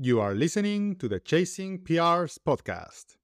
You 0.00 0.20
are 0.20 0.32
listening 0.32 0.94
to 1.00 1.08
the 1.08 1.18
Chasing 1.18 1.80
PRs 1.80 2.38
podcast. 2.38 3.16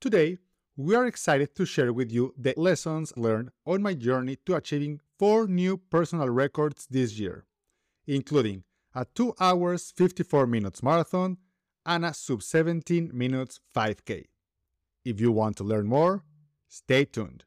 Today, 0.00 0.38
we 0.76 0.96
are 0.96 1.06
excited 1.06 1.54
to 1.54 1.64
share 1.64 1.92
with 1.92 2.10
you 2.10 2.34
the 2.36 2.54
lessons 2.56 3.12
learned 3.16 3.50
on 3.64 3.82
my 3.82 3.94
journey 3.94 4.34
to 4.44 4.56
achieving 4.56 4.98
four 5.16 5.46
new 5.46 5.76
personal 5.76 6.28
records 6.28 6.88
this 6.90 7.20
year, 7.20 7.46
including 8.08 8.64
a 8.96 9.06
2 9.14 9.34
hours 9.38 9.92
54 9.96 10.48
minutes 10.48 10.82
marathon 10.82 11.36
and 11.86 12.04
a 12.04 12.12
sub 12.12 12.42
17 12.42 13.12
minutes 13.14 13.60
5K. 13.72 14.24
If 15.04 15.20
you 15.20 15.30
want 15.30 15.56
to 15.58 15.62
learn 15.62 15.86
more, 15.86 16.24
stay 16.66 17.04
tuned. 17.04 17.44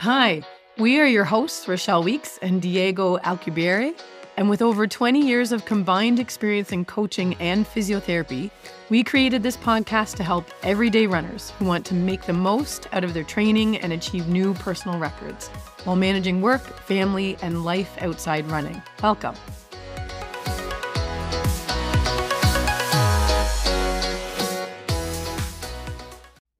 Hi, 0.00 0.42
we 0.78 1.00
are 1.00 1.06
your 1.06 1.24
hosts, 1.24 1.66
Rochelle 1.68 2.02
Weeks 2.02 2.38
and 2.42 2.60
Diego 2.60 3.16
Alcubierre. 3.18 3.94
And 4.36 4.50
with 4.50 4.60
over 4.60 4.86
20 4.86 5.26
years 5.26 5.50
of 5.50 5.64
combined 5.64 6.20
experience 6.20 6.70
in 6.70 6.84
coaching 6.84 7.34
and 7.36 7.64
physiotherapy, 7.66 8.50
we 8.90 9.02
created 9.02 9.42
this 9.42 9.56
podcast 9.56 10.16
to 10.16 10.22
help 10.22 10.44
everyday 10.62 11.06
runners 11.06 11.50
who 11.58 11.64
want 11.64 11.86
to 11.86 11.94
make 11.94 12.26
the 12.26 12.34
most 12.34 12.88
out 12.92 13.04
of 13.04 13.14
their 13.14 13.24
training 13.24 13.78
and 13.78 13.94
achieve 13.94 14.28
new 14.28 14.52
personal 14.54 14.98
records 14.98 15.48
while 15.84 15.96
managing 15.96 16.42
work, 16.42 16.62
family, 16.80 17.38
and 17.40 17.64
life 17.64 17.96
outside 18.02 18.44
running. 18.50 18.82
Welcome. 19.02 19.34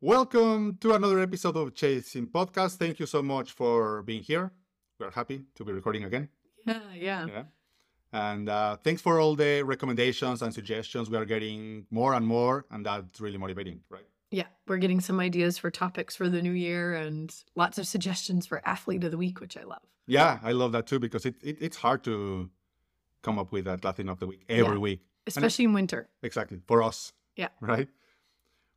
Welcome 0.01 0.77
to 0.83 0.95
another 0.95 1.21
episode 1.21 1.57
of 1.57 1.75
Chasing 1.75 2.27
Podcast. 2.27 2.77
Thank 2.77 3.01
you 3.01 3.07
so 3.07 3.23
much 3.23 3.53
for 3.53 4.03
being 4.03 4.23
here. 4.23 4.53
We're 4.99 5.11
happy 5.11 5.45
to 5.55 5.65
be 5.65 5.73
recording 5.73 6.05
again. 6.05 6.29
Yeah, 6.67 6.81
yeah. 6.95 7.27
Yeah. 7.27 7.43
And 8.13 8.49
uh, 8.49 8.77
thanks 8.77 9.03
for 9.03 9.19
all 9.21 9.35
the 9.35 9.63
recommendations 9.63 10.43
and 10.43 10.53
suggestions. 10.53 11.11
We 11.11 11.17
are 11.17 11.25
getting 11.25 11.87
more 11.91 12.15
and 12.15 12.27
more, 12.27 12.67
and 12.71 12.85
that's 12.85 13.21
really 13.21 13.39
motivating, 13.39 13.81
right? 13.89 14.05
Yeah, 14.31 14.45
we're 14.67 14.79
getting 14.79 15.01
some 15.01 15.19
ideas 15.21 15.57
for 15.59 15.71
topics 15.71 16.15
for 16.17 16.29
the 16.29 16.43
new 16.43 16.53
year 16.53 16.95
and 16.95 17.35
lots 17.55 17.79
of 17.79 17.87
suggestions 17.87 18.47
for 18.47 18.61
athlete 18.69 19.03
of 19.05 19.11
the 19.11 19.19
week, 19.19 19.41
which 19.41 19.57
I 19.57 19.65
love. 19.65 19.83
Yeah, 20.07 20.39
I 20.43 20.53
love 20.53 20.73
that 20.73 20.87
too 20.87 20.99
because 20.99 21.25
it, 21.27 21.37
it 21.43 21.57
it's 21.61 21.77
hard 21.79 22.05
to 22.05 22.51
come 23.23 23.39
up 23.39 23.51
with 23.53 23.65
that 23.65 23.85
Latin 23.85 24.09
of 24.09 24.19
the 24.21 24.27
week 24.27 24.45
every 24.49 24.75
Yeah. 24.75 24.79
week. 24.79 25.01
Especially 25.27 25.65
in 25.65 25.73
winter. 25.73 26.09
Exactly 26.23 26.61
for 26.67 26.83
us. 26.83 27.13
Yeah. 27.35 27.49
Right. 27.61 27.89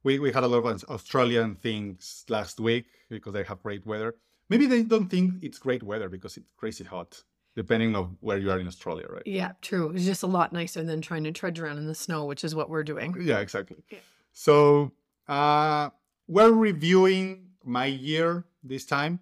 We 0.03 0.19
we 0.19 0.31
had 0.31 0.43
a 0.43 0.47
lot 0.47 0.65
of 0.65 0.83
Australian 0.89 1.55
things 1.55 2.25
last 2.29 2.59
week 2.59 2.85
because 3.09 3.33
they 3.33 3.43
have 3.43 3.61
great 3.61 3.85
weather. 3.85 4.15
Maybe 4.49 4.65
they 4.65 4.83
don't 4.83 5.09
think 5.09 5.43
it's 5.43 5.59
great 5.59 5.83
weather 5.83 6.09
because 6.09 6.37
it's 6.37 6.49
crazy 6.57 6.83
hot, 6.83 7.23
depending 7.55 7.95
on 7.95 8.17
where 8.21 8.37
you 8.37 8.49
are 8.51 8.59
in 8.59 8.67
Australia, 8.67 9.05
right? 9.09 9.21
Yeah, 9.25 9.51
true. 9.61 9.91
It's 9.91 10.05
just 10.05 10.23
a 10.23 10.27
lot 10.27 10.53
nicer 10.53 10.83
than 10.83 11.01
trying 11.01 11.23
to 11.25 11.31
trudge 11.31 11.59
around 11.59 11.77
in 11.77 11.85
the 11.85 11.95
snow, 11.95 12.25
which 12.25 12.43
is 12.43 12.55
what 12.55 12.69
we're 12.69 12.83
doing. 12.83 13.15
Yeah, 13.19 13.39
exactly. 13.39 13.77
Yeah. 13.91 13.99
So 14.31 14.91
uh, 15.27 15.89
we're 16.27 16.51
reviewing 16.51 17.49
my 17.63 17.85
year 17.85 18.45
this 18.63 18.85
time. 18.85 19.19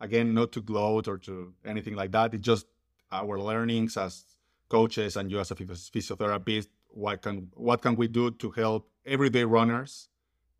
Again, 0.00 0.34
not 0.34 0.52
to 0.52 0.60
gloat 0.60 1.08
or 1.08 1.18
to 1.18 1.54
anything 1.64 1.94
like 1.94 2.12
that. 2.12 2.34
It's 2.34 2.44
just 2.44 2.66
our 3.12 3.38
learnings 3.38 3.96
as 3.96 4.24
coaches 4.68 5.16
and 5.16 5.30
you 5.30 5.40
as 5.40 5.50
a 5.50 5.54
physiotherapist. 5.54 6.68
What 6.88 7.22
can 7.22 7.48
what 7.54 7.82
can 7.82 7.96
we 7.96 8.08
do 8.08 8.30
to 8.30 8.50
help 8.50 8.88
everyday 9.06 9.44
runners 9.44 10.08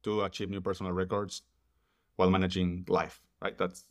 to 0.02 0.22
achieve 0.22 0.50
new 0.50 0.60
personal 0.60 0.92
records 0.92 1.42
while 2.16 2.30
managing 2.30 2.84
life? 2.88 3.20
Right. 3.42 3.56
That's 3.58 3.86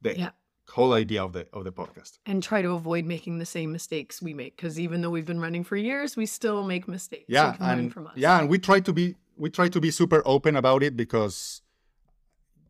the 0.00 0.16
Yeah. 0.18 0.30
whole 0.70 0.92
idea 0.92 1.22
of 1.24 1.32
the 1.32 1.46
of 1.52 1.64
the 1.64 1.72
podcast. 1.72 2.18
And 2.26 2.42
try 2.42 2.62
to 2.62 2.70
avoid 2.70 3.04
making 3.04 3.38
the 3.38 3.46
same 3.46 3.72
mistakes 3.72 4.22
we 4.22 4.34
make. 4.34 4.56
Because 4.56 4.78
even 4.78 5.00
though 5.02 5.10
we've 5.10 5.26
been 5.26 5.40
running 5.40 5.64
for 5.64 5.76
years, 5.76 6.16
we 6.16 6.26
still 6.26 6.64
make 6.64 6.86
mistakes. 6.88 7.24
Yeah 7.28 7.56
and 7.60 7.92
from 7.92 8.06
us. 8.06 8.14
yeah 8.16 8.38
and 8.40 8.48
we 8.48 8.58
try 8.58 8.80
to 8.80 8.92
be 8.92 9.16
we 9.36 9.50
try 9.50 9.68
to 9.68 9.80
be 9.80 9.90
super 9.90 10.22
open 10.24 10.56
about 10.56 10.82
it 10.82 10.96
because 10.96 11.62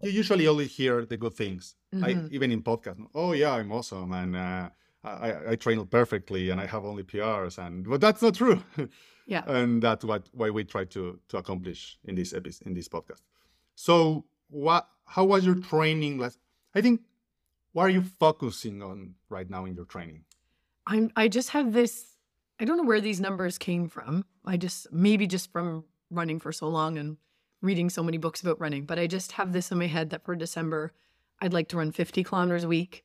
you 0.03 0.10
usually 0.10 0.47
only 0.47 0.66
hear 0.66 1.04
the 1.04 1.16
good 1.16 1.34
things 1.34 1.75
I, 1.92 2.15
Mhm. 2.15 2.31
even 2.31 2.50
in 2.53 2.62
podcast 2.62 2.98
oh 3.15 3.32
yeah 3.32 3.53
i'm 3.59 3.71
awesome 3.72 4.12
and 4.12 4.34
uh, 4.37 4.69
I, 5.04 5.50
I 5.53 5.56
train 5.56 5.84
perfectly 5.87 6.50
and 6.50 6.60
i 6.60 6.66
have 6.66 6.84
only 6.84 7.03
prs 7.03 7.59
and 7.59 7.88
but 7.88 8.00
that's 8.00 8.22
not 8.22 8.34
true 8.34 8.62
Yeah. 9.27 9.43
and 9.47 9.83
that's 9.83 10.05
what 10.05 10.28
why 10.33 10.50
we 10.50 10.65
try 10.65 10.84
to 10.84 11.19
to 11.28 11.37
accomplish 11.37 11.99
in 12.05 12.15
this 12.15 12.33
episode 12.33 12.66
in 12.66 12.75
this 12.75 12.88
podcast 12.88 13.22
so 13.75 14.25
what 14.49 14.88
how 15.06 15.25
was 15.25 15.44
your 15.47 15.55
training 15.56 16.19
last 16.19 16.38
i 16.75 16.81
think 16.81 17.00
what 17.72 17.84
are 17.84 17.91
you 17.91 18.03
focusing 18.19 18.83
on 18.83 19.15
right 19.28 19.49
now 19.49 19.65
in 19.65 19.75
your 19.75 19.87
training 19.87 20.25
I'm 20.84 21.12
I 21.15 21.28
just 21.28 21.50
have 21.50 21.72
this 21.72 22.16
I 22.59 22.65
don't 22.65 22.77
know 22.77 22.83
where 22.83 23.00
these 23.00 23.21
numbers 23.21 23.56
came 23.56 23.88
from. 23.88 24.25
I 24.44 24.56
just 24.56 24.93
maybe 24.93 25.27
just 25.28 25.53
from 25.53 25.84
running 26.10 26.41
for 26.41 26.50
so 26.53 26.66
long 26.69 26.99
and 26.99 27.16
reading 27.60 27.89
so 27.89 28.03
many 28.03 28.19
books 28.19 28.41
about 28.43 28.59
running, 28.60 28.84
but 28.84 28.99
I 28.99 29.06
just 29.06 29.31
have 29.33 29.53
this 29.53 29.71
in 29.71 29.78
my 29.78 29.87
head 29.87 30.10
that 30.10 30.25
for 30.25 30.34
December 30.34 30.93
I'd 31.41 31.53
like 31.53 31.69
to 31.69 31.77
run 31.77 31.93
50 31.93 32.25
kilometers 32.25 32.65
a 32.65 32.69
week 32.69 33.04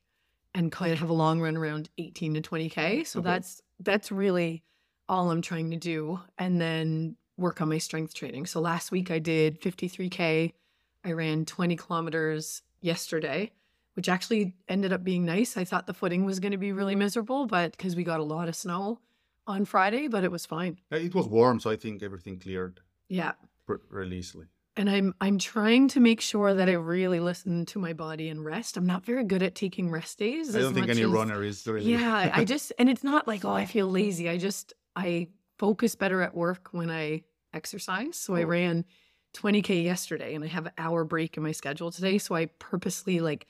and 0.55 0.71
kind 0.71 0.91
of 0.91 0.97
have 0.99 1.09
a 1.11 1.13
long 1.13 1.39
run 1.39 1.55
around 1.55 1.89
18 1.99 2.33
to 2.33 2.41
20k. 2.41 3.05
So 3.05 3.19
Okay. 3.19 3.29
that's 3.29 3.61
that's 3.79 4.11
really 4.11 4.63
all 5.09 5.31
I'm 5.31 5.41
trying 5.41 5.71
to 5.71 5.77
do 5.77 6.19
and 6.37 6.59
then 6.59 7.15
work 7.37 7.61
on 7.61 7.69
my 7.69 7.77
strength 7.77 8.13
training. 8.13 8.45
So 8.45 8.59
last 8.59 8.91
week 8.91 9.11
I 9.11 9.19
did 9.19 9.61
53k. 9.61 10.53
I 11.05 11.11
ran 11.11 11.45
20 11.45 11.75
kilometers 11.75 12.61
yesterday 12.81 13.51
which 13.93 14.07
actually 14.09 14.53
ended 14.69 14.93
up 14.93 15.03
being 15.03 15.25
nice. 15.25 15.57
I 15.57 15.63
thought 15.63 15.87
the 15.87 15.93
footing 15.93 16.23
was 16.23 16.39
going 16.39 16.51
to 16.51 16.57
be 16.59 16.71
really 16.71 16.93
miserable, 16.93 17.47
but 17.47 17.71
because 17.71 17.95
we 17.95 18.03
got 18.03 18.19
a 18.19 18.23
lot 18.23 18.47
of 18.47 18.55
snow 18.55 18.99
on 19.47 19.65
Friday, 19.65 20.07
but 20.07 20.23
it 20.23 20.29
was 20.31 20.45
fine. 20.45 20.77
Uh, 20.91 20.97
it 20.97 21.15
was 21.15 21.27
warm 21.27 21.59
so 21.59 21.71
i 21.71 21.75
think 21.75 22.03
everything 22.03 22.37
cleared 22.37 22.79
Yeah. 23.09 23.31
really 23.89 24.17
easily 24.17 24.45
And 24.75 24.87
I'm 24.87 25.15
I'm 25.19 25.39
trying 25.39 25.87
to 25.89 25.99
make 25.99 26.21
sure 26.21 26.53
that 26.53 26.69
I 26.69 26.73
really 26.73 27.19
listen 27.19 27.65
to 27.67 27.79
my 27.79 27.93
body 27.93 28.29
and 28.29 28.45
rest. 28.45 28.77
I'm 28.77 28.85
not 28.85 29.03
very 29.03 29.23
good 29.23 29.41
at 29.41 29.55
taking 29.55 29.89
rest 29.89 30.19
days. 30.19 30.55
I 30.55 30.59
don't 30.59 30.75
think 30.75 30.89
any 30.89 31.01
as- 31.01 31.09
runner 31.09 31.43
is 31.43 31.65
really. 31.65 31.91
Yeah, 31.91 32.29
I 32.39 32.45
just 32.53 32.71
and 32.77 32.87
it's 32.89 33.03
not 33.03 33.27
like 33.27 33.43
oh 33.45 33.53
I 33.63 33.65
feel 33.65 33.87
lazy. 33.89 34.29
I 34.29 34.37
just 34.37 34.75
I 34.97 35.27
focus 35.59 35.95
better 35.95 36.21
at 36.21 36.35
work 36.35 36.69
when 36.71 36.89
I 36.89 37.21
exercise. 37.53 38.17
So 38.17 38.35
I 38.35 38.43
Oh. 38.43 38.47
ran 38.47 38.85
20k 39.33 39.83
yesterday 39.83 40.33
and 40.35 40.43
I 40.43 40.47
have 40.47 40.65
an 40.65 40.71
hour 40.77 41.03
break 41.03 41.37
in 41.37 41.43
my 41.43 41.51
schedule 41.51 41.91
today. 41.91 42.17
So 42.17 42.35
I 42.35 42.47
purposely 42.59 43.19
like 43.19 43.45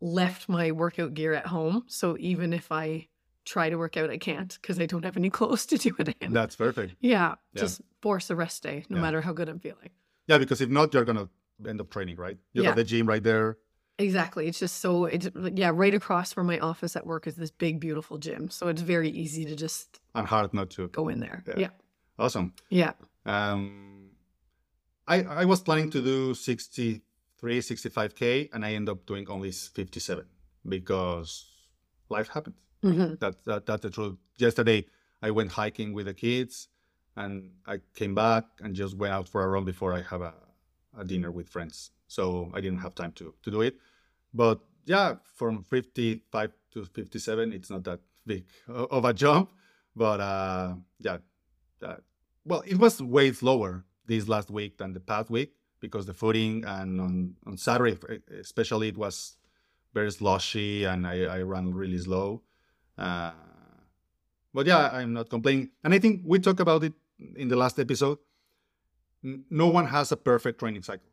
left 0.00 0.48
my 0.48 0.70
workout 0.72 1.14
gear 1.14 1.32
at 1.34 1.46
home. 1.46 1.84
So 1.88 2.16
even 2.20 2.52
if 2.52 2.70
I 2.70 3.08
try 3.44 3.68
to 3.70 3.76
work 3.76 3.96
out, 3.96 4.10
I 4.10 4.16
can't 4.18 4.56
because 4.60 4.78
I 4.78 4.86
don't 4.86 5.04
have 5.04 5.16
any 5.16 5.30
clothes 5.38 5.66
to 5.66 5.78
do 5.78 5.94
it 5.98 6.14
in. 6.20 6.32
That's 6.32 6.56
perfect. 6.56 6.94
yeah, 7.00 7.34
Yeah. 7.52 7.62
just 7.62 7.82
force 8.00 8.30
a 8.30 8.36
rest 8.36 8.62
day, 8.62 8.84
no 8.88 8.96
Yeah. 8.96 9.02
matter 9.02 9.20
how 9.20 9.32
good 9.32 9.48
I'm 9.48 9.58
feeling. 9.60 9.90
Yeah, 10.26 10.38
because 10.38 10.60
if 10.60 10.70
not, 10.70 10.94
you're 10.94 11.04
gonna 11.04 11.28
end 11.68 11.80
up 11.80 11.90
training, 11.90 12.16
right? 12.16 12.38
You 12.52 12.62
Yeah. 12.62 12.68
have 12.70 12.76
the 12.76 12.84
gym 12.84 13.06
right 13.06 13.22
there. 13.22 13.58
Exactly. 13.98 14.48
It's 14.48 14.58
just 14.58 14.80
so 14.80 15.04
it's 15.04 15.28
yeah, 15.54 15.70
right 15.72 15.94
across 15.94 16.32
from 16.32 16.46
my 16.48 16.58
office 16.58 16.96
at 16.96 17.06
work 17.06 17.26
is 17.26 17.36
this 17.36 17.50
big, 17.50 17.78
beautiful 17.80 18.18
gym. 18.18 18.50
So 18.50 18.68
it's 18.68 18.82
very 18.82 19.08
easy 19.08 19.44
to 19.44 19.54
just 19.54 20.00
and 20.14 20.26
hard 20.26 20.52
not 20.52 20.70
to. 20.70 20.88
go 20.88 21.08
in 21.08 21.20
there. 21.20 21.44
Yeah. 21.46 21.54
Yeah. 21.58 21.68
Awesome. 22.18 22.52
Yeah. 22.70 22.92
Um, 23.24 24.10
I 25.06 25.22
I 25.22 25.44
was 25.44 25.60
planning 25.60 25.90
to 25.90 26.02
do 26.02 26.34
63, 26.34 27.60
65k, 27.60 28.48
and 28.52 28.64
I 28.64 28.72
end 28.72 28.88
up 28.88 29.06
doing 29.06 29.28
only 29.28 29.52
57 29.52 30.24
because 30.68 31.46
life 32.08 32.28
happens. 32.28 32.56
Mhm. 32.82 33.18
That, 33.20 33.44
that 33.44 33.66
that's 33.66 33.82
the 33.82 33.90
truth. 33.90 34.16
Yesterday, 34.38 34.86
I 35.22 35.30
went 35.30 35.52
hiking 35.52 35.92
with 35.94 36.06
the 36.06 36.14
kids, 36.14 36.68
and 37.16 37.52
I 37.66 37.78
came 37.94 38.14
back 38.14 38.44
and 38.60 38.74
just 38.74 38.96
went 38.96 39.12
out 39.14 39.28
for 39.28 39.42
a 39.44 39.48
run 39.48 39.64
before 39.64 39.92
I 39.94 40.02
have 40.02 40.20
a, 40.20 40.34
a 40.98 41.04
dinner 41.04 41.30
with 41.30 41.48
friends. 41.48 41.90
So 42.08 42.50
I 42.54 42.60
didn't 42.60 42.78
have 42.78 42.94
time 42.94 43.12
to 43.12 43.34
to 43.42 43.50
do 43.50 43.60
it. 43.62 43.76
But 44.32 44.60
yeah, 44.86 45.16
from 45.22 45.62
55 45.62 46.52
to 46.72 46.84
57, 46.84 47.52
it's 47.52 47.70
not 47.70 47.84
that 47.84 48.00
big 48.26 48.44
of 48.68 49.04
a 49.04 49.12
jump. 49.12 49.50
But 49.96 50.20
uh, 50.20 50.74
yeah, 50.98 51.18
that, 51.80 52.00
well, 52.44 52.62
it 52.66 52.78
was 52.78 53.00
way 53.00 53.32
slower 53.32 53.84
this 54.06 54.28
last 54.28 54.50
week 54.50 54.78
than 54.78 54.92
the 54.92 55.00
past 55.00 55.30
week 55.30 55.52
because 55.80 56.06
the 56.06 56.14
footing 56.14 56.64
and 56.66 57.00
on, 57.00 57.36
on 57.46 57.56
Saturday, 57.56 57.96
especially, 58.40 58.88
it 58.88 58.98
was 58.98 59.36
very 59.92 60.10
slushy 60.10 60.84
and 60.84 61.06
I, 61.06 61.24
I 61.24 61.42
ran 61.42 61.72
really 61.72 61.98
slow. 61.98 62.42
Uh, 62.98 63.32
but 64.52 64.66
yeah, 64.66 64.90
I'm 64.92 65.12
not 65.12 65.30
complaining. 65.30 65.70
And 65.82 65.94
I 65.94 65.98
think 65.98 66.22
we 66.24 66.38
talked 66.38 66.60
about 66.60 66.82
it 66.84 66.92
in 67.36 67.48
the 67.48 67.56
last 67.56 67.78
episode. 67.78 68.18
No 69.50 69.68
one 69.68 69.86
has 69.86 70.12
a 70.12 70.16
perfect 70.16 70.58
training 70.60 70.82
cycle. 70.82 71.08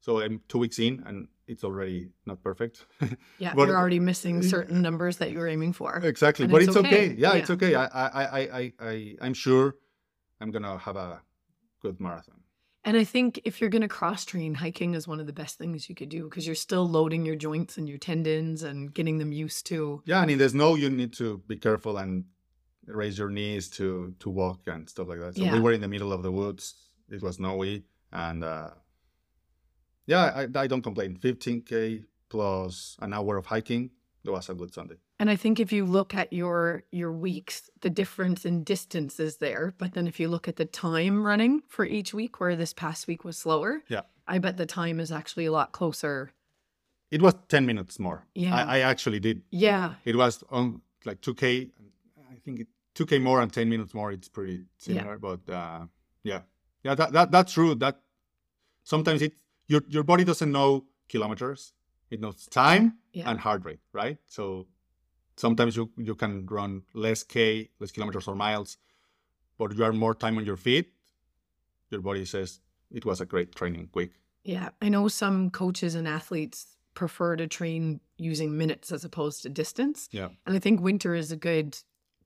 So 0.00 0.20
I'm 0.20 0.40
two 0.48 0.58
weeks 0.58 0.78
in 0.78 1.02
and 1.06 1.28
it's 1.46 1.64
already 1.64 2.10
not 2.26 2.42
perfect. 2.42 2.84
Yeah. 3.38 3.54
But- 3.54 3.68
you're 3.68 3.76
already 3.76 4.00
missing 4.00 4.40
mm-hmm. 4.40 4.48
certain 4.48 4.82
numbers 4.82 5.18
that 5.18 5.30
you're 5.30 5.48
aiming 5.48 5.72
for. 5.72 5.96
exactly. 6.02 6.44
And 6.44 6.52
but 6.52 6.62
it's 6.62 6.68
it's, 6.68 6.76
okay. 6.76 7.10
okay. 7.10 7.14
Yeah, 7.16 7.34
it's 7.34 7.50
okay. 7.50 7.74
I, 7.74 7.86
I, 7.86 8.08
I, 8.08 8.40
I, 8.40 8.72
I, 8.80 9.16
I'm 9.20 9.34
sure 9.34 9.76
I'm 10.40 10.50
gonna 10.50 10.78
have 10.78 10.96
a 10.96 11.22
good 11.80 12.00
marathon. 12.00 12.40
And 12.86 12.96
I 12.96 13.02
think 13.02 13.40
if 13.44 13.60
you're 13.60 13.68
going 13.68 13.82
to 13.82 13.88
cross 13.88 14.24
train, 14.24 14.54
hiking 14.54 14.94
is 14.94 15.08
one 15.08 15.18
of 15.18 15.26
the 15.26 15.32
best 15.32 15.58
things 15.58 15.88
you 15.88 15.96
could 15.96 16.08
do 16.08 16.22
because 16.30 16.46
you're 16.46 16.54
still 16.54 16.88
loading 16.88 17.26
your 17.26 17.34
joints 17.34 17.78
and 17.78 17.88
your 17.88 17.98
tendons 17.98 18.62
and 18.62 18.94
getting 18.94 19.18
them 19.18 19.32
used 19.32 19.66
to. 19.66 20.02
Yeah, 20.04 20.20
I 20.20 20.26
mean, 20.26 20.38
there's 20.38 20.54
no 20.54 20.76
you 20.76 20.88
need 20.88 21.12
to 21.14 21.42
be 21.48 21.56
careful 21.56 21.96
and 21.96 22.26
raise 22.86 23.18
your 23.18 23.28
knees 23.28 23.68
to 23.70 24.14
to 24.20 24.30
walk 24.30 24.60
and 24.68 24.88
stuff 24.88 25.08
like 25.08 25.18
that. 25.18 25.34
So 25.34 25.42
Yeah. 25.42 25.54
we 25.54 25.60
were 25.60 25.72
in 25.72 25.80
the 25.80 25.88
middle 25.88 26.12
of 26.12 26.22
the 26.22 26.30
woods. 26.30 26.74
It 27.10 27.22
was 27.22 27.36
snowy, 27.36 27.84
and 28.12 28.42
uh, 28.44 28.70
yeah, 30.06 30.46
I, 30.54 30.60
I 30.60 30.66
don't 30.66 30.82
complain. 30.82 31.16
15k 31.16 32.04
plus 32.28 32.96
an 33.00 33.12
hour 33.12 33.36
of 33.36 33.46
hiking. 33.46 33.90
It 34.24 34.30
was 34.30 34.48
a 34.48 34.54
good 34.54 34.74
Sunday. 34.74 34.96
And 35.20 35.30
I 35.30 35.36
think 35.36 35.60
if 35.60 35.72
you 35.72 35.84
look 35.84 36.14
at 36.14 36.32
your 36.32 36.82
your 36.90 37.12
weeks, 37.12 37.70
the 37.80 37.90
difference 37.90 38.44
in 38.44 38.64
distance 38.64 39.20
is 39.20 39.36
there. 39.38 39.74
But 39.78 39.94
then 39.94 40.06
if 40.08 40.18
you 40.20 40.28
look 40.28 40.48
at 40.48 40.56
the 40.56 40.64
time 40.64 41.24
running 41.24 41.62
for 41.68 41.84
each 41.84 42.12
week, 42.12 42.40
where 42.40 42.56
this 42.56 42.72
past 42.74 43.06
week 43.06 43.24
was 43.24 43.38
slower, 43.38 43.82
Yeah. 43.88 44.02
I 44.26 44.38
bet 44.40 44.56
the 44.56 44.66
time 44.66 44.98
is 45.00 45.12
actually 45.12 45.46
a 45.46 45.52
lot 45.52 45.70
closer. 45.72 46.32
It 47.12 47.22
was 47.22 47.34
10 47.48 47.64
minutes 47.66 48.00
more. 48.00 48.26
Yeah. 48.34 48.54
I, 48.56 48.78
I 48.78 48.80
actually 48.80 49.20
did. 49.20 49.42
Yeah. 49.50 49.94
It 50.04 50.16
was 50.16 50.42
on 50.50 50.82
like 51.04 51.20
2k. 51.20 51.70
I 52.32 52.34
think 52.44 52.60
it, 52.60 52.66
2k 52.96 53.22
more 53.22 53.40
and 53.40 53.52
10 53.52 53.68
minutes 53.68 53.94
more. 53.94 54.10
It's 54.10 54.28
pretty 54.28 54.64
similar, 54.76 55.12
Yeah. 55.12 55.18
but 55.20 55.52
uh, 55.52 55.86
yeah, 56.24 56.40
yeah, 56.86 56.94
that, 57.00 57.12
that 57.12 57.30
that's 57.34 57.52
true. 57.52 57.74
That 57.74 58.00
sometimes 58.84 59.20
it 59.22 59.32
your 59.72 59.82
your 59.88 60.04
body 60.04 60.24
doesn't 60.24 60.52
know 60.58 60.84
kilometers. 61.08 61.72
It 62.10 62.20
knows 62.20 62.46
time 62.46 62.84
Yeah. 63.12 63.28
and 63.30 63.40
heart 63.40 63.64
rate, 63.64 63.80
right? 63.92 64.18
So 64.26 64.66
sometimes 65.36 65.76
you 65.76 65.90
you 66.08 66.14
can 66.14 66.46
run 66.46 66.82
less 66.94 67.24
k, 67.24 67.70
less 67.80 67.92
kilometers 67.92 68.28
or 68.28 68.34
miles, 68.36 68.78
but 69.58 69.74
you 69.76 69.84
are 69.84 69.92
more 69.92 70.14
time 70.14 70.38
on 70.38 70.44
your 70.46 70.56
feet. 70.56 70.86
Your 71.90 72.00
body 72.02 72.24
says 72.24 72.60
it 72.90 73.04
was 73.04 73.20
a 73.20 73.26
great 73.26 73.54
training 73.54 73.88
week. 73.94 74.12
Yeah. 74.44 74.68
I 74.80 74.88
know 74.88 75.08
some 75.08 75.50
coaches 75.50 75.94
and 75.96 76.06
athletes 76.06 76.76
prefer 76.94 77.36
to 77.36 77.46
train 77.46 78.00
using 78.16 78.56
minutes 78.56 78.92
as 78.92 79.04
opposed 79.04 79.42
to 79.42 79.48
distance. 79.48 80.08
Yeah. 80.12 80.28
And 80.46 80.56
I 80.56 80.60
think 80.60 80.80
winter 80.80 81.14
is 81.14 81.32
a 81.32 81.36
good 81.36 81.76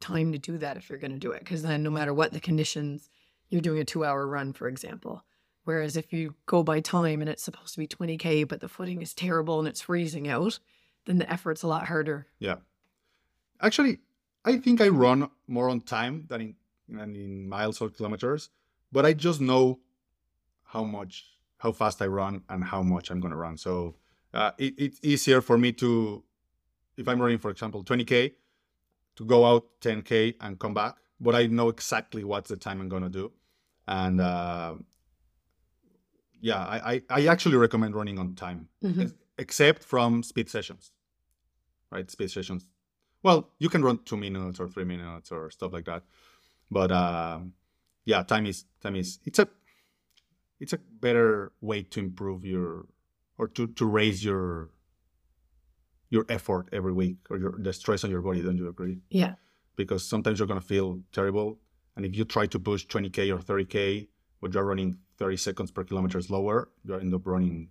time 0.00 0.32
to 0.32 0.38
do 0.38 0.58
that 0.58 0.76
if 0.76 0.88
you're 0.88 0.98
going 0.98 1.18
to 1.20 1.26
do 1.28 1.32
it. 1.32 1.40
Because 1.40 1.62
then, 1.62 1.82
no 1.82 1.90
matter 1.90 2.14
what 2.14 2.32
the 2.32 2.40
conditions, 2.40 3.08
you're 3.50 3.60
doing 3.60 3.80
a 3.80 3.84
two 3.84 4.04
hour 4.04 4.26
run, 4.26 4.52
for 4.52 4.68
example. 4.68 5.24
Whereas 5.64 5.96
if 5.96 6.12
you 6.12 6.34
go 6.46 6.62
by 6.62 6.80
time 6.80 7.20
and 7.20 7.28
it's 7.28 7.42
supposed 7.42 7.74
to 7.74 7.78
be 7.78 7.86
20K, 7.86 8.48
but 8.48 8.60
the 8.60 8.68
footing 8.68 9.02
is 9.02 9.12
terrible 9.12 9.58
and 9.58 9.68
it's 9.68 9.82
freezing 9.82 10.26
out, 10.26 10.58
then 11.04 11.18
the 11.18 11.30
effort's 11.30 11.62
a 11.62 11.68
lot 11.68 11.86
harder. 11.86 12.26
Yeah. 12.38 12.56
Actually, 13.60 13.98
I 14.44 14.56
think 14.56 14.80
I 14.80 14.88
run 14.88 15.30
more 15.46 15.68
on 15.68 15.82
time 15.82 16.24
than 16.28 16.40
in 16.40 16.54
than 16.88 17.14
in 17.14 17.48
miles 17.48 17.80
or 17.80 17.88
kilometers, 17.88 18.50
but 18.90 19.06
I 19.06 19.12
just 19.12 19.40
know 19.40 19.80
how 20.64 20.82
much 20.82 21.24
how 21.58 21.72
fast 21.72 22.00
I 22.02 22.06
run 22.06 22.42
and 22.48 22.64
how 22.64 22.82
much 22.82 23.10
I'm 23.10 23.20
gonna 23.20 23.36
run. 23.36 23.56
So 23.58 23.96
uh, 24.32 24.52
it, 24.58 24.74
it's 24.78 24.98
easier 25.02 25.40
for 25.40 25.58
me 25.58 25.72
to 25.72 26.24
if 26.96 27.06
I'm 27.08 27.20
running, 27.20 27.38
for 27.38 27.50
example, 27.50 27.84
20k, 27.84 28.32
to 29.16 29.24
go 29.24 29.44
out 29.44 29.66
10k 29.80 30.36
and 30.40 30.58
come 30.58 30.74
back. 30.74 30.96
But 31.20 31.34
I 31.34 31.46
know 31.46 31.68
exactly 31.68 32.24
what's 32.24 32.48
the 32.48 32.56
time 32.56 32.80
I'm 32.80 32.88
gonna 32.88 33.10
do, 33.10 33.30
and 33.90 34.20
uh, 34.20 34.74
yeah, 36.40 36.64
I, 36.64 36.92
I 36.94 37.02
I 37.10 37.26
actually 37.26 37.56
recommend 37.56 37.94
running 37.94 38.18
on 38.18 38.34
time 38.34 38.68
ex- 38.82 39.14
except 39.36 39.82
from 39.82 40.22
speed 40.22 40.48
sessions, 40.48 40.92
right? 41.90 42.10
Speed 42.10 42.30
sessions. 42.30 42.66
Well, 43.22 43.50
you 43.58 43.68
can 43.68 43.82
run 43.82 43.98
two 44.04 44.16
minutes 44.16 44.60
or 44.60 44.68
three 44.68 44.84
minutes 44.84 45.30
or 45.32 45.50
stuff 45.50 45.72
like 45.72 45.84
that, 45.84 46.04
but 46.70 46.90
um, 46.90 47.52
yeah, 48.06 48.22
time 48.22 48.46
is 48.46 48.64
time 48.80 48.96
is 48.96 49.18
it's 49.24 49.38
a 49.38 49.48
it's 50.60 50.72
a 50.72 50.78
better 50.78 51.52
way 51.60 51.82
to 51.82 52.00
improve 52.00 52.44
your 52.44 52.86
or 53.36 53.48
to 53.48 53.66
to 53.66 53.84
raise 53.84 54.24
your 54.24 54.70
your 56.10 56.26
effort 56.28 56.68
every 56.72 56.92
week 56.92 57.16
or 57.28 57.38
your 57.38 57.54
the 57.58 57.72
stress 57.72 58.04
on 58.04 58.10
your 58.10 58.22
body. 58.22 58.40
Don't 58.42 58.56
you 58.56 58.68
agree? 58.68 59.00
Yeah. 59.10 59.34
Because 59.76 60.06
sometimes 60.06 60.38
you're 60.38 60.48
gonna 60.48 60.60
feel 60.60 61.00
terrible, 61.12 61.58
and 62.00 62.06
if 62.06 62.16
you 62.16 62.24
try 62.24 62.46
to 62.46 62.58
push 62.58 62.86
20k 62.86 63.30
or 63.30 63.38
30k, 63.38 64.08
but 64.40 64.54
you're 64.54 64.64
running 64.64 64.96
30 65.18 65.36
seconds 65.36 65.70
per 65.70 65.84
kilometer 65.84 66.18
slower, 66.22 66.70
you 66.82 66.94
end 66.94 67.12
up 67.12 67.26
running 67.26 67.68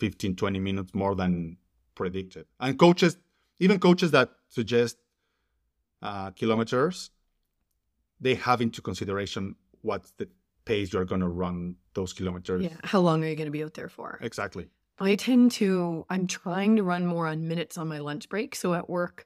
15, 0.00 0.36
20 0.36 0.60
minutes 0.60 0.94
more 0.94 1.14
than 1.14 1.56
predicted. 1.94 2.44
And 2.60 2.78
coaches, 2.78 3.16
even 3.58 3.80
coaches 3.80 4.10
that 4.10 4.28
suggest 4.50 4.98
uh, 6.02 6.30
kilometers, 6.32 7.08
they 8.20 8.34
have 8.34 8.60
into 8.60 8.82
consideration 8.82 9.54
what's 9.80 10.10
the 10.18 10.28
pace 10.66 10.92
you're 10.92 11.06
going 11.06 11.22
to 11.22 11.28
run 11.28 11.76
those 11.94 12.12
kilometers. 12.12 12.64
Yeah. 12.64 12.76
How 12.84 13.00
long 13.00 13.24
are 13.24 13.28
you 13.28 13.34
going 13.34 13.46
to 13.46 13.50
be 13.50 13.64
out 13.64 13.72
there 13.72 13.88
for? 13.88 14.18
Exactly. 14.20 14.68
I 14.98 15.14
tend 15.14 15.52
to, 15.52 16.04
I'm 16.10 16.26
trying 16.26 16.76
to 16.76 16.82
run 16.82 17.06
more 17.06 17.26
on 17.26 17.48
minutes 17.48 17.78
on 17.78 17.88
my 17.88 18.00
lunch 18.00 18.28
break. 18.28 18.54
So 18.54 18.74
at 18.74 18.90
work, 18.90 19.24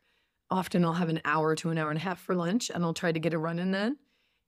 often 0.48 0.84
I'll 0.84 0.92
have 0.92 1.08
an 1.08 1.20
hour 1.24 1.56
to 1.56 1.70
an 1.70 1.78
hour 1.78 1.90
and 1.90 1.98
a 1.98 2.02
half 2.02 2.20
for 2.20 2.36
lunch 2.36 2.70
and 2.70 2.84
I'll 2.84 2.94
try 2.94 3.10
to 3.10 3.18
get 3.18 3.34
a 3.34 3.38
run 3.38 3.58
in 3.58 3.72
then. 3.72 3.96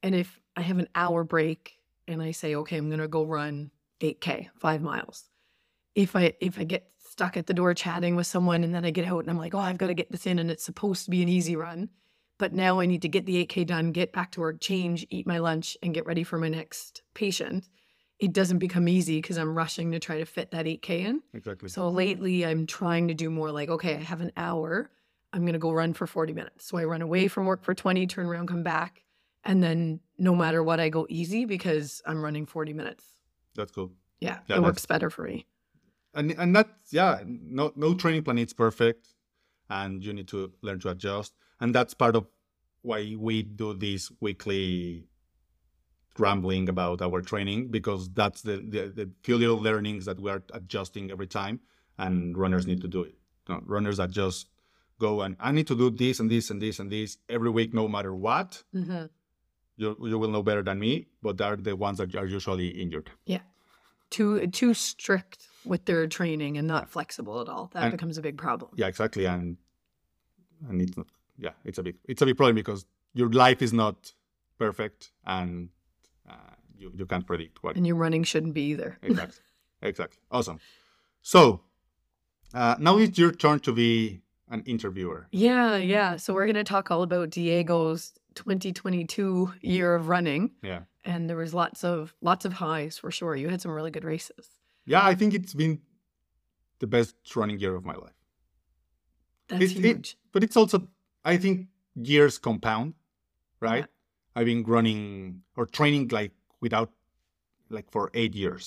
And 0.05 0.15
if 0.15 0.39
I 0.55 0.61
have 0.61 0.79
an 0.79 0.89
hour 0.95 1.25
break 1.25 1.79
and 2.07 2.21
I 2.21 2.33
say, 2.33 2.55
okay, 2.57 2.77
I'm 2.77 2.91
going 2.91 3.01
to 3.01 3.09
go 3.09 3.25
run 3.25 3.71
8K, 4.03 4.49
five 4.55 4.83
miles. 4.83 5.31
If 5.95 6.15
I, 6.15 6.35
if 6.41 6.59
I 6.59 6.65
get 6.65 6.91
stuck 6.99 7.39
at 7.39 7.47
the 7.47 7.55
door 7.55 7.73
chatting 7.73 8.15
with 8.15 8.27
someone 8.27 8.65
and 8.65 8.75
then 8.75 8.85
I 8.85 8.91
get 8.91 9.07
out 9.07 9.21
and 9.21 9.31
I'm 9.31 9.39
like, 9.39 9.55
oh, 9.55 9.61
I've 9.61 9.79
got 9.79 9.87
to 9.87 9.95
get 9.95 10.13
this 10.13 10.27
in 10.27 10.39
and 10.39 10.51
it's 10.51 10.63
supposed 10.63 11.07
to 11.07 11.11
be 11.11 11.23
an 11.23 11.31
easy 11.31 11.57
run. 11.57 11.89
But 12.37 12.53
now 12.53 12.81
I 12.81 12.87
need 12.87 13.01
to 13.01 13.09
get 13.09 13.25
the 13.25 13.47
8K 13.47 13.67
done, 13.67 13.93
get 13.93 14.13
back 14.13 14.33
to 14.33 14.41
work, 14.41 14.61
change, 14.61 15.07
eat 15.09 15.27
my 15.27 15.39
lunch, 15.39 15.75
and 15.83 15.95
get 15.95 16.05
ready 16.05 16.23
for 16.23 16.39
my 16.39 16.51
next 16.51 17.01
patient. 17.15 17.67
It 18.19 18.35
doesn't 18.35 18.59
become 18.59 18.89
easy 18.89 19.23
because 19.23 19.39
I'm 19.39 19.57
rushing 19.57 19.91
to 19.93 19.99
try 19.99 20.19
to 20.19 20.27
fit 20.27 20.51
that 20.51 20.67
8K 20.67 20.91
in. 21.01 21.23
Exactly. 21.33 21.71
So 21.71 21.89
lately, 21.89 22.45
I'm 22.45 22.67
trying 22.67 23.09
to 23.09 23.15
do 23.15 23.31
more 23.31 23.51
like, 23.51 23.71
okay, 23.71 23.95
I 23.95 24.01
have 24.01 24.21
an 24.21 24.33
hour. 24.37 24.91
I'm 25.33 25.43
going 25.43 25.55
to 25.55 25.59
go 25.59 25.73
run 25.73 25.95
for 25.95 26.07
40 26.07 26.35
minutes. 26.35 26.67
So 26.67 26.77
I 26.77 26.85
run 26.85 27.01
away 27.01 27.27
from 27.27 27.47
work 27.47 27.65
for 27.65 27.73
20, 27.73 28.07
turn 28.07 28.27
around, 28.27 28.49
come 28.49 28.63
back. 28.63 29.04
And 29.45 29.63
then 29.63 30.01
no 30.19 30.35
matter 30.35 30.63
what, 30.63 30.81
I 30.81 30.89
go 30.89 31.07
easy 31.09 31.45
because 31.45 32.03
I'm 32.07 32.23
running 32.23 32.47
40 32.47 32.73
minutes. 32.73 33.05
That's 33.55 33.71
cool. 33.73 33.93
Yeah, 34.21 34.39
Yeah, 34.49 34.57
it 34.57 34.63
works 34.63 34.87
better 34.87 35.11
for 35.11 35.25
me. 35.25 35.47
and 36.15 36.31
and 36.39 36.55
that's 36.57 36.93
yeah 36.93 37.23
no 37.27 37.73
no 37.77 37.95
training 37.95 38.23
plan 38.25 38.39
is 38.39 38.53
perfect 38.55 39.09
and 39.69 40.05
you 40.05 40.13
need 40.13 40.29
to 40.29 40.53
learn 40.63 40.79
to 40.81 40.89
adjust 40.91 41.35
and 41.61 41.75
that's 41.75 41.93
part 41.95 42.15
of 42.17 42.25
why 42.83 43.17
we 43.19 43.43
do 43.43 43.75
this 43.75 44.13
weekly 44.21 45.09
rambling 46.19 46.69
about 46.69 47.03
our 47.03 47.21
training 47.21 47.69
because 47.69 48.09
that's 48.11 48.43
the 48.43 48.57
the, 48.75 48.83
the 48.95 49.11
few 49.25 49.37
little 49.37 49.59
learnings 49.61 50.05
that 50.05 50.21
we 50.21 50.31
are 50.31 50.43
adjusting 50.53 51.11
every 51.11 51.27
time 51.27 51.59
and 51.99 52.39
runners 52.39 52.67
need 52.67 52.81
to 52.81 52.89
do 52.89 53.03
it 53.03 53.15
No, 53.49 53.61
runners 53.67 53.97
that 53.97 54.11
just 54.11 54.49
go 55.01 55.23
and 55.23 55.37
i 55.41 55.51
need 55.51 55.67
to 55.67 55.75
do 55.77 55.91
this 55.91 56.21
and 56.21 56.31
this 56.31 56.51
and 56.51 56.63
this 56.63 56.79
and 56.79 56.91
this 56.91 57.19
every 57.29 57.51
week 57.51 57.75
no 57.75 57.89
matter 57.89 58.15
what 58.15 58.63
hmm 58.73 59.07
you, 59.77 59.97
you 60.11 60.19
will 60.19 60.31
know 60.31 60.43
better 60.43 60.63
than 60.63 60.79
me 60.79 61.07
but 61.23 61.37
they're 61.39 61.57
the 61.57 61.75
ones 61.77 61.99
that 61.99 62.15
are 62.15 62.27
usually 62.27 62.69
injured 62.69 63.11
Yeah. 63.27 63.41
Too 64.11 64.47
too 64.47 64.75
strict 64.75 65.49
with 65.65 65.85
their 65.87 66.07
training 66.07 66.59
and 66.59 66.69
not 66.69 66.89
flexible 66.89 67.41
at 67.41 67.49
all. 67.49 67.71
That 67.73 67.85
And- 67.85 67.93
becomes 67.93 68.17
a 68.19 68.23
big 68.23 68.37
problem. 68.39 68.71
yeah 68.77 68.87
exactly 68.87 69.25
and 69.27 69.57
and 70.69 70.81
it's 70.83 70.97
not 70.97 71.07
yeah 71.39 71.55
it's 71.65 71.79
a 71.79 71.83
big 71.83 71.97
it's 72.09 72.23
a 72.23 72.27
big 72.27 72.37
problem 72.37 72.55
because 72.55 72.87
your 73.15 73.31
life 73.31 73.61
is 73.63 73.73
not 73.73 74.13
perfect 74.59 75.11
and 75.27 75.69
uh, 76.31 76.55
you 76.79 76.93
you 76.99 77.07
can't 77.07 77.27
predict 77.27 77.63
what 77.63 77.77
And 77.77 77.87
your 77.87 77.97
running 77.97 78.25
shouldn't 78.25 78.55
be 78.55 78.63
either. 78.73 78.99
exactly 79.03 79.43
exactly 79.83 80.21
awesome 80.31 80.59
so 81.23 81.61
uh, 82.55 82.77
now 82.79 82.99
it's 82.99 83.19
your 83.19 83.33
turn 83.33 83.59
to 83.61 83.73
be 83.73 84.21
an 84.51 84.63
interviewer 84.67 85.27
Yeah, 85.33 85.77
yeah. 85.77 86.17
So 86.17 86.35
we're 86.35 86.47
going 86.47 86.55
to 86.67 86.71
talk 86.75 86.91
all 86.91 87.03
about 87.03 87.31
Diego's 87.31 88.13
2022 88.35 89.53
year 89.61 89.95
of 89.95 90.09
running. 90.09 90.51
yeah 90.63 90.83
And 91.05 91.29
there 91.29 91.37
was 91.37 91.53
lots 91.55 91.85
of 91.85 92.15
lots 92.21 92.45
of 92.45 92.53
highs 92.55 92.99
for 92.99 93.11
sure. 93.11 93.35
You 93.37 93.49
had 93.49 93.61
some 93.61 93.73
really 93.73 93.91
good 93.91 94.05
races. 94.05 94.49
yeah 94.87 95.03
i 95.11 95.15
think 95.15 95.33
it's 95.35 95.55
been 95.55 95.81
the 96.81 96.87
best 96.87 97.15
running 97.37 97.59
year 97.59 97.75
of 97.77 97.85
my 97.85 97.95
life 98.05 98.19
That's 99.49 99.63
It- 99.73 99.77
it- 99.79 99.97
huge. 99.97 100.17
but 100.33 100.43
it's 100.45 100.57
also 100.57 100.77
i 101.25 101.37
think 101.37 101.69
years 101.95 102.39
compound 102.39 102.95
right 103.61 103.85
Yeah. 103.85 104.37
i've 104.37 104.47
been 104.53 104.65
running 104.77 105.43
or 105.57 105.65
training 105.67 106.09
like 106.19 106.33
without 106.61 106.91
like 107.77 107.89
for 107.91 108.11
eight 108.15 108.35
years 108.35 108.65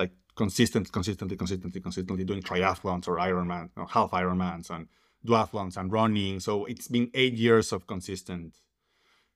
like 0.00 0.12
consistent 0.42 0.92
consistently 0.92 1.36
consistently 1.36 1.80
consistently 1.80 2.24
doing 2.24 2.42
triathlons 2.42 3.08
or 3.08 3.16
ironman 3.28 3.70
or 3.76 3.86
half 3.96 4.10
ironmans 4.22 4.70
and 4.74 4.86
duathlons 5.26 5.76
and 5.76 5.92
running 5.92 6.40
so 6.40 6.52
it's 6.72 6.88
been 6.88 7.10
eight 7.14 7.34
years 7.46 7.72
of 7.72 7.86
consistent 7.86 8.54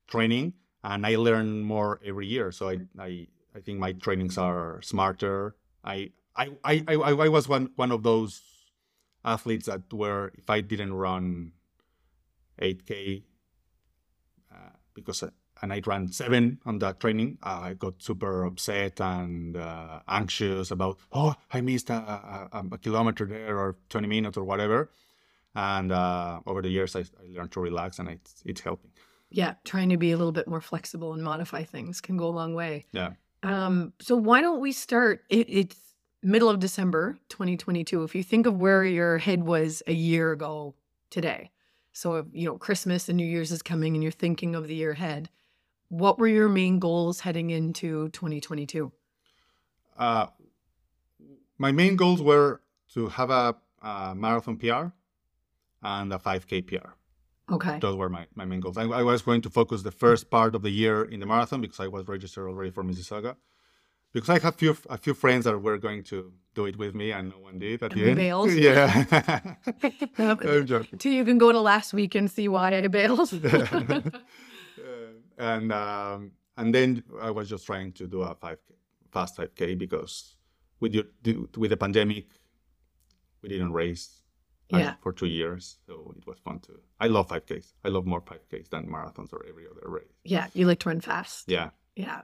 training 0.06 0.52
and 0.82 1.06
i 1.06 1.16
learn 1.16 1.62
more 1.62 2.00
every 2.04 2.26
year 2.26 2.52
so 2.52 2.68
i 2.68 2.78
i, 2.98 3.26
I 3.54 3.60
think 3.60 3.78
my 3.78 3.92
trainings 3.92 4.38
are 4.38 4.80
smarter 4.82 5.56
i 5.84 6.10
i 6.36 6.50
i, 6.64 6.84
I, 6.88 6.94
I 6.94 7.28
was 7.28 7.48
one 7.48 7.70
one 7.76 7.92
of 7.92 8.02
those 8.02 8.42
athletes 9.24 9.66
that 9.66 9.92
were 9.92 10.32
if 10.36 10.48
i 10.50 10.60
didn't 10.60 10.94
run 10.94 11.52
8k 12.60 13.22
uh, 14.52 14.56
because 14.94 15.22
uh, 15.22 15.30
and 15.62 15.72
I 15.72 15.80
ran 15.86 16.12
seven 16.12 16.60
on 16.66 16.78
that 16.80 17.00
training. 17.00 17.38
I 17.42 17.74
got 17.74 18.02
super 18.02 18.44
upset 18.44 19.00
and 19.00 19.56
uh, 19.56 20.00
anxious 20.08 20.70
about, 20.70 20.98
oh, 21.12 21.34
I 21.52 21.60
missed 21.60 21.90
a, 21.90 21.94
a, 21.94 22.64
a, 22.72 22.78
kilometer 22.78 23.24
there 23.24 23.58
or 23.58 23.76
20 23.88 24.06
minutes 24.06 24.36
or 24.36 24.44
whatever. 24.44 24.90
And 25.54 25.92
uh, 25.92 26.40
over 26.46 26.60
the 26.60 26.68
years, 26.68 26.96
I, 26.96 27.00
I, 27.00 27.28
learned 27.30 27.52
to 27.52 27.60
relax 27.60 27.98
and 27.98 28.08
it's, 28.08 28.42
it's 28.44 28.60
helping. 28.60 28.90
Yeah, 29.34 29.54
trying 29.64 29.88
to 29.88 29.96
be 29.96 30.12
a 30.12 30.16
little 30.16 30.30
bit 30.30 30.46
more 30.46 30.60
flexible 30.60 31.12
and 31.12 31.20
modify 31.20 31.64
things 31.64 32.00
can 32.00 32.16
go 32.16 32.26
a 32.26 32.30
long 32.30 32.54
way. 32.54 32.86
Yeah. 32.92 33.14
Um, 33.42 33.92
so 34.00 34.14
why 34.14 34.40
don't 34.40 34.60
we 34.60 34.70
start? 34.70 35.24
It, 35.28 35.46
it's 35.48 35.76
middle 36.22 36.48
of 36.48 36.60
December 36.60 37.18
2022. 37.30 38.04
If 38.04 38.14
you 38.14 38.22
think 38.22 38.46
of 38.46 38.60
where 38.60 38.84
your 38.84 39.18
head 39.18 39.42
was 39.42 39.82
a 39.88 39.92
year 39.92 40.30
ago 40.30 40.76
today, 41.10 41.50
so 41.92 42.24
you 42.32 42.46
know 42.46 42.58
Christmas 42.58 43.08
and 43.08 43.16
New 43.16 43.26
Year's 43.26 43.50
is 43.50 43.60
coming, 43.60 43.94
and 43.94 44.04
you're 44.04 44.12
thinking 44.12 44.54
of 44.54 44.68
the 44.68 44.74
year 44.76 44.92
ahead. 44.92 45.28
What 45.88 46.20
were 46.20 46.28
your 46.28 46.48
main 46.48 46.78
goals 46.78 47.18
heading 47.18 47.50
into 47.50 48.10
2022? 48.10 48.92
Uh, 49.98 50.26
my 51.58 51.72
main 51.72 51.96
goals 51.96 52.22
were 52.22 52.60
to 52.94 53.08
have 53.08 53.30
a, 53.30 53.56
a 53.82 54.14
marathon 54.14 54.58
PR 54.58 54.86
and 55.82 56.12
a 56.12 56.18
5K 56.18 56.66
PR. 56.66 56.90
Okay. 57.50 57.78
Those 57.78 57.96
were 57.96 58.08
my, 58.08 58.26
my 58.34 58.44
main 58.44 58.60
goals. 58.60 58.78
I, 58.78 58.84
I, 58.84 59.02
was 59.02 59.20
going 59.20 59.42
to 59.42 59.50
focus 59.50 59.82
the 59.82 59.90
first 59.90 60.30
part 60.30 60.54
of 60.54 60.62
the 60.62 60.70
year 60.70 61.04
in 61.04 61.20
the 61.20 61.26
marathon 61.26 61.60
because 61.60 61.78
I 61.78 61.88
was 61.88 62.08
registered 62.08 62.48
already 62.48 62.70
for 62.70 62.82
Mississauga. 62.82 63.36
Because 64.12 64.30
I 64.30 64.38
have 64.38 64.54
few 64.54 64.76
a 64.88 64.96
few 64.96 65.12
friends 65.12 65.44
that 65.44 65.58
were 65.58 65.76
going 65.76 66.04
to 66.04 66.32
do 66.54 66.66
it 66.66 66.78
with 66.78 66.94
me 66.94 67.10
and 67.10 67.30
no 67.30 67.38
one 67.40 67.58
did 67.58 67.82
at 67.82 67.92
and 67.92 68.00
the 68.00 68.06
end. 68.06 68.16
Bailed. 68.16 68.50
Yeah. 68.68 69.56
Till 70.98 71.12
you 71.18 71.24
can 71.24 71.36
go 71.36 71.50
to 71.52 71.60
last 71.60 71.92
week 71.92 72.14
and 72.14 72.30
see 72.30 72.48
why 72.48 72.76
I 72.76 72.86
bailed. 72.86 73.32
and 75.36 75.72
um, 75.72 76.30
and 76.56 76.74
then 76.74 77.02
I 77.20 77.30
was 77.30 77.48
just 77.50 77.66
trying 77.66 77.92
to 77.94 78.06
do 78.06 78.22
a 78.22 78.36
5K, 78.36 78.56
fast 79.10 79.36
5K 79.36 79.76
because 79.76 80.36
with 80.78 80.94
your 80.94 81.04
with 81.56 81.70
the 81.70 81.76
pandemic, 81.76 82.28
we 83.42 83.48
didn't 83.48 83.72
race 83.72 84.23
yeah. 84.70 84.94
for 85.02 85.12
two 85.12 85.26
years. 85.26 85.78
So 85.86 86.14
it 86.16 86.26
was 86.26 86.38
fun 86.38 86.60
to. 86.60 86.72
I 87.00 87.08
love 87.08 87.28
5Ks. 87.28 87.72
I 87.84 87.88
love 87.88 88.06
more 88.06 88.20
5Ks 88.20 88.70
than 88.70 88.86
marathons 88.86 89.32
or 89.32 89.44
every 89.48 89.66
other 89.70 89.88
race. 89.88 90.04
Yeah, 90.24 90.46
you 90.54 90.66
like 90.66 90.80
to 90.80 90.88
run 90.88 91.00
fast. 91.00 91.48
Yeah. 91.48 91.70
Yeah. 91.96 92.22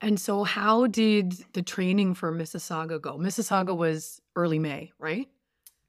And 0.00 0.20
so, 0.20 0.44
how 0.44 0.86
did 0.86 1.44
the 1.54 1.62
training 1.62 2.14
for 2.14 2.32
Mississauga 2.32 3.00
go? 3.00 3.18
Mississauga 3.18 3.76
was 3.76 4.20
early 4.36 4.60
May, 4.60 4.92
right? 4.98 5.28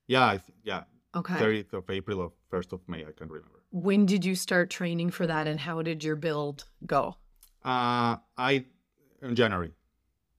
Yeah, 0.08 0.32
th- 0.32 0.42
yeah. 0.64 0.84
Okay. 1.16 1.36
30th 1.36 1.74
of 1.74 1.90
April 1.90 2.20
or 2.20 2.32
1st 2.52 2.74
of 2.74 2.82
May, 2.88 3.02
I 3.06 3.12
can 3.12 3.28
remember. 3.28 3.64
When 3.72 4.08
did 4.08 4.26
you 4.26 4.34
start 4.34 4.72
training 4.72 5.12
for 5.12 5.28
that, 5.28 5.46
and 5.46 5.60
how 5.60 5.84
did 5.84 6.04
your 6.04 6.16
build 6.16 6.66
go? 6.88 7.18
Uh, 7.64 8.18
I 8.36 8.66
in 9.22 9.36
January, 9.36 9.74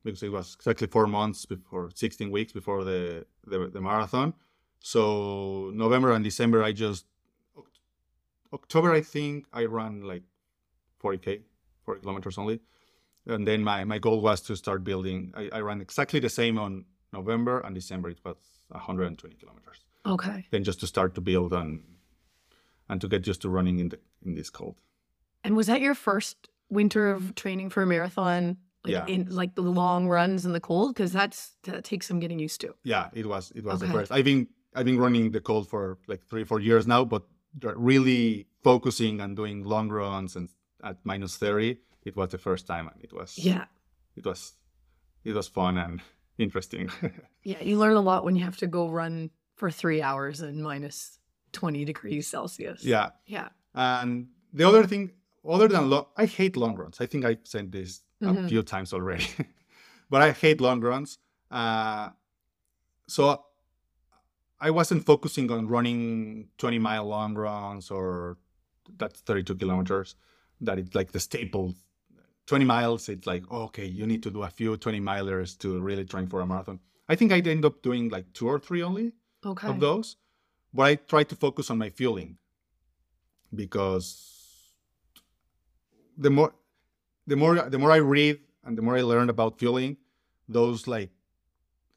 because 0.02 0.22
it 0.22 0.32
was 0.32 0.54
exactly 0.56 0.88
four 0.88 1.06
months 1.06 1.46
before, 1.46 1.90
16 1.94 2.30
weeks 2.30 2.52
before 2.52 2.82
the 2.82 3.26
the, 3.46 3.68
the 3.68 3.80
marathon. 3.80 4.34
So 4.80 5.70
November 5.74 6.12
and 6.12 6.24
December, 6.24 6.62
I 6.62 6.72
just 6.72 7.04
October, 8.52 8.92
I 8.92 9.00
think 9.00 9.46
I 9.52 9.66
ran 9.66 10.02
like 10.02 10.22
40k, 11.02 11.42
40 11.84 12.00
kilometers 12.00 12.36
only, 12.38 12.60
and 13.26 13.46
then 13.46 13.62
my 13.62 13.84
my 13.84 13.98
goal 13.98 14.20
was 14.20 14.40
to 14.42 14.56
start 14.56 14.82
building. 14.82 15.32
I, 15.36 15.50
I 15.52 15.60
ran 15.60 15.80
exactly 15.80 16.18
the 16.18 16.28
same 16.28 16.58
on 16.58 16.84
November 17.12 17.60
and 17.60 17.74
December. 17.74 18.10
It 18.10 18.20
was 18.24 18.36
120 18.68 19.36
kilometers. 19.36 19.84
Okay. 20.06 20.46
Then 20.50 20.64
just 20.64 20.80
to 20.80 20.86
start 20.86 21.14
to 21.14 21.20
build 21.20 21.52
and 21.52 21.82
and 22.88 23.00
to 23.00 23.08
get 23.08 23.26
used 23.26 23.42
to 23.42 23.48
running 23.48 23.78
in 23.78 23.90
the 23.90 23.98
in 24.24 24.34
this 24.34 24.50
cold. 24.50 24.76
And 25.44 25.56
was 25.56 25.66
that 25.68 25.80
your 25.80 25.94
first 25.94 26.48
winter 26.68 27.10
of 27.10 27.34
training 27.34 27.70
for 27.70 27.82
a 27.82 27.86
marathon? 27.86 28.56
Like 28.82 28.92
yeah. 28.92 29.06
In 29.06 29.28
like 29.28 29.54
the 29.56 29.62
long 29.62 30.08
runs 30.08 30.46
in 30.46 30.52
the 30.52 30.60
cold, 30.60 30.94
because 30.94 31.12
that's 31.12 31.52
that 31.64 31.84
takes 31.84 32.06
some 32.06 32.18
getting 32.18 32.38
used 32.38 32.62
to. 32.62 32.74
Yeah, 32.82 33.10
it 33.12 33.26
was 33.26 33.52
it 33.54 33.62
was 33.62 33.82
okay. 33.82 33.86
the 33.86 33.92
first. 33.92 34.10
I've 34.10 34.24
been 34.24 34.48
I've 34.74 34.86
been 34.86 34.98
running 34.98 35.30
the 35.32 35.40
cold 35.40 35.68
for 35.68 35.98
like 36.06 36.24
three 36.28 36.44
four 36.44 36.60
years 36.60 36.86
now, 36.86 37.04
but 37.04 37.22
really 37.62 38.46
focusing 38.62 39.20
and 39.20 39.36
doing 39.36 39.64
long 39.64 39.88
runs 39.88 40.36
and 40.36 40.48
at 40.82 40.96
minus 41.04 41.36
thirty, 41.36 41.78
it 42.04 42.16
was 42.16 42.30
the 42.30 42.38
first 42.38 42.66
time, 42.66 42.88
and 42.88 43.02
it 43.02 43.12
was 43.12 43.36
yeah, 43.36 43.64
it 44.16 44.24
was 44.24 44.52
it 45.24 45.34
was 45.34 45.48
fun 45.48 45.78
and 45.78 46.00
interesting. 46.38 46.90
yeah, 47.42 47.62
you 47.62 47.78
learn 47.78 47.96
a 47.96 48.00
lot 48.00 48.24
when 48.24 48.36
you 48.36 48.44
have 48.44 48.56
to 48.58 48.66
go 48.66 48.88
run 48.88 49.30
for 49.56 49.70
three 49.70 50.00
hours 50.00 50.40
in 50.40 50.62
minus 50.62 51.18
20 51.52 51.84
degrees 51.84 52.26
Celsius. 52.26 52.84
Yeah. 52.84 53.10
Yeah. 53.26 53.48
And 53.74 54.28
the 54.52 54.64
other 54.64 54.86
thing, 54.86 55.12
other 55.46 55.68
than 55.68 55.90
long, 55.90 56.06
I 56.16 56.26
hate 56.26 56.56
long 56.56 56.74
runs. 56.76 57.00
I 57.00 57.06
think 57.06 57.24
I 57.24 57.36
said 57.44 57.70
this 57.70 58.00
mm-hmm. 58.22 58.44
a 58.44 58.48
few 58.48 58.62
times 58.62 58.92
already, 58.92 59.26
but 60.10 60.22
I 60.22 60.32
hate 60.32 60.60
long 60.60 60.80
runs. 60.80 61.18
Uh, 61.50 62.08
so 63.06 63.44
I 64.60 64.70
wasn't 64.70 65.06
focusing 65.06 65.50
on 65.50 65.68
running 65.68 66.48
20 66.58 66.78
mile 66.78 67.06
long 67.06 67.34
runs 67.34 67.90
or 67.90 68.36
that's 68.98 69.20
32 69.20 69.54
kilometers. 69.54 70.16
That 70.60 70.78
it's 70.78 70.94
like 70.94 71.12
the 71.12 71.20
staple. 71.20 71.74
20 72.46 72.64
miles, 72.64 73.08
it's 73.08 73.26
like, 73.26 73.50
okay, 73.50 73.86
you 73.86 74.06
need 74.06 74.22
to 74.24 74.30
do 74.30 74.42
a 74.42 74.50
few 74.50 74.76
20 74.76 75.00
milers 75.00 75.56
to 75.58 75.80
really 75.80 76.04
train 76.04 76.26
for 76.26 76.40
a 76.40 76.46
marathon. 76.46 76.80
I 77.08 77.14
think 77.14 77.32
I'd 77.32 77.46
end 77.46 77.64
up 77.64 77.80
doing 77.82 78.08
like 78.08 78.32
two 78.32 78.48
or 78.48 78.58
three 78.58 78.82
only 78.82 79.12
okay. 79.44 79.68
of 79.68 79.80
those. 79.80 80.16
But 80.74 80.82
I 80.82 80.94
try 80.96 81.24
to 81.24 81.34
focus 81.34 81.70
on 81.70 81.78
my 81.78 81.90
fueling 81.90 82.38
because 83.54 84.30
the 86.16 86.30
more 86.30 86.54
the 87.26 87.36
more 87.36 87.56
the 87.56 87.78
more 87.78 87.90
I 87.90 87.96
read 87.96 88.38
and 88.64 88.78
the 88.78 88.82
more 88.82 88.96
I 88.96 89.02
learn 89.02 89.30
about 89.30 89.58
fueling, 89.58 89.96
those 90.48 90.86
like 90.86 91.10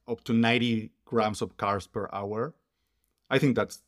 up 0.08 0.24
to 0.26 0.34
90 0.34 0.92
grams 1.14 1.42
of 1.42 1.58
carbs 1.58 1.88
per 1.96 2.10
hour, 2.12 2.56
I 3.30 3.38
think 3.40 3.56
that's 3.56 3.82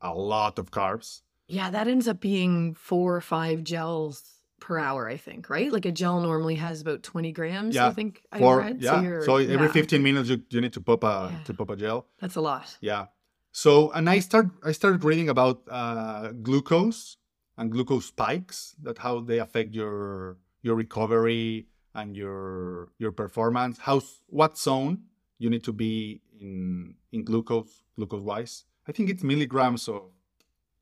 a 0.00 0.14
lot 0.14 0.58
of 0.58 0.70
carbs. 0.70 1.22
Yeah, 1.48 1.70
that 1.70 1.86
ends 1.88 2.06
up 2.08 2.20
being 2.20 2.74
four 2.74 3.16
or 3.16 3.20
five 3.20 3.62
gels 3.64 4.36
per 4.60 4.78
hour, 4.78 5.08
I 5.08 5.16
think, 5.16 5.50
right? 5.50 5.70
Like 5.76 5.86
a 5.86 5.92
gel 5.92 6.20
normally 6.20 6.56
has 6.56 6.80
about 6.80 7.02
20 7.02 7.32
grams, 7.32 7.74
yeah. 7.74 7.88
I 7.88 7.92
think 7.92 8.22
I 8.32 8.38
read. 8.38 8.82
Yeah. 8.82 9.20
So, 9.20 9.20
so 9.20 9.36
every 9.36 9.66
yeah. 9.66 9.72
15 9.72 10.02
minutes 10.02 10.28
you, 10.28 10.42
you 10.50 10.60
need 10.60 10.72
to 10.72 10.80
pop 10.80 11.04
a 11.04 11.30
yeah. 11.32 11.44
to 11.44 11.54
pop 11.54 11.70
a 11.70 11.76
gel. 11.76 12.06
That's 12.20 12.36
a 12.36 12.40
lot. 12.40 12.76
Yeah. 12.80 13.06
So, 13.52 13.90
and 13.92 14.08
I 14.10 14.18
start 14.20 14.48
I 14.64 14.72
started 14.72 15.02
reading 15.04 15.28
about 15.28 15.62
uh, 15.70 16.32
glucose 16.32 17.16
and 17.56 17.72
glucose 17.72 18.06
spikes, 18.06 18.74
that 18.82 18.98
how 18.98 19.20
they 19.20 19.38
affect 19.38 19.74
your 19.74 20.36
your 20.62 20.74
recovery 20.74 21.68
and 21.94 22.16
your 22.16 22.90
your 22.98 23.12
performance. 23.12 23.78
How 23.78 24.02
what 24.26 24.58
zone 24.58 25.04
you 25.38 25.50
need 25.50 25.64
to 25.64 25.72
be 25.72 26.20
in 26.40 26.94
in 27.12 27.24
glucose 27.24 27.82
glucose 27.96 28.22
wise. 28.22 28.64
I 28.88 28.92
think 28.92 29.10
it's 29.10 29.22
milligrams, 29.22 29.82
so 29.82 30.12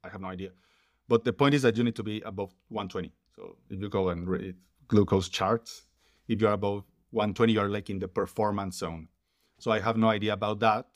I 0.02 0.08
have 0.08 0.20
no 0.20 0.28
idea. 0.28 0.50
But 1.08 1.24
the 1.24 1.32
point 1.32 1.54
is 1.54 1.62
that 1.62 1.76
you 1.76 1.84
need 1.84 1.96
to 1.96 2.02
be 2.02 2.20
above 2.22 2.54
120. 2.68 3.12
So 3.34 3.56
if 3.68 3.80
you 3.80 3.88
go 3.88 4.08
and 4.10 4.28
read 4.28 4.56
glucose 4.88 5.28
charts, 5.28 5.86
if 6.28 6.40
you're 6.40 6.52
above 6.52 6.84
120, 7.10 7.52
you're 7.52 7.68
like 7.68 7.90
in 7.90 7.98
the 7.98 8.08
performance 8.08 8.78
zone. 8.78 9.08
So 9.58 9.70
I 9.70 9.80
have 9.80 9.96
no 9.96 10.08
idea 10.08 10.32
about 10.32 10.60
that. 10.60 10.86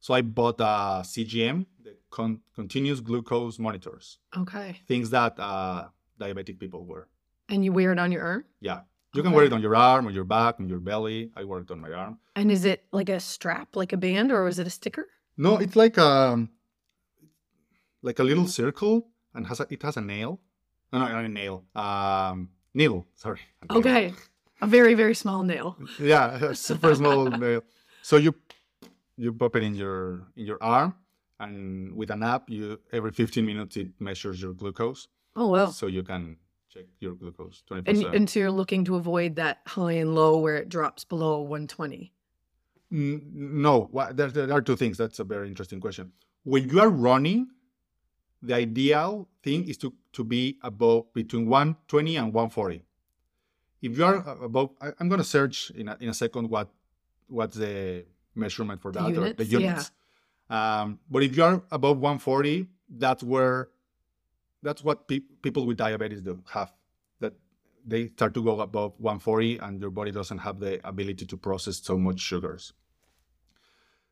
So 0.00 0.14
I 0.14 0.22
bought 0.22 0.60
a 0.60 1.02
CGM, 1.04 1.66
the 1.82 1.96
con- 2.10 2.40
continuous 2.54 3.00
glucose 3.00 3.58
monitors. 3.58 4.18
Okay. 4.36 4.80
Things 4.88 5.10
that 5.10 5.38
uh, 5.38 5.88
diabetic 6.18 6.58
people 6.58 6.84
wear. 6.84 7.08
And 7.48 7.64
you 7.64 7.72
wear 7.72 7.92
it 7.92 7.98
on 7.98 8.10
your 8.10 8.22
arm? 8.24 8.44
Yeah. 8.60 8.80
You 9.12 9.20
okay. 9.20 9.26
can 9.26 9.34
wear 9.34 9.44
it 9.44 9.52
on 9.52 9.60
your 9.60 9.74
arm, 9.74 10.06
on 10.06 10.14
your 10.14 10.24
back, 10.24 10.60
on 10.60 10.68
your 10.68 10.78
belly. 10.78 11.32
I 11.34 11.42
wear 11.42 11.60
it 11.60 11.70
on 11.70 11.80
my 11.80 11.92
arm. 11.92 12.18
And 12.36 12.50
is 12.50 12.64
it 12.64 12.84
like 12.92 13.08
a 13.08 13.18
strap, 13.18 13.74
like 13.74 13.92
a 13.92 13.96
band, 13.96 14.30
or 14.30 14.46
is 14.46 14.60
it 14.60 14.66
a 14.68 14.70
sticker? 14.70 15.06
No, 15.36 15.56
it's 15.56 15.74
like 15.74 15.96
a 15.98 16.06
um, 16.06 16.50
like 18.02 18.20
a 18.20 18.22
little 18.24 18.46
circle, 18.46 19.08
and 19.34 19.46
has 19.48 19.58
a, 19.58 19.66
it 19.68 19.82
has 19.82 19.96
a 19.96 20.00
nail. 20.00 20.40
No, 20.92 21.00
no, 21.00 21.08
not 21.08 21.24
a 21.24 21.28
nail. 21.28 21.64
Um, 21.74 22.50
needle. 22.72 23.06
Sorry. 23.14 23.40
A 23.70 23.74
okay, 23.74 24.12
a 24.60 24.66
very 24.66 24.94
very 24.94 25.14
small 25.14 25.42
nail. 25.42 25.76
yeah, 25.98 26.50
a 26.50 26.54
super 26.54 26.94
small 26.94 27.24
nail. 27.44 27.62
So 28.02 28.16
you 28.16 28.34
you 29.16 29.32
pop 29.32 29.56
it 29.56 29.62
in 29.62 29.74
your 29.74 30.28
in 30.36 30.46
your 30.46 30.62
arm, 30.62 30.94
and 31.40 31.94
with 31.96 32.10
an 32.10 32.22
app, 32.22 32.48
you 32.48 32.78
every 32.92 33.10
15 33.10 33.44
minutes 33.44 33.76
it 33.76 33.88
measures 33.98 34.40
your 34.40 34.52
glucose. 34.52 35.08
Oh 35.34 35.48
well. 35.48 35.72
So 35.72 35.86
you 35.86 36.02
can 36.02 36.36
check 36.70 36.84
your 37.00 37.14
glucose 37.14 37.62
24 37.66 37.94
and, 37.94 38.14
and 38.14 38.30
so 38.30 38.38
you're 38.38 38.50
looking 38.50 38.84
to 38.84 38.94
avoid 38.94 39.36
that 39.36 39.58
high 39.66 39.92
and 39.92 40.14
low 40.14 40.38
where 40.38 40.56
it 40.56 40.68
drops 40.68 41.04
below 41.04 41.40
120. 41.40 42.12
No, 42.92 43.90
there, 44.12 44.28
there 44.28 44.52
are 44.52 44.62
two 44.62 44.76
things. 44.76 44.96
That's 44.96 45.18
a 45.18 45.24
very 45.24 45.48
interesting 45.48 45.80
question. 45.80 46.12
When 46.44 46.68
you 46.68 46.80
are 46.80 46.88
running, 46.88 47.48
the 48.42 48.54
ideal 48.54 49.28
thing 49.42 49.68
is 49.68 49.76
to, 49.78 49.92
to 50.12 50.24
be 50.24 50.58
above 50.62 51.12
between 51.12 51.48
120 51.48 52.16
and 52.16 52.32
140. 52.32 52.82
If 53.82 53.96
you 53.96 54.04
are 54.04 54.16
above, 54.42 54.70
I, 54.80 54.92
am 55.00 55.08
going 55.08 55.20
to 55.20 55.24
search 55.24 55.70
in 55.70 55.88
a, 55.88 55.96
in 56.00 56.08
a 56.08 56.14
second 56.14 56.50
what 56.50 56.68
what's 57.28 57.56
the 57.56 58.04
measurement 58.34 58.82
for 58.82 58.92
that 58.92 59.04
the 59.04 59.10
units, 59.10 59.40
or 59.40 59.44
the 59.44 59.50
units. 59.50 59.92
Yeah. 60.50 60.80
Um, 60.80 60.98
but 61.10 61.22
if 61.22 61.36
you 61.36 61.44
are 61.44 61.62
above 61.70 61.98
140, 61.98 62.66
that's 62.88 63.22
where 63.22 63.68
that's 64.62 64.82
what 64.84 65.08
pe- 65.08 65.20
people 65.42 65.66
with 65.66 65.76
diabetes 65.78 66.20
do 66.20 66.42
have. 66.50 66.72
That 67.20 67.34
they 67.86 68.08
start 68.08 68.34
to 68.34 68.42
go 68.42 68.60
above 68.60 68.92
140 68.98 69.58
and 69.58 69.80
your 69.80 69.90
body 69.90 70.10
doesn't 70.10 70.38
have 70.38 70.60
the 70.60 70.80
ability 70.86 71.26
to 71.26 71.36
process 71.36 71.78
so 71.82 71.96
much 71.98 72.20
sugars. 72.20 72.72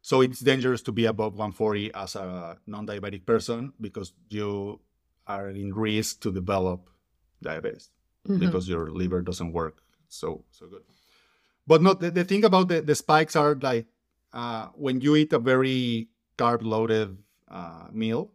So 0.00 0.20
it's 0.20 0.40
dangerous 0.40 0.80
to 0.82 0.92
be 0.92 1.04
above 1.06 1.34
140 1.34 1.92
as 1.92 2.14
a 2.16 2.56
non-diabetic 2.66 3.26
person 3.26 3.72
because 3.80 4.12
you 4.28 4.80
are 5.26 5.50
in 5.50 5.74
risk 5.74 6.20
to 6.22 6.32
develop 6.32 6.88
diabetes 7.42 7.90
Mhm. 8.26 8.40
because 8.40 8.68
your 8.68 8.90
liver 8.90 9.20
doesn't 9.22 9.52
work 9.52 9.82
so 10.08 10.44
so 10.50 10.66
good. 10.66 10.82
But 11.66 11.82
no, 11.82 11.92
the, 11.94 12.10
the 12.10 12.24
thing 12.24 12.44
about 12.44 12.68
the, 12.68 12.80
the 12.80 12.94
spikes 12.94 13.36
are 13.36 13.54
like 13.60 13.86
uh, 14.32 14.68
when 14.74 15.00
you 15.00 15.16
eat 15.16 15.32
a 15.32 15.38
very 15.38 16.08
carb 16.38 16.62
loaded 16.62 17.18
uh, 17.48 17.88
meal, 17.92 18.32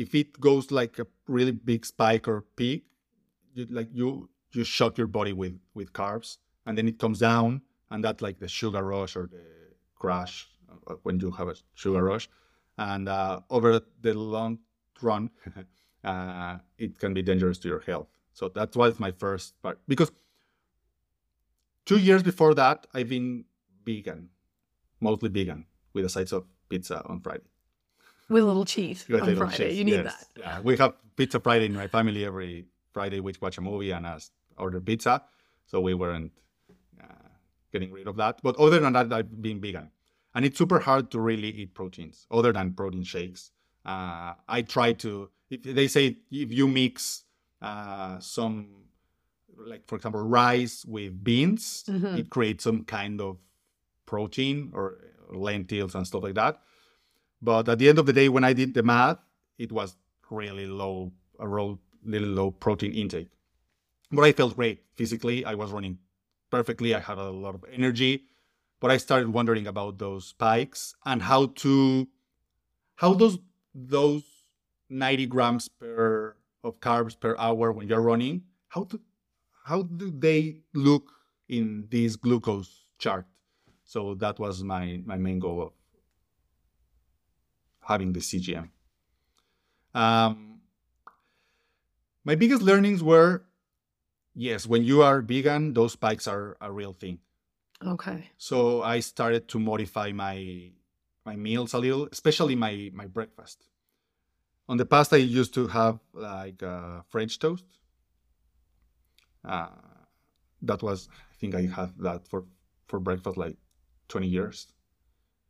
if 0.00 0.14
it 0.14 0.40
goes 0.40 0.70
like 0.70 0.98
a 0.98 1.06
really 1.28 1.52
big 1.52 1.84
spike 1.84 2.26
or 2.26 2.40
peak, 2.56 2.86
you 3.52 3.66
like 3.70 3.88
you 3.92 4.30
you 4.52 4.64
shock 4.64 4.96
your 4.96 5.06
body 5.06 5.34
with 5.34 5.58
with 5.74 5.92
carbs, 5.92 6.38
and 6.64 6.78
then 6.78 6.88
it 6.88 6.98
comes 6.98 7.18
down, 7.18 7.60
and 7.90 8.02
that's 8.02 8.22
like 8.22 8.38
the 8.38 8.48
sugar 8.48 8.82
rush 8.82 9.14
or 9.14 9.26
the 9.26 9.44
crash 9.94 10.48
uh, 10.86 10.94
when 11.02 11.20
you 11.20 11.30
have 11.30 11.48
a 11.48 11.56
sugar 11.74 12.02
rush, 12.02 12.30
and 12.78 13.10
uh, 13.10 13.40
over 13.50 13.80
the 14.00 14.14
long 14.14 14.58
run, 15.02 15.28
uh, 16.04 16.56
it 16.78 16.98
can 16.98 17.12
be 17.12 17.20
dangerous 17.20 17.58
to 17.58 17.68
your 17.68 17.80
health. 17.80 18.08
So 18.32 18.48
that 18.48 18.74
was 18.74 18.98
my 18.98 19.10
first 19.10 19.60
part 19.60 19.80
because 19.86 20.10
two 21.84 21.98
years 21.98 22.22
before 22.22 22.54
that, 22.54 22.86
I've 22.94 23.10
been 23.10 23.44
vegan, 23.84 24.30
mostly 24.98 25.28
vegan, 25.28 25.66
with 25.92 26.06
a 26.06 26.08
side 26.08 26.32
of 26.32 26.46
pizza 26.70 27.04
on 27.04 27.20
Friday. 27.20 27.49
With 28.30 28.42
a 28.44 28.46
little 28.46 28.64
cheese 28.64 29.04
With 29.08 29.20
on 29.22 29.26
little 29.28 29.46
Friday. 29.48 29.68
cheese, 29.70 29.78
You 29.78 29.84
need 29.84 30.04
yes. 30.04 30.04
that. 30.04 30.26
Yeah, 30.40 30.60
we 30.60 30.76
have 30.78 30.94
pizza 31.16 31.40
Friday 31.40 31.66
in 31.66 31.74
my 31.74 31.88
family 31.88 32.24
every 32.24 32.64
Friday. 32.92 33.18
We 33.20 33.34
watch 33.40 33.58
a 33.58 33.60
movie 33.60 33.90
and 33.90 34.06
us 34.06 34.30
order 34.56 34.80
pizza, 34.80 35.22
so 35.66 35.80
we 35.80 35.94
weren't 35.94 36.32
uh, 37.02 37.28
getting 37.72 37.90
rid 37.92 38.06
of 38.06 38.16
that. 38.16 38.40
But 38.42 38.56
other 38.56 38.78
than 38.78 38.92
that, 38.94 39.12
I've 39.12 39.42
been 39.42 39.60
vegan, 39.60 39.90
and 40.34 40.44
it's 40.44 40.56
super 40.56 40.78
hard 40.78 41.10
to 41.10 41.20
really 41.20 41.48
eat 41.48 41.74
proteins 41.74 42.26
other 42.30 42.52
than 42.52 42.72
protein 42.72 43.02
shakes. 43.02 43.50
Uh, 43.84 44.34
I 44.48 44.62
try 44.62 44.92
to. 45.04 45.28
If 45.50 45.62
they 45.64 45.88
say 45.88 46.16
if 46.30 46.52
you 46.52 46.68
mix 46.68 47.24
uh, 47.60 48.20
some, 48.20 48.68
like 49.66 49.86
for 49.88 49.96
example, 49.96 50.22
rice 50.22 50.84
with 50.86 51.22
beans, 51.24 51.84
Mhm. 51.88 52.18
it 52.18 52.30
creates 52.30 52.62
some 52.64 52.84
kind 52.84 53.20
of 53.20 53.38
protein 54.06 54.70
or 54.72 54.98
lentils 55.32 55.94
and 55.96 56.06
stuff 56.06 56.22
like 56.22 56.34
that. 56.36 56.60
But 57.42 57.68
at 57.68 57.78
the 57.78 57.88
end 57.88 57.98
of 57.98 58.06
the 58.06 58.12
day, 58.12 58.28
when 58.28 58.44
I 58.44 58.52
did 58.52 58.74
the 58.74 58.82
math, 58.82 59.18
it 59.58 59.72
was 59.72 59.96
really 60.30 60.66
low, 60.66 61.12
a 61.38 61.46
little 61.46 62.28
low 62.28 62.50
protein 62.50 62.92
intake. 62.92 63.30
But 64.10 64.24
I 64.24 64.32
felt 64.32 64.56
great 64.56 64.82
physically. 64.94 65.44
I 65.44 65.54
was 65.54 65.70
running 65.70 65.98
perfectly. 66.50 66.94
I 66.94 67.00
had 67.00 67.18
a 67.18 67.30
lot 67.30 67.54
of 67.54 67.64
energy. 67.72 68.24
But 68.80 68.90
I 68.90 68.96
started 68.96 69.28
wondering 69.28 69.66
about 69.66 69.98
those 69.98 70.26
spikes 70.26 70.94
and 71.04 71.22
how 71.22 71.46
to, 71.46 72.08
how 72.96 73.14
those 73.14 73.38
those 73.74 74.24
90 74.88 75.26
grams 75.26 75.68
per 75.68 76.36
of 76.64 76.80
carbs 76.80 77.18
per 77.18 77.36
hour 77.38 77.72
when 77.72 77.88
you're 77.88 78.00
running, 78.00 78.42
how 78.68 78.84
to, 78.84 79.00
how 79.64 79.82
do 79.82 80.10
they 80.10 80.60
look 80.74 81.12
in 81.48 81.86
this 81.90 82.16
glucose 82.16 82.86
chart? 82.98 83.26
So 83.84 84.14
that 84.14 84.38
was 84.38 84.62
my 84.62 85.02
my 85.04 85.16
main 85.16 85.38
goal 85.38 85.72
having 87.90 88.12
the 88.12 88.20
CGM. 88.20 88.68
Um, 89.94 90.60
my 92.24 92.36
biggest 92.36 92.62
learnings 92.62 93.02
were 93.02 93.42
yes, 94.34 94.66
when 94.66 94.84
you 94.84 95.02
are 95.02 95.20
vegan, 95.20 95.74
those 95.74 95.92
spikes 95.92 96.26
are 96.28 96.56
a 96.60 96.70
real 96.70 96.92
thing. 96.92 97.18
Okay. 97.84 98.30
So 98.38 98.82
I 98.82 99.00
started 99.00 99.48
to 99.48 99.58
modify 99.58 100.12
my 100.12 100.70
my 101.26 101.36
meals 101.36 101.74
a 101.74 101.78
little, 101.78 102.08
especially 102.12 102.54
my 102.54 102.90
my 102.94 103.06
breakfast. 103.06 103.66
On 104.68 104.76
the 104.76 104.86
past, 104.86 105.12
I 105.12 105.16
used 105.16 105.52
to 105.54 105.66
have 105.66 105.98
like 106.14 106.62
uh, 106.62 107.02
French 107.10 107.38
toast. 107.40 107.64
Uh, 109.44 109.66
that 110.62 110.82
was, 110.82 111.08
I 111.32 111.34
think, 111.40 111.54
I 111.54 111.62
had 111.66 111.90
that 112.06 112.28
for 112.28 112.44
for 112.86 113.00
breakfast 113.00 113.36
like 113.36 113.56
twenty 114.08 114.28
years 114.28 114.68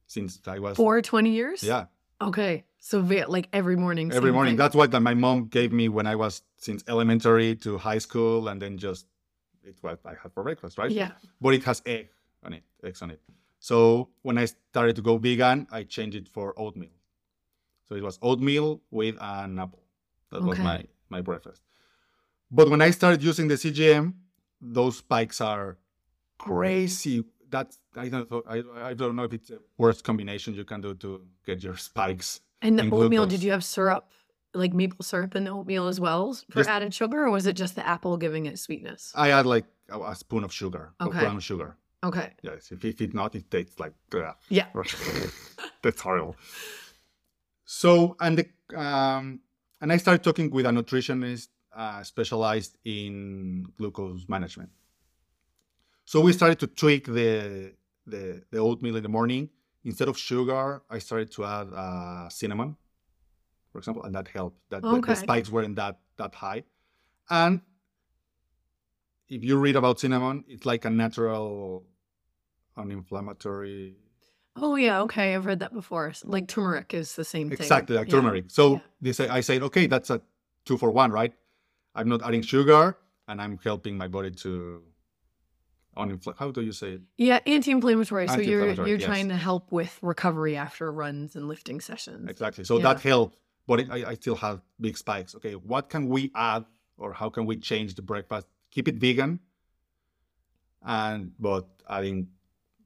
since 0.06 0.40
I 0.46 0.58
was 0.58 0.76
For 0.76 1.00
20 1.02 1.30
years? 1.30 1.62
yeah 1.62 1.86
Okay. 2.20 2.64
So 2.78 3.00
like 3.00 3.48
every 3.52 3.76
morning. 3.76 4.12
every 4.12 4.32
morning. 4.32 4.52
thing. 4.52 4.58
That's 4.58 4.74
what 4.74 4.92
my 4.92 5.14
mom 5.14 5.46
gave 5.46 5.72
me 5.72 5.88
when 5.88 6.06
I 6.06 6.16
was 6.16 6.42
since 6.56 6.82
elementary 6.88 7.56
to 7.56 7.78
high 7.78 7.98
school, 7.98 8.48
and 8.48 8.60
then 8.60 8.78
just 8.78 9.06
it's 9.62 9.82
what 9.82 10.00
I 10.04 10.10
had 10.22 10.32
for 10.32 10.42
breakfast, 10.42 10.78
right? 10.78 10.90
Yeah. 10.90 11.12
but 11.40 11.54
it 11.54 11.64
has 11.64 11.82
egg 11.86 12.08
on 12.42 12.54
it, 12.54 12.62
eggs 12.82 13.02
on 13.02 13.10
it. 13.10 13.20
So 13.58 14.08
when 14.22 14.38
I 14.38 14.46
started 14.46 14.96
to 14.96 15.02
go 15.02 15.18
vegan, 15.18 15.66
I 15.70 15.82
changed 15.82 16.16
it 16.16 16.28
for 16.28 16.54
oatmeal. 16.58 16.96
So 17.88 17.94
it 17.94 18.02
was 18.02 18.18
oatmeal 18.22 18.80
with 18.90 19.16
an 19.20 19.58
apple. 19.58 19.82
That 20.30 20.42
was 20.42 20.58
my 20.58 20.84
my 21.08 21.20
breakfast. 21.20 21.62
But 22.50 22.70
when 22.70 22.80
I 22.80 22.90
started 22.90 23.22
using 23.22 23.48
the 23.48 23.54
CGM, 23.54 24.14
those 24.60 24.98
spikes 24.98 25.40
are 25.40 25.78
crazy. 26.38 27.24
That's 27.50 27.78
I 27.96 28.08
don't 28.08 28.30
know, 28.30 28.42
I, 28.46 28.62
I 28.90 28.94
don't 28.94 29.16
know 29.16 29.24
if 29.24 29.32
it's 29.32 29.48
the 29.48 29.60
worst 29.78 30.04
combination 30.04 30.54
you 30.54 30.64
can 30.64 30.80
do 30.80 30.94
to 30.94 31.22
get 31.46 31.62
your 31.62 31.76
spikes. 31.76 32.40
And 32.62 32.78
the 32.78 32.84
oatmeal, 32.84 33.08
glucose. 33.08 33.28
did 33.28 33.42
you 33.42 33.52
have 33.52 33.64
syrup, 33.64 34.10
like 34.54 34.72
maple 34.74 35.02
syrup 35.02 35.34
in 35.34 35.44
the 35.44 35.50
oatmeal 35.50 35.88
as 35.88 35.98
well 35.98 36.34
for 36.50 36.58
Just- 36.60 36.70
added 36.70 36.94
sugar, 36.94 37.24
or 37.24 37.30
was 37.30 37.46
it 37.46 37.54
just 37.54 37.74
the 37.74 37.86
apple 37.86 38.16
giving 38.16 38.46
it 38.46 38.58
sweetness? 38.58 39.12
I 39.14 39.30
add 39.30 39.46
like 39.46 39.64
a, 39.88 40.00
a 40.00 40.14
spoon 40.14 40.44
of 40.44 40.52
sugar, 40.52 40.92
of 41.00 41.10
brown 41.12 41.40
sugar. 41.40 41.76
Okay. 42.02 42.32
Yes, 42.42 42.72
if, 42.72 42.84
if 42.84 43.00
it 43.00 43.12
not, 43.14 43.34
it 43.34 43.50
tastes 43.50 43.78
like 43.78 43.92
ugh. 44.14 44.34
Yeah. 44.48 44.66
That's 45.82 46.00
horrible. 46.00 46.36
So 47.64 48.16
and 48.20 48.38
the 48.38 48.78
um, 48.78 49.40
and 49.80 49.92
I 49.92 49.96
started 49.96 50.22
talking 50.22 50.50
with 50.50 50.66
a 50.66 50.70
nutritionist 50.70 51.48
uh, 51.74 52.02
specialized 52.02 52.76
in 52.84 53.64
glucose 53.76 54.28
management. 54.28 54.70
So 56.10 56.20
we 56.20 56.32
started 56.32 56.58
to 56.58 56.66
tweak 56.66 57.06
the 57.06 57.72
the, 58.04 58.42
the 58.50 58.58
oatmeal 58.58 58.96
in 58.96 59.02
the 59.04 59.08
morning. 59.08 59.48
Instead 59.84 60.08
of 60.08 60.18
sugar, 60.18 60.82
I 60.90 60.98
started 60.98 61.30
to 61.36 61.44
add 61.44 61.68
uh, 61.72 62.28
cinnamon, 62.28 62.76
for 63.70 63.78
example, 63.78 64.02
and 64.02 64.12
that 64.16 64.26
helped. 64.26 64.58
That 64.70 64.82
the- 64.82 65.00
the, 65.00 65.14
spikes 65.14 65.50
weren't 65.50 65.76
that 65.76 66.00
that 66.16 66.34
high. 66.34 66.64
And 67.30 67.60
if 69.28 69.44
you 69.44 69.56
read 69.56 69.76
about 69.76 70.00
cinnamon, 70.00 70.42
it's 70.48 70.66
like 70.66 70.84
a 70.84 70.90
natural 70.90 71.84
uninflammatory 72.76 73.94
Oh 74.56 74.74
yeah. 74.74 75.02
Okay. 75.02 75.36
I've 75.36 75.46
read 75.46 75.60
that 75.60 75.72
before. 75.72 76.12
Like 76.24 76.48
turmeric 76.48 76.92
is 76.92 77.14
the 77.14 77.24
same 77.24 77.50
thing. 77.50 77.58
Exactly, 77.58 77.94
like 77.96 78.08
Yeah. 78.08 78.14
turmeric. 78.16 78.44
So 78.48 78.64
Yeah. 78.72 78.80
they 79.00 79.12
say, 79.12 79.28
I 79.28 79.42
said, 79.42 79.62
okay, 79.62 79.86
that's 79.86 80.10
a 80.10 80.20
two 80.64 80.76
for 80.76 80.90
one, 80.90 81.12
right? 81.12 81.32
I'm 81.94 82.08
not 82.08 82.20
adding 82.26 82.42
sugar, 82.42 82.98
and 83.28 83.40
I'm 83.40 83.58
helping 83.62 83.96
my 83.96 84.08
body 84.08 84.32
to 84.42 84.82
uninfl. 85.96 86.34
How 86.36 86.50
do 86.50 86.60
you 86.62 86.72
say 86.72 86.92
it? 86.94 87.02
Yeah, 87.16 87.40
anti-inflammatory. 87.46 88.28
So 88.28 88.34
you're 88.34 88.40
Anti-inflammatory, 88.40 88.88
you're 88.90 88.98
yes. 88.98 89.06
trying 89.06 89.28
to 89.28 89.36
help 89.36 89.70
with 89.72 89.98
recovery 90.02 90.56
after 90.56 90.90
runs 90.92 91.36
and 91.36 91.48
lifting 91.48 91.80
sessions. 91.80 92.28
Exactly. 92.28 92.64
So 92.64 92.76
Yeah. 92.78 92.84
that 92.94 93.00
helped, 93.00 93.38
but 93.66 93.80
it, 93.80 93.90
I, 93.90 94.10
I 94.10 94.14
still 94.14 94.36
have 94.36 94.62
big 94.80 94.96
spikes. 94.96 95.34
Okay, 95.34 95.54
what 95.54 95.88
can 95.88 96.08
we 96.08 96.30
add, 96.34 96.64
or 96.98 97.12
how 97.12 97.28
can 97.30 97.46
we 97.46 97.56
change 97.56 97.94
the 97.94 98.02
breakfast? 98.02 98.46
Keep 98.70 98.88
it 98.88 98.96
vegan, 98.96 99.40
and 100.82 101.32
but 101.38 101.66
adding, 101.88 102.28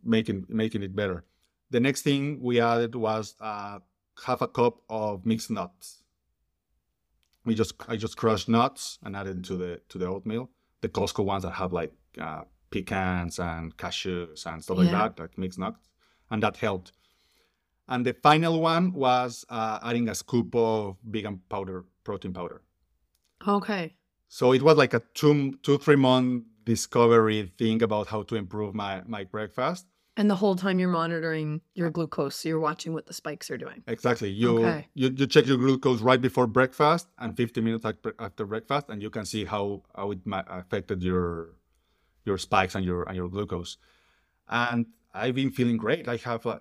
making 0.03 0.47
making 0.49 0.83
it 0.83 0.95
better. 0.97 1.25
The 1.71 1.81
next 1.81 2.03
thing 2.03 2.41
we 2.41 2.61
added 2.61 2.95
was 2.95 3.35
uh, 3.41 3.79
half 4.25 4.41
a 4.43 4.49
cup 4.49 4.81
of 4.89 5.27
mixed 5.27 5.51
nuts. 5.51 6.03
We 7.45 7.55
just 7.55 7.75
I 7.89 7.97
just 7.97 8.17
crushed 8.17 8.49
nuts 8.49 8.99
and 9.03 9.15
added 9.15 9.45
to 9.45 9.57
the 9.57 9.81
to 9.91 9.99
the 9.99 10.07
oatmeal. 10.07 10.51
The 10.81 10.89
Costco 10.89 11.25
ones 11.25 11.43
that 11.43 11.53
have 11.53 11.73
like 11.73 11.93
uh, 12.21 12.43
pecans 12.75 13.39
and 13.39 13.77
cashews 13.77 14.45
and 14.47 14.63
stuff 14.63 14.79
like 14.79 14.87
Yeah. 14.89 14.99
that, 15.09 15.19
like 15.21 15.39
mixed 15.39 15.59
nuts, 15.59 15.89
and 16.31 16.43
that 16.43 16.57
helped. 16.57 16.93
And 17.87 18.05
the 18.07 18.15
final 18.29 18.61
one 18.61 18.93
was 18.93 19.45
uh, 19.49 19.79
adding 19.89 20.09
a 20.09 20.15
scoop 20.15 20.55
of 20.55 20.97
vegan 21.05 21.37
powder, 21.49 21.85
protein 22.03 22.33
powder. 22.33 22.63
Okay. 23.47 23.85
So 24.29 24.53
it 24.53 24.63
was 24.63 24.77
like 24.77 24.95
a 24.95 25.03
two, 25.21 25.53
two, 25.63 25.79
three 25.79 25.97
month 25.97 26.45
discovery 26.65 27.53
thing 27.59 27.83
about 27.83 28.07
how 28.09 28.23
to 28.25 28.35
improve 28.37 28.75
my, 28.75 29.03
my 29.07 29.23
breakfast. 29.25 29.87
And 30.17 30.31
the 30.31 30.37
whole 30.37 30.57
time 30.57 30.79
you're 30.79 30.97
monitoring 31.03 31.61
your 31.75 31.91
glucose, 31.91 32.37
so 32.37 32.49
you're 32.49 32.61
watching 32.71 32.93
what 32.95 33.07
the 33.07 33.13
spikes 33.13 33.51
are 33.51 33.59
doing. 33.59 33.83
Exactly. 33.87 34.31
You, 34.31 34.53
Okay. 34.59 34.89
you 34.95 35.09
you 35.19 35.27
check 35.27 35.47
your 35.47 35.59
glucose 35.59 36.01
right 36.11 36.21
before 36.29 36.47
breakfast 36.47 37.07
and 37.19 37.37
50 37.37 37.61
minutes 37.61 37.85
after, 37.85 38.15
after 38.19 38.47
breakfast, 38.47 38.87
and 38.91 39.03
you 39.03 39.11
can 39.11 39.25
see 39.27 39.45
how, 39.45 39.83
how 39.95 40.13
it 40.13 40.21
affected 40.61 41.03
your 41.03 41.57
your 42.25 42.39
spikes 42.39 42.75
and 42.75 42.85
your 42.85 43.05
and 43.05 43.17
your 43.17 43.29
glucose. 43.29 43.77
And 44.49 44.87
I've 45.13 45.35
been 45.35 45.51
feeling 45.51 45.77
great. 45.77 46.09
I 46.09 46.17
have 46.17 46.47
uh, 46.47 46.59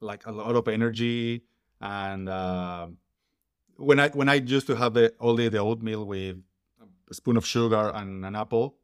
like 0.00 0.26
a 0.26 0.32
lot 0.32 0.56
of 0.56 0.68
energy, 0.68 1.44
and 1.80 2.28
uh, 2.28 2.88
when 3.76 4.00
I 4.00 4.08
when 4.08 4.28
I 4.28 4.34
used 4.34 4.66
to 4.66 4.76
have 4.76 4.94
the 4.94 5.14
only 5.20 5.48
the 5.48 5.58
oatmeal 5.58 6.04
with 6.04 6.36
a 7.10 7.14
spoon 7.14 7.36
of 7.36 7.46
sugar 7.46 7.90
and 7.94 8.24
an 8.24 8.34
apple, 8.34 8.76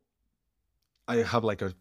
I 1.07 1.17
have 1.17 1.45
like 1.45 1.63
a 1.63 1.75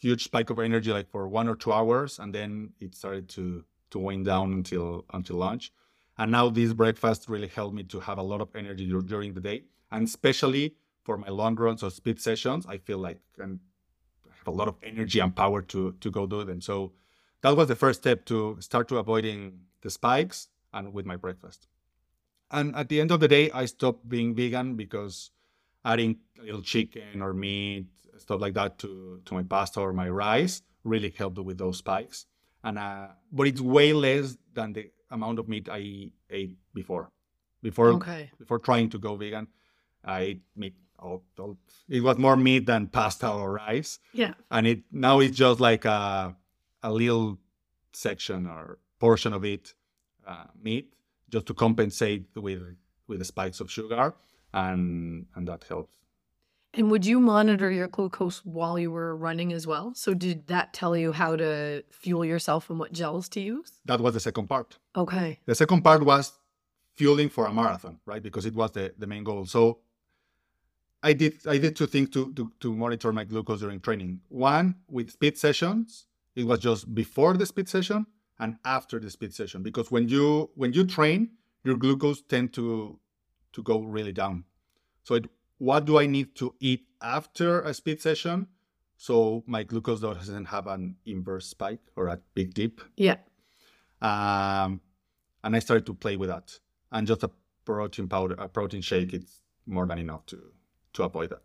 huge 0.00 0.24
spike 0.24 0.50
of 0.50 0.58
energy 0.58 0.92
like 0.92 1.10
for 1.10 1.28
one 1.28 1.48
or 1.48 1.56
two 1.56 1.72
hours, 1.72 2.18
and 2.18 2.34
then 2.34 2.72
it 2.80 2.94
started 2.94 3.28
to 3.30 3.64
to 3.90 3.98
wind 3.98 4.26
down 4.26 4.52
until 4.52 5.04
until 5.12 5.36
lunch. 5.36 5.72
And 6.16 6.30
now 6.30 6.48
this 6.48 6.72
breakfast 6.72 7.28
really 7.28 7.48
helped 7.48 7.74
me 7.74 7.82
to 7.84 8.00
have 8.00 8.18
a 8.18 8.22
lot 8.22 8.40
of 8.40 8.54
energy 8.54 8.86
during 9.06 9.34
the 9.34 9.40
day, 9.40 9.64
and 9.90 10.06
especially 10.06 10.76
for 11.02 11.18
my 11.18 11.28
long 11.28 11.54
runs 11.56 11.82
or 11.82 11.90
speed 11.90 12.20
sessions, 12.20 12.66
I 12.66 12.78
feel 12.78 12.98
like 12.98 13.18
have 13.38 13.60
a 14.46 14.50
lot 14.50 14.68
of 14.68 14.76
energy 14.82 15.20
and 15.20 15.34
power 15.34 15.62
to 15.62 15.92
to 16.00 16.10
go 16.10 16.26
do 16.26 16.44
them. 16.44 16.60
So 16.60 16.92
that 17.42 17.56
was 17.56 17.68
the 17.68 17.76
first 17.76 18.00
step 18.02 18.24
to 18.26 18.56
start 18.60 18.88
to 18.88 18.98
avoiding 18.98 19.60
the 19.82 19.90
spikes 19.90 20.48
and 20.72 20.92
with 20.92 21.06
my 21.06 21.16
breakfast. 21.16 21.68
And 22.50 22.74
at 22.76 22.88
the 22.88 23.00
end 23.00 23.10
of 23.10 23.20
the 23.20 23.28
day, 23.28 23.50
I 23.50 23.64
stopped 23.66 24.08
being 24.08 24.34
vegan 24.34 24.76
because 24.76 25.30
adding 25.84 26.18
a 26.40 26.44
little 26.44 26.62
chicken 26.62 27.20
or 27.20 27.34
meat, 27.34 27.86
stuff 28.18 28.40
like 28.40 28.54
that 28.54 28.78
to, 28.78 29.20
to 29.24 29.34
my 29.34 29.42
pasta 29.42 29.80
or 29.80 29.92
my 29.92 30.08
rice 30.08 30.62
really 30.84 31.10
helped 31.10 31.38
with 31.38 31.58
those 31.58 31.78
spikes. 31.78 32.26
And 32.62 32.78
uh, 32.78 33.08
but 33.32 33.46
it's 33.46 33.60
way 33.60 33.92
less 33.92 34.36
than 34.54 34.72
the 34.72 34.90
amount 35.10 35.38
of 35.38 35.48
meat 35.48 35.68
I 35.70 36.10
ate 36.30 36.56
before. 36.72 37.10
Before 37.62 37.90
Okay. 37.94 38.30
before 38.38 38.58
trying 38.58 38.88
to 38.90 38.98
go 38.98 39.16
vegan, 39.16 39.48
I 40.04 40.20
ate 40.20 40.42
meat. 40.56 40.74
It 41.88 42.02
was 42.02 42.18
more 42.18 42.36
meat 42.36 42.66
than 42.66 42.86
pasta 42.88 43.30
or 43.30 43.52
rice, 43.52 43.98
Yeah. 44.12 44.34
and 44.50 44.66
it 44.66 44.82
now 44.90 45.20
it's 45.20 45.36
just 45.36 45.60
like 45.60 45.84
a 45.84 46.34
a 46.82 46.92
little 46.92 47.38
section 47.92 48.46
or 48.46 48.78
portion 48.98 49.32
of 49.32 49.44
it 49.44 49.74
uh, 50.26 50.46
meat 50.62 50.94
just 51.30 51.46
to 51.46 51.54
compensate 51.54 52.24
with 52.34 52.62
with 53.08 53.18
the 53.18 53.24
spikes 53.24 53.60
of 53.60 53.70
sugar, 53.70 54.14
and 54.52 55.26
and 55.34 55.48
that 55.48 55.64
helps. 55.68 55.94
And 56.76 56.90
would 56.90 57.06
you 57.06 57.20
monitor 57.20 57.70
your 57.70 57.86
glucose 57.88 58.44
while 58.44 58.78
you 58.80 58.90
were 58.90 59.14
running 59.14 59.52
as 59.52 59.64
well? 59.64 59.92
So 59.94 60.12
did 60.12 60.48
that 60.48 60.72
tell 60.72 60.96
you 60.96 61.12
how 61.12 61.36
to 61.36 61.84
fuel 61.90 62.24
yourself 62.24 62.68
and 62.70 62.80
what 62.80 62.92
gels 62.92 63.28
to 63.28 63.40
use? 63.40 63.70
That 63.84 64.00
was 64.00 64.14
the 64.14 64.20
second 64.20 64.48
part. 64.48 64.78
Okay. 64.96 65.38
The 65.46 65.54
second 65.54 65.82
part 65.82 66.02
was 66.04 66.32
fueling 66.94 67.28
for 67.28 67.46
a 67.46 67.52
marathon, 67.52 68.00
right? 68.06 68.20
Because 68.22 68.44
it 68.44 68.54
was 68.54 68.72
the, 68.72 68.92
the 68.98 69.06
main 69.06 69.22
goal. 69.22 69.46
So 69.46 69.78
I 71.04 71.12
did 71.12 71.34
I 71.46 71.58
did 71.58 71.76
two 71.76 71.86
things 71.86 72.08
to, 72.10 72.32
to 72.34 72.50
to 72.62 72.74
monitor 72.74 73.12
my 73.12 73.24
glucose 73.24 73.60
during 73.60 73.80
training. 73.80 74.20
One 74.30 74.66
with 74.88 75.10
speed 75.10 75.36
sessions, 75.38 76.06
it 76.34 76.44
was 76.50 76.58
just 76.60 76.92
before 76.94 77.34
the 77.36 77.46
speed 77.46 77.68
session 77.68 78.06
and 78.38 78.56
after 78.64 78.98
the 78.98 79.10
speed 79.10 79.32
session. 79.34 79.62
Because 79.62 79.90
when 79.90 80.08
you 80.08 80.50
when 80.54 80.72
you 80.72 80.84
train, 80.86 81.20
your 81.62 81.76
glucose 81.76 82.22
tend 82.22 82.52
to 82.54 82.98
to 83.52 83.62
go 83.62 83.76
really 83.96 84.12
down. 84.12 84.44
So 85.04 85.14
it, 85.16 85.26
what 85.58 85.84
do 85.84 85.98
I 85.98 86.06
need 86.06 86.34
to 86.36 86.54
eat 86.60 86.86
after 87.02 87.60
a 87.60 87.72
speed 87.74 88.00
session? 88.00 88.48
So 88.96 89.44
my 89.46 89.62
glucose 89.64 90.00
doesn't 90.00 90.46
have 90.46 90.66
an 90.66 90.96
inverse 91.04 91.46
spike 91.48 91.80
or 91.96 92.08
a 92.08 92.18
big 92.34 92.54
dip 92.54 92.80
Yeah. 92.96 93.18
um, 94.00 94.80
and 95.42 95.54
I 95.56 95.58
started 95.58 95.84
to 95.86 95.94
play 95.94 96.16
with 96.16 96.30
that. 96.30 96.58
And 96.90 97.06
just 97.06 97.22
a 97.22 97.30
protein 97.64 98.08
powder, 98.08 98.34
a 98.38 98.48
protein 98.48 98.82
shake, 98.82 99.12
it's 99.12 99.42
more 99.66 99.86
than 99.86 99.98
enough 99.98 100.24
to 100.26 100.38
to 100.94 101.02
avoid 101.04 101.30
that. 101.30 101.42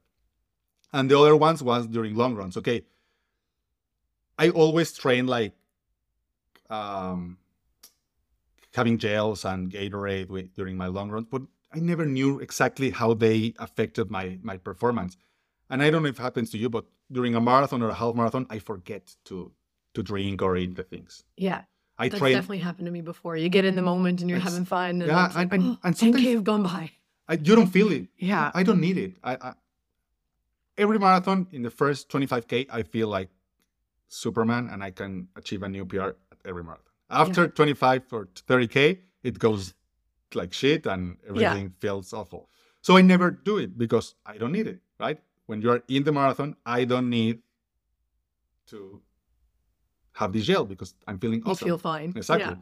And 0.91 1.09
the 1.11 1.19
other 1.19 1.35
ones 1.35 1.61
was 1.61 1.85
during 1.87 2.15
long 2.15 2.35
runs. 2.35 2.57
Okay, 2.57 2.83
I 4.37 4.49
always 4.49 4.91
train 4.97 5.27
like 5.27 5.53
um, 6.69 7.37
having 8.73 8.97
gels 8.97 9.45
and 9.45 9.71
Gatorade 9.71 10.29
with, 10.29 10.53
during 10.55 10.77
my 10.77 10.87
long 10.87 11.09
runs, 11.11 11.27
but 11.29 11.41
I 11.73 11.79
never 11.79 12.05
knew 12.05 12.39
exactly 12.39 12.89
how 12.89 13.13
they 13.13 13.53
affected 13.59 14.09
my 14.09 14.39
my 14.41 14.57
performance. 14.57 15.17
And 15.69 15.83
I 15.83 15.89
don't 15.91 16.01
know 16.01 16.09
if 16.09 16.19
it 16.19 16.21
happens 16.23 16.49
to 16.51 16.57
you, 16.57 16.69
but 16.69 16.85
during 17.11 17.35
a 17.35 17.41
marathon 17.41 17.83
or 17.83 17.89
a 17.89 17.93
half 17.93 18.15
marathon, 18.15 18.47
I 18.49 18.59
forget 18.59 19.15
to 19.25 19.51
to 19.93 20.03
drink 20.03 20.41
or 20.41 20.57
eat 20.57 20.75
the 20.75 20.83
things. 20.83 21.23
Yeah. 21.37 21.63
I 22.01 22.07
That's 22.07 22.19
train. 22.19 22.33
definitely 22.33 22.59
happened 22.59 22.85
to 22.85 22.91
me 22.91 23.01
before. 23.01 23.35
You 23.35 23.49
get 23.49 23.65
in 23.65 23.75
the 23.75 23.81
moment 23.81 24.21
and 24.21 24.29
you're 24.29 24.37
It's- 24.39 24.49
having 24.51 24.65
fun. 24.65 25.01
And 25.01 25.07
yeah, 25.07 25.31
like, 25.35 25.51
and- 25.51 25.63
oh, 25.63 25.77
and 25.83 25.93
10K 25.95 26.31
have 26.33 26.43
gone 26.45 26.63
by. 26.63 26.91
I, 27.29 27.33
you 27.33 27.55
don't 27.55 27.67
feel 27.67 27.91
it. 27.91 28.07
Yeah. 28.17 28.51
I 28.53 28.63
don't 28.63 28.81
need 28.81 28.97
it. 28.97 29.13
I, 29.23 29.35
I 29.35 29.53
every 30.79 30.97
marathon 30.97 31.47
in 31.51 31.61
the 31.61 31.69
first 31.69 32.09
25k, 32.09 32.67
I 32.71 32.81
feel 32.83 33.07
like 33.07 33.29
Superman, 34.07 34.69
and 34.71 34.83
I 34.83 34.89
can 34.89 35.27
achieve 35.35 35.61
a 35.61 35.69
new 35.69 35.85
PR 35.85 36.17
at 36.31 36.39
every 36.43 36.63
marathon. 36.63 36.85
After 37.11 37.47
25 37.47 38.03
or 38.11 38.25
30k, 38.47 38.99
it 39.23 39.37
goes 39.37 39.73
like 40.33 40.53
shit, 40.53 40.87
and 40.87 41.17
everything 41.27 41.73
feels 41.79 42.13
awful. 42.13 42.49
So 42.81 42.97
I 42.97 43.01
never 43.01 43.29
do 43.29 43.57
it 43.57 43.77
because 43.77 44.15
I 44.25 44.37
don't 44.37 44.51
need 44.51 44.67
it. 44.67 44.79
Right? 44.99 45.19
When 45.45 45.61
you're 45.61 45.83
in 45.87 46.03
the 46.03 46.11
marathon, 46.11 46.55
I 46.65 46.85
don't 46.85 47.09
need 47.09 47.41
to 48.67 49.01
have 50.13 50.33
this 50.33 50.45
gel 50.45 50.65
because 50.65 50.93
I'm 51.07 51.19
feeling 51.19 51.41
You 51.45 51.55
feel 51.55 51.77
fine. 51.77 52.13
Exactly. 52.15 52.57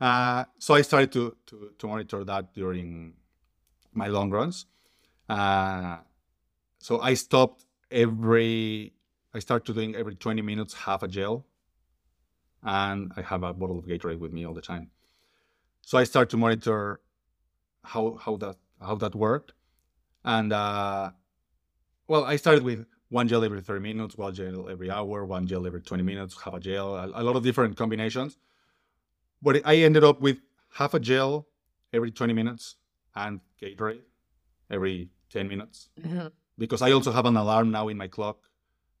Uh, 0.00 0.44
so 0.58 0.74
I 0.74 0.82
started 0.82 1.10
to, 1.12 1.36
to 1.46 1.72
to 1.78 1.86
monitor 1.88 2.24
that 2.24 2.54
during 2.54 3.14
my 3.98 4.08
long 4.08 4.30
runs. 4.30 4.66
Uh, 5.28 5.98
so 6.78 7.00
I 7.00 7.14
stopped 7.14 7.66
every. 7.90 8.94
I 9.34 9.40
started 9.40 9.74
doing 9.74 9.94
every 9.94 10.14
20 10.14 10.40
minutes 10.42 10.72
half 10.72 11.02
a 11.02 11.08
gel, 11.08 11.44
and 12.62 13.12
I 13.16 13.22
have 13.22 13.42
a 13.42 13.52
bottle 13.52 13.78
of 13.78 13.84
Gatorade 13.84 14.18
with 14.18 14.32
me 14.32 14.46
all 14.46 14.54
the 14.54 14.62
time. 14.62 14.90
So 15.82 15.98
I 15.98 16.04
started 16.04 16.30
to 16.30 16.36
monitor 16.38 17.00
how 17.84 18.18
how 18.24 18.36
that 18.36 18.56
how 18.80 18.94
that 18.96 19.14
worked, 19.14 19.52
and 20.24 20.52
uh, 20.52 21.10
well, 22.06 22.24
I 22.24 22.36
started 22.36 22.62
with 22.62 22.86
one 23.10 23.28
gel 23.28 23.44
every 23.44 23.60
30 23.60 23.80
minutes, 23.80 24.16
one 24.16 24.34
gel 24.34 24.68
every 24.68 24.90
hour, 24.90 25.24
one 25.24 25.46
gel 25.46 25.66
every 25.66 25.80
20 25.80 26.02
minutes, 26.02 26.40
half 26.42 26.54
a 26.54 26.60
gel, 26.60 26.94
a, 26.94 27.06
a 27.06 27.22
lot 27.22 27.36
of 27.36 27.42
different 27.42 27.76
combinations. 27.76 28.36
But 29.42 29.62
I 29.64 29.76
ended 29.76 30.04
up 30.04 30.20
with 30.20 30.38
half 30.74 30.94
a 30.94 31.00
gel 31.00 31.46
every 31.92 32.10
20 32.10 32.32
minutes 32.32 32.76
and 33.14 33.40
Gatorade 33.60 34.02
every 34.70 35.10
10 35.30 35.48
minutes 35.48 35.90
Yeah. 35.96 36.04
Mhm. 36.06 36.32
because 36.56 36.82
I 36.82 36.92
also 36.92 37.12
have 37.12 37.26
an 37.26 37.36
alarm 37.36 37.70
now 37.70 37.88
in 37.88 37.96
my 37.96 38.08
clock 38.08 38.38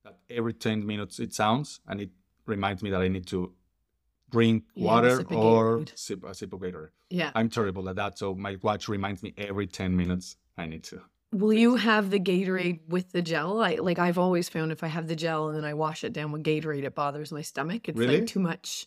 that 0.04 0.18
every 0.30 0.52
10 0.54 0.86
minutes 0.86 1.18
it 1.18 1.32
sounds 1.34 1.80
and 1.86 2.00
it 2.00 2.10
reminds 2.46 2.82
me 2.82 2.90
that 2.90 3.00
I 3.00 3.08
need 3.08 3.26
to 3.28 3.54
drink 4.30 4.64
a 4.76 4.80
water 4.80 5.16
sip 5.16 5.32
or 5.32 5.84
sip 5.94 6.24
a 6.24 6.34
sip 6.34 6.52
of 6.52 6.60
Gatorade. 6.60 6.90
Yeah. 7.10 7.30
I'm 7.34 7.48
terrible 7.48 7.88
at 7.88 7.96
that, 7.96 8.18
so 8.18 8.34
my 8.34 8.56
watch 8.62 8.88
reminds 8.88 9.22
me 9.22 9.32
every 9.38 9.66
10 9.66 9.96
minutes 9.96 10.36
I 10.56 10.66
need 10.66 10.84
to. 10.84 11.00
Will 11.32 11.52
you 11.52 11.76
have 11.76 12.10
the 12.10 12.18
Gatorade 12.20 12.80
with 12.88 13.12
the 13.12 13.20
gel? 13.22 13.60
I 13.60 13.74
like 13.76 13.98
I've 13.98 14.18
always 14.18 14.48
found 14.48 14.72
if 14.72 14.82
I 14.82 14.86
have 14.88 15.08
the 15.08 15.16
gel 15.16 15.48
and 15.48 15.56
then 15.56 15.64
I 15.64 15.74
wash 15.74 16.02
it 16.04 16.12
down 16.14 16.32
with 16.32 16.42
Gatorade, 16.42 16.84
it 16.84 16.94
bothers 16.94 17.32
my 17.32 17.42
stomach. 17.42 17.88
It's 17.88 17.98
Really? 17.98 18.20
like 18.20 18.26
too 18.28 18.40
much 18.40 18.86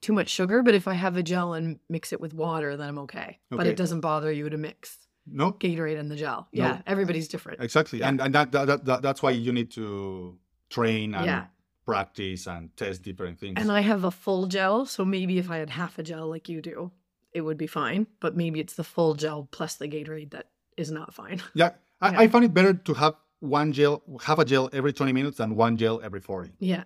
too 0.00 0.12
much 0.12 0.28
sugar. 0.28 0.62
But 0.62 0.74
if 0.76 0.86
I 0.86 0.94
have 0.94 1.16
a 1.16 1.22
gel 1.24 1.54
and 1.54 1.80
mix 1.88 2.12
it 2.12 2.20
with 2.20 2.32
water, 2.32 2.76
then 2.76 2.88
I'm 2.88 2.98
okay. 3.00 3.40
But 3.50 3.66
it 3.66 3.76
doesn't 3.76 4.00
bother 4.00 4.30
you 4.30 4.48
to 4.48 4.56
mix 4.56 5.07
No, 5.32 5.52
Gatorade 5.52 5.98
and 5.98 6.10
the 6.10 6.16
gel. 6.16 6.48
Yeah. 6.52 6.80
Everybody's 6.86 7.28
different. 7.28 7.60
exactly, 7.62 7.98
Yeah. 8.00 8.08
and 8.08 8.20
and 8.20 8.34
that, 8.34 8.52
that, 8.52 8.66
that, 8.66 8.84
that 8.84 9.02
that's 9.02 9.22
why 9.22 9.30
you 9.30 9.52
need 9.52 9.70
to 9.72 10.38
train 10.70 11.14
and 11.14 11.26
Yeah. 11.26 11.44
practice 11.84 12.46
and 12.46 12.76
test 12.76 13.02
different 13.02 13.38
things. 13.40 13.54
And 13.60 13.70
I 13.72 13.80
have 13.80 14.04
a 14.04 14.10
full 14.10 14.46
gel, 14.46 14.86
so 14.86 15.04
maybe 15.04 15.38
if 15.38 15.50
I 15.50 15.56
had 15.58 15.70
half 15.70 15.98
a 15.98 16.02
gel 16.02 16.28
like 16.28 16.48
you 16.48 16.60
do, 16.62 16.92
it 17.32 17.40
would 17.42 17.58
be 17.58 17.66
fine. 17.66 18.06
But 18.20 18.36
maybe 18.36 18.60
it's 18.60 18.74
the 18.74 18.84
full 18.84 19.14
gel 19.14 19.48
plus 19.50 19.76
the 19.76 19.88
Gatorade 19.88 20.30
that 20.30 20.46
is 20.76 20.90
not 20.90 21.14
fine. 21.14 21.42
Yeah, 21.54 21.70
I, 22.00 22.10
Yeah. 22.12 22.20
I 22.20 22.28
find 22.28 22.44
it 22.44 22.54
better 22.54 22.74
to 22.74 22.94
have 22.94 23.14
one 23.40 23.72
gel, 23.72 24.02
have 24.22 24.38
a 24.38 24.44
gel 24.44 24.68
every 24.72 24.92
20 24.92 25.12
minutes 25.12 25.38
than 25.38 25.54
one 25.56 25.76
gel 25.76 26.00
every 26.02 26.20
40. 26.20 26.52
yeah. 26.58 26.84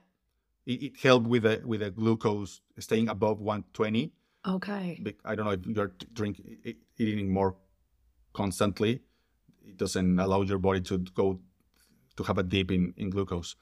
It, 0.65 0.83
it 0.83 0.93
helped 1.03 1.27
with 1.27 1.43
the 1.43 1.61
with 1.65 1.81
the 1.81 1.91
glucose 1.91 2.61
staying 2.79 3.09
above 3.09 3.41
120. 3.41 4.13
Okay. 4.47 5.03
I 5.25 5.35
don't 5.35 5.45
know 5.45 5.53
if 5.53 5.67
you're 5.67 5.89
t- 5.89 6.07
drink 6.13 6.39
e- 6.65 6.77
eating 6.99 7.33
more 7.33 7.57
constantly, 8.33 9.01
it 9.65 9.77
doesn't 9.77 10.19
allow 10.19 10.43
your 10.43 10.59
body 10.59 10.81
to 10.83 10.99
go 10.99 11.41
to 12.17 12.23
have 12.25 12.39
a 12.39 12.43
dip 12.43 12.71
in, 12.71 12.93
in 12.97 13.11
glucose. 13.11 13.57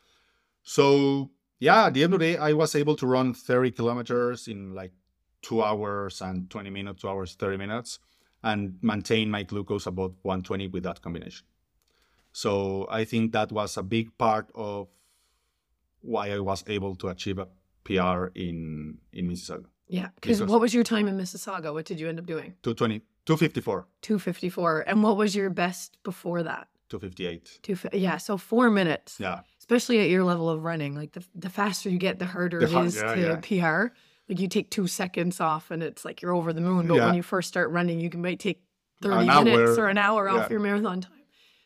So 0.63 1.31
yeah, 1.59 1.87
at 1.87 1.95
the 1.95 2.05
end 2.05 2.15
of 2.15 2.21
the 2.21 2.27
day, 2.33 2.37
I 2.39 2.53
was 2.53 2.75
able 2.75 2.97
to 2.97 3.07
run 3.07 3.35
30 3.35 3.73
kilometers 3.73 4.49
in 4.49 4.75
like 4.75 4.93
two 5.43 5.63
hours 5.63 6.21
and 6.21 6.49
20 6.51 6.71
minutes, 6.71 7.03
two 7.03 7.09
hours, 7.09 7.35
30 7.35 7.57
minutes, 7.59 7.99
and 8.43 8.79
maintain 8.83 9.31
my 9.31 9.43
glucose 9.43 9.87
above 9.87 10.15
120 10.23 10.69
with 10.69 10.83
that 10.85 11.01
combination. 11.03 11.47
So 12.33 12.87
I 12.91 13.05
think 13.05 13.33
that 13.33 13.53
was 13.53 13.77
a 13.77 13.83
big 13.83 14.17
part 14.17 14.51
of 14.55 14.89
why 16.01 16.31
I 16.33 16.39
was 16.41 16.65
able 16.67 16.95
to 16.97 17.09
achieve 17.09 17.39
a 17.39 17.49
PR 17.85 18.27
in 18.35 18.99
in 19.13 19.29
Mississauga. 19.29 19.67
Yeah. 19.89 20.09
Because 20.15 20.39
Because- 20.39 20.51
what 20.51 20.61
was 20.61 20.73
your 20.73 20.85
time 20.85 21.09
in 21.09 21.17
Mississauga? 21.19 21.73
What 21.73 21.85
did 21.87 21.99
you 22.01 22.09
end 22.09 22.19
up 22.19 22.27
doing? 22.27 22.55
220, 22.63 23.03
254, 23.38 23.87
254. 24.03 24.81
And 24.87 25.03
what 25.03 25.16
was 25.16 25.35
your 25.37 25.51
best 25.51 25.99
before 26.03 26.43
that? 26.43 26.69
258. 26.88 27.59
Two, 27.62 27.77
yeah, 27.93 28.16
so 28.16 28.37
four 28.37 28.71
minutes. 28.71 29.19
Yeah. 29.21 29.40
Especially 29.59 30.01
at 30.01 30.09
your 30.11 30.25
level 30.25 30.49
of 30.51 30.64
running, 30.64 30.95
like 30.97 31.12
the 31.12 31.25
the 31.35 31.49
faster 31.49 31.88
you 31.88 31.99
get, 31.99 32.19
the 32.19 32.27
harder 32.27 32.59
The 32.59 32.66
it 32.66 32.73
har- 32.73 32.85
yeah, 32.87 33.14
to 33.14 33.40
yeah. 33.53 33.87
PR. 33.87 33.95
Like 34.29 34.40
you 34.40 34.49
take 34.49 34.71
two 34.71 34.87
seconds 34.88 35.40
off, 35.40 35.71
and 35.71 35.83
it's 35.83 36.05
like 36.05 36.23
you're 36.23 36.35
over 36.35 36.53
the 36.53 36.61
moon. 36.61 36.88
But 36.88 36.95
Yeah. 36.97 37.07
when 37.07 37.14
you 37.14 37.23
first 37.23 37.49
start 37.49 37.71
running, 37.71 38.01
you 38.01 38.11
can 38.11 38.21
might 38.21 38.40
take 38.40 38.62
thirty 39.01 39.29
An 39.29 39.45
minutes 39.45 39.79
hour, 39.79 39.85
or 39.85 39.88
an 39.88 39.99
hour 39.99 40.29
off 40.29 40.51
your 40.51 40.61
marathon 40.61 41.01
time. 41.01 41.12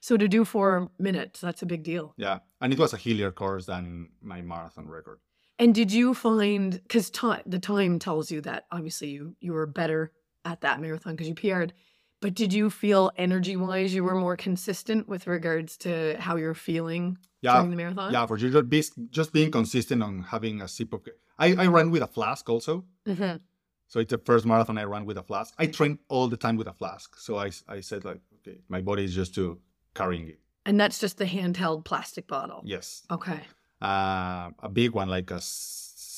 So 0.00 0.18
to 0.18 0.28
do 0.28 0.44
four 0.44 0.90
minutes, 0.98 1.40
that's 1.40 1.62
a 1.62 1.66
big 1.66 1.82
deal. 1.82 2.12
Yeah, 2.18 2.40
and 2.60 2.72
it 2.74 2.78
was 2.78 2.92
a 2.92 2.98
hillier 2.98 3.32
course 3.32 3.64
than 3.66 4.10
my 4.20 4.42
marathon 4.42 4.86
record. 4.88 5.18
And 5.58 5.74
did 5.74 5.90
you 5.92 6.12
find 6.14 6.72
because 6.72 7.08
ti 7.10 7.32
the 7.46 7.58
time 7.58 7.98
tells 7.98 8.30
you 8.30 8.42
that 8.42 8.64
obviously 8.70 9.08
you 9.08 9.34
you 9.40 9.54
were 9.54 9.66
better 9.66 10.12
at 10.44 10.60
that 10.62 10.80
marathon 10.80 11.14
because 11.14 11.28
you 11.28 11.34
PR'd, 11.34 11.72
but 12.20 12.34
did 12.34 12.52
you 12.52 12.70
feel 12.70 13.10
energy 13.16 13.56
wise 13.56 13.94
you 13.94 14.04
were 14.04 14.14
more 14.14 14.36
consistent 14.36 15.08
with 15.08 15.26
regards 15.26 15.76
to 15.78 16.16
how 16.18 16.36
you're 16.36 16.54
feeling 16.54 17.18
Yeah, 17.42 17.54
during 17.54 17.70
the 17.70 17.76
marathon? 17.76 18.12
yeah, 18.12 18.26
for 18.26 18.38
sure. 18.38 18.62
Just, 18.62 18.92
just 19.10 19.32
being 19.32 19.50
consistent 19.50 20.02
on 20.02 20.22
having 20.22 20.60
a 20.62 20.68
sip 20.68 20.92
of. 20.92 21.02
I, 21.38 21.54
I 21.54 21.66
ran 21.66 21.90
with 21.90 22.02
a 22.02 22.06
flask 22.06 22.48
also. 22.48 22.84
Mhm. 23.06 23.40
So 23.88 24.00
it's 24.00 24.10
the 24.10 24.18
first 24.18 24.46
marathon 24.46 24.78
I 24.78 24.84
ran 24.84 25.04
with 25.04 25.18
a 25.18 25.22
flask. 25.22 25.54
I 25.58 25.66
train 25.66 25.98
all 26.08 26.28
the 26.28 26.36
time 26.38 26.56
with 26.56 26.66
a 26.68 26.72
flask. 26.72 27.18
So 27.18 27.36
I, 27.36 27.50
I 27.68 27.80
said 27.80 28.04
like, 28.04 28.20
okay, 28.38 28.58
my 28.68 28.80
body 28.80 29.04
is 29.04 29.14
just 29.14 29.34
to 29.34 29.60
carrying 29.94 30.28
it. 30.28 30.40
And 30.66 30.80
that's 30.80 30.98
just 30.98 31.18
the 31.18 31.26
handheld 31.26 31.84
plastic 31.84 32.26
bottle. 32.26 32.62
Yes. 32.64 33.02
Okay. 33.10 33.40
Uh, 33.82 34.50
a 34.62 34.70
big 34.72 34.92
one, 34.92 35.08
like 35.10 35.30
a 35.30 35.40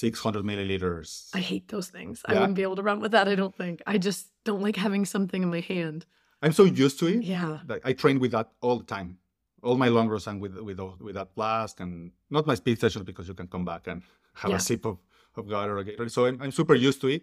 600 0.01 0.45
milliliters. 0.45 1.31
I 1.35 1.41
hate 1.41 1.69
those 1.69 1.89
things. 1.89 2.23
I 2.27 2.35
wouldn't 2.35 2.55
be 2.55 2.63
able 2.63 2.77
to 2.77 2.83
run 2.83 3.01
with 3.01 3.13
that, 3.13 3.29
I 3.29 3.35
don't 3.35 3.55
think. 3.57 3.83
I 3.87 3.97
just 3.99 4.29
don't 4.45 4.61
like 4.63 4.77
having 4.77 5.05
something 5.07 5.43
in 5.43 5.51
my 5.51 5.61
hand. 5.61 6.05
I'm 6.43 6.53
so 6.53 6.65
used 6.65 6.99
to 7.01 7.07
it. 7.07 7.23
Yeah. 7.25 7.61
I 7.85 7.93
train 7.95 8.19
with 8.21 8.33
that 8.33 8.51
all 8.61 8.77
the 8.79 8.85
time. 8.85 9.19
All 9.63 9.77
my 9.77 9.89
long 9.89 10.09
runs 10.09 10.27
and 10.27 10.41
with 10.41 10.55
with 10.59 10.79
with 11.01 11.15
that 11.15 11.33
flask 11.35 11.81
and 11.81 12.13
not 12.31 12.47
my 12.47 12.55
speed 12.55 12.79
sessions 12.79 13.05
because 13.05 13.27
you 13.27 13.35
can 13.35 13.49
come 13.49 13.65
back 13.65 13.87
and 13.87 14.03
have 14.35 14.51
Yeah. 14.51 14.57
a 14.59 14.61
sip 14.61 14.85
of, 14.85 14.99
of 15.35 15.47
water. 15.47 16.09
So 16.09 16.27
I'm, 16.27 16.41
I'm 16.43 16.53
super 16.53 16.75
used 16.75 17.01
to 17.01 17.09
it. 17.09 17.23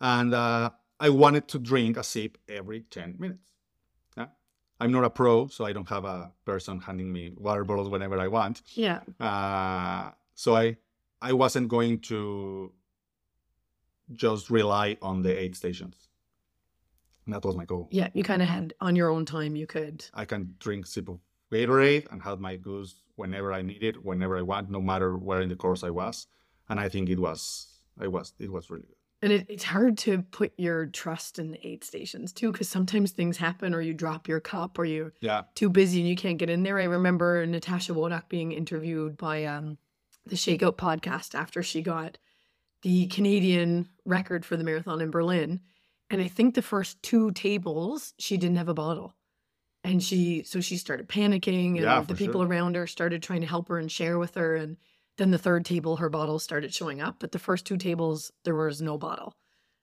And 0.00 0.34
uh, 0.34 0.70
I 0.98 1.08
wanted 1.10 1.46
to 1.48 1.58
drink 1.58 1.96
a 1.96 2.02
sip 2.02 2.38
every 2.48 2.80
10 2.90 3.16
minutes. 3.18 3.52
Yeah. 4.16 4.26
I'm 4.80 4.90
not 4.92 5.04
a 5.04 5.10
pro, 5.10 5.46
so 5.46 5.64
I 5.64 5.72
don't 5.72 5.88
have 5.88 6.04
a 6.04 6.32
person 6.44 6.80
handing 6.80 7.12
me 7.12 7.32
water 7.36 7.64
bottles 7.64 7.88
whenever 7.88 8.18
I 8.18 8.28
want. 8.28 8.62
Yeah. 8.74 9.00
Uh, 9.20 10.10
so 10.34 10.56
I 10.56 10.76
I 11.22 11.32
wasn't 11.32 11.68
going 11.68 12.00
to 12.00 12.72
just 14.12 14.50
rely 14.50 14.96
on 15.02 15.22
the 15.22 15.38
aid 15.38 15.54
stations. 15.54 16.08
That 17.26 17.44
was 17.44 17.56
my 17.56 17.64
goal. 17.64 17.88
Yeah. 17.92 18.08
You 18.12 18.24
kind 18.24 18.42
of 18.42 18.48
had 18.48 18.74
on 18.80 18.96
your 18.96 19.08
own 19.08 19.24
time, 19.24 19.54
you 19.54 19.66
could. 19.66 20.04
I 20.14 20.24
can 20.24 20.54
drink 20.58 20.86
sip 20.86 21.08
of 21.08 21.20
Gatorade 21.52 22.10
and 22.10 22.22
have 22.22 22.40
my 22.40 22.56
goose 22.56 23.02
whenever 23.16 23.52
I 23.52 23.62
need 23.62 23.82
it, 23.84 24.04
whenever 24.04 24.36
I 24.36 24.42
want, 24.42 24.70
no 24.70 24.80
matter 24.80 25.16
where 25.16 25.40
in 25.40 25.48
the 25.48 25.56
course 25.56 25.84
I 25.84 25.90
was. 25.90 26.26
And 26.68 26.80
I 26.80 26.88
think 26.88 27.08
it 27.08 27.20
was, 27.20 27.68
I 28.00 28.08
was, 28.08 28.32
it 28.38 28.50
was 28.50 28.70
really 28.70 28.84
good. 28.84 28.96
And 29.22 29.32
it, 29.32 29.46
it's 29.48 29.64
hard 29.64 29.98
to 29.98 30.22
put 30.30 30.52
your 30.56 30.86
trust 30.86 31.38
in 31.38 31.50
the 31.50 31.64
aid 31.66 31.84
stations 31.84 32.32
too, 32.32 32.50
because 32.50 32.68
sometimes 32.68 33.10
things 33.12 33.36
happen 33.36 33.74
or 33.74 33.82
you 33.82 33.92
drop 33.92 34.26
your 34.26 34.40
cup 34.40 34.78
or 34.78 34.86
you're 34.86 35.12
Yeah, 35.20 35.42
too 35.54 35.68
busy 35.68 36.00
and 36.00 36.08
you 36.08 36.16
can't 36.16 36.38
get 36.38 36.50
in 36.50 36.62
there. 36.62 36.78
I 36.78 36.84
remember 36.84 37.46
Natasha 37.46 37.92
Wodak 37.92 38.28
being 38.28 38.52
interviewed 38.52 39.18
by 39.18 39.44
um, 39.44 39.76
the 40.26 40.36
Shakeout 40.36 40.76
podcast 40.76 41.34
after 41.34 41.62
she 41.62 41.82
got 41.82 42.18
the 42.82 43.06
Canadian 43.08 43.88
record 44.04 44.44
for 44.44 44.56
the 44.56 44.64
marathon 44.64 45.00
in 45.00 45.10
Berlin. 45.10 45.60
And 46.08 46.20
I 46.20 46.28
think 46.28 46.54
the 46.54 46.62
first 46.62 47.02
two 47.02 47.30
tables, 47.32 48.14
she 48.18 48.36
didn't 48.36 48.56
have 48.56 48.68
a 48.68 48.74
bottle. 48.74 49.14
And 49.84 50.02
she, 50.02 50.42
so 50.42 50.60
she 50.60 50.76
started 50.76 51.08
panicking, 51.08 51.76
and 51.76 51.84
Yeah, 51.84 52.02
the 52.02 52.14
people 52.14 52.40
sure. 52.42 52.48
around 52.48 52.74
her 52.76 52.86
started 52.86 53.22
trying 53.22 53.40
to 53.40 53.46
help 53.46 53.68
her 53.68 53.78
and 53.78 53.90
share 53.90 54.18
with 54.18 54.34
her. 54.34 54.56
And 54.56 54.76
then 55.16 55.30
the 55.30 55.38
third 55.38 55.64
table, 55.64 55.96
her 55.96 56.10
bottle 56.10 56.38
started 56.38 56.74
showing 56.74 57.00
up. 57.00 57.16
But 57.18 57.32
the 57.32 57.38
first 57.38 57.64
two 57.64 57.76
tables, 57.76 58.30
there 58.44 58.54
was 58.54 58.82
no 58.82 58.98
bottle. 58.98 59.34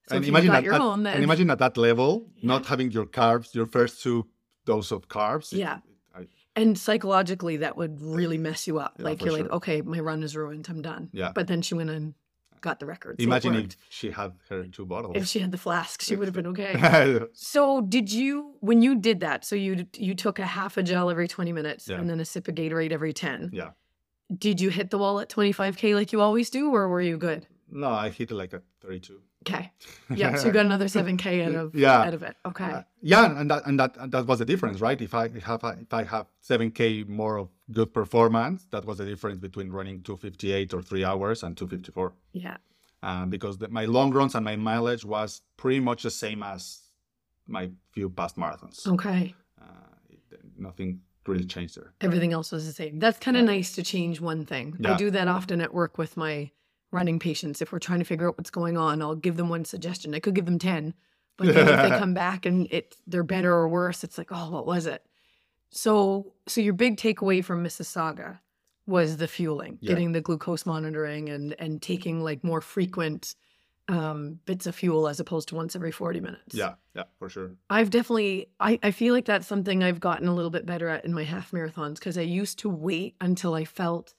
So 0.10 0.16
and 0.16 0.26
imagine 0.26 0.52
at, 0.52 0.68
own, 0.68 1.04
then 1.04 1.16
and 1.16 1.24
imagine 1.24 1.50
at 1.50 1.60
that 1.60 1.78
level, 1.78 2.28
not 2.42 2.66
having 2.66 2.92
your 2.92 3.06
carbs, 3.06 3.54
your 3.54 3.66
first 3.66 4.02
two 4.02 4.28
dose 4.66 4.92
of 4.92 5.08
carbs. 5.08 5.52
Yeah. 5.52 5.80
And 6.58 6.78
psychologically, 6.78 7.58
that 7.58 7.78
would 7.78 8.02
really 8.02 8.38
mess 8.38 8.68
you 8.68 8.80
up. 8.80 8.96
Yeah, 8.98 9.06
like 9.06 9.22
you're 9.24 9.32
like, 9.32 9.50
okay, 9.52 9.82
my 9.82 10.00
run 10.00 10.24
is 10.24 10.36
ruined. 10.36 10.68
I'm 10.70 10.82
done. 10.82 11.10
Yeah. 11.14 11.32
But 11.34 11.48
then 11.48 11.62
she 11.62 11.76
went 11.76 11.90
and 11.92 12.14
got 12.62 12.80
the 12.80 12.86
record. 12.88 13.22
imagine 13.22 13.56
if 13.56 13.78
she 13.90 14.10
had 14.12 14.34
her 14.50 14.64
two 14.66 14.86
bottles. 14.86 15.16
if 15.16 15.28
she 15.28 15.40
had 15.40 15.52
the 15.52 15.58
flask, 15.60 16.02
she 16.02 16.16
would 16.16 16.28
have 16.28 16.34
been 16.34 16.48
okay. 16.48 17.20
so 17.34 17.82
did 17.82 18.12
you 18.12 18.56
when 18.62 18.82
you 18.82 18.96
did 19.00 19.20
that? 19.20 19.46
So 19.46 19.56
you 19.56 19.86
you 19.96 20.16
took 20.16 20.40
a 20.40 20.46
half 20.46 20.76
a 20.78 20.84
gel 20.84 21.10
every 21.10 21.28
20 21.28 21.54
minutes 21.54 21.88
Yeah. 21.88 22.00
and 22.00 22.10
then 22.10 22.20
a 22.20 22.26
sip 22.26 22.48
of 22.48 22.56
Gatorade 22.56 22.92
every 22.92 23.14
10. 23.14 23.52
yeah. 23.54 23.70
Did 24.36 24.60
you 24.60 24.70
hit 24.70 24.90
the 24.90 24.98
wall 24.98 25.20
at 25.22 25.30
25k 25.30 25.96
like 25.96 26.12
you 26.12 26.20
always 26.20 26.50
do, 26.50 26.74
or 26.76 26.90
were 26.90 27.00
you 27.02 27.18
good? 27.18 27.48
No, 27.70 27.90
I 27.90 28.10
hit 28.10 28.32
like 28.32 28.54
a 28.54 28.62
32. 28.82 29.20
Okay. 29.48 29.72
Yeah. 30.16 30.36
So 30.36 30.48
you 30.48 30.54
got 30.54 30.66
another 30.66 30.86
7k 30.86 31.46
out 31.48 31.56
of 31.56 31.76
Yeah. 31.76 32.02
out 32.08 32.14
of 32.14 32.24
it. 32.24 32.36
Okay. 32.46 32.64
Uh, 32.72 32.82
yeah, 33.02 33.40
and 33.40 33.50
that 33.52 33.66
and 33.66 33.80
that 33.80 33.96
and 33.98 34.12
that 34.12 34.26
was 34.26 34.40
the 34.40 34.46
difference, 34.46 34.80
right? 34.82 35.00
If 35.02 35.14
I 35.14 35.28
have 35.46 35.64
if 35.80 35.94
I 35.94 36.04
have 36.04 36.28
seven 36.42 36.72
k 36.72 37.04
more 37.08 37.38
of 37.38 37.50
good 37.72 37.94
performance, 37.94 38.68
that 38.72 38.86
was 38.86 38.98
the 38.98 39.06
difference 39.06 39.40
between 39.40 39.70
running 39.72 40.02
258 40.04 40.74
or 40.74 40.82
three 40.82 41.04
hours 41.06 41.44
and 41.44 41.56
254. 41.58 42.14
yeah. 42.34 42.58
Um, 43.04 43.30
because 43.30 43.60
the, 43.60 43.68
my 43.68 43.86
long 43.86 44.12
runs 44.12 44.34
and 44.34 44.44
my 44.44 44.56
mileage 44.56 45.06
was 45.06 45.42
pretty 45.56 45.80
much 45.80 46.02
the 46.04 46.10
same 46.10 46.42
as 46.42 46.80
my 47.48 47.70
few 47.92 48.10
past 48.10 48.38
marathons. 48.38 48.88
Okay. 48.88 49.36
Uh, 49.62 49.66
it, 50.10 50.20
nothing 50.58 51.02
really 51.28 51.46
changed 51.46 51.76
there. 51.78 51.94
Everything 52.02 52.34
else 52.34 52.52
was 52.52 52.66
the 52.66 52.74
same. 52.74 52.98
That's 53.00 53.20
kind 53.20 53.38
of 53.38 53.44
nice 53.46 53.76
to 53.76 53.84
change 53.84 54.20
one 54.20 54.46
thing. 54.46 54.78
I 54.84 54.96
do 54.98 55.12
that 55.12 55.28
often 55.28 55.62
at 55.62 55.74
work 55.74 55.98
with 56.00 56.18
my 56.18 56.50
running 56.92 57.20
patients. 57.20 57.62
If 57.62 57.72
we're 57.72 57.80
trying 57.80 58.00
to 58.00 58.06
figure 58.06 58.28
out 58.28 58.38
what's 58.38 58.50
going 58.50 58.78
on, 58.78 59.02
I'll 59.02 59.16
give 59.16 59.36
them 59.38 59.50
one 59.50 59.66
suggestion. 59.66 60.14
I 60.16 60.20
could 60.20 60.36
give 60.36 60.46
them 60.46 60.60
10, 60.60 60.94
but 61.38 61.54
then 61.54 61.68
if 61.68 61.82
they 61.92 61.98
come 62.00 62.14
back 62.14 62.46
and 62.46 62.68
it 62.72 62.96
they're 63.08 63.24
better 63.24 63.54
or 63.54 63.68
worse, 63.68 64.04
it's 64.04 64.18
like, 64.18 64.30
oh, 64.32 64.50
what 64.52 64.66
was 64.66 64.86
it? 64.86 65.04
So 65.70 66.34
so 66.48 66.62
your 66.62 66.74
big 66.74 66.98
takeaway 66.98 67.44
from 67.44 67.64
Mississauga 67.64 68.40
was 68.86 69.18
the 69.18 69.28
fueling, 69.28 69.78
Yeah. 69.82 69.90
getting 69.90 70.14
the 70.14 70.22
glucose 70.22 70.66
monitoring 70.66 71.30
and 71.30 71.56
and 71.60 71.82
taking 71.82 72.24
like 72.24 72.44
more 72.44 72.62
frequent 72.62 73.36
um, 73.90 74.40
bits 74.46 74.68
of 74.68 74.76
fuel 74.76 75.08
as 75.08 75.20
opposed 75.22 75.48
to 75.50 75.56
once 75.56 75.74
every 75.74 75.92
40 75.94 76.20
minutes. 76.20 76.54
Yeah, 76.54 76.74
yeah, 76.94 77.04
for 77.20 77.30
sure. 77.30 77.52
I've 77.70 77.90
definitely 77.90 78.50
I, 78.60 78.80
I 78.84 78.92
feel 78.92 79.14
like 79.14 79.26
that's 79.26 79.48
something 79.48 79.82
I've 79.84 80.00
gotten 80.02 80.28
a 80.28 80.34
little 80.34 80.52
bit 80.52 80.66
better 80.66 80.88
at 80.90 81.06
in 81.06 81.14
my 81.14 81.24
half 81.24 81.52
marathons 81.52 81.96
because 81.96 82.18
I 82.18 82.22
used 82.22 82.60
to 82.60 82.70
wait 82.70 83.16
until 83.22 83.54
I 83.54 83.64
felt 83.66 84.14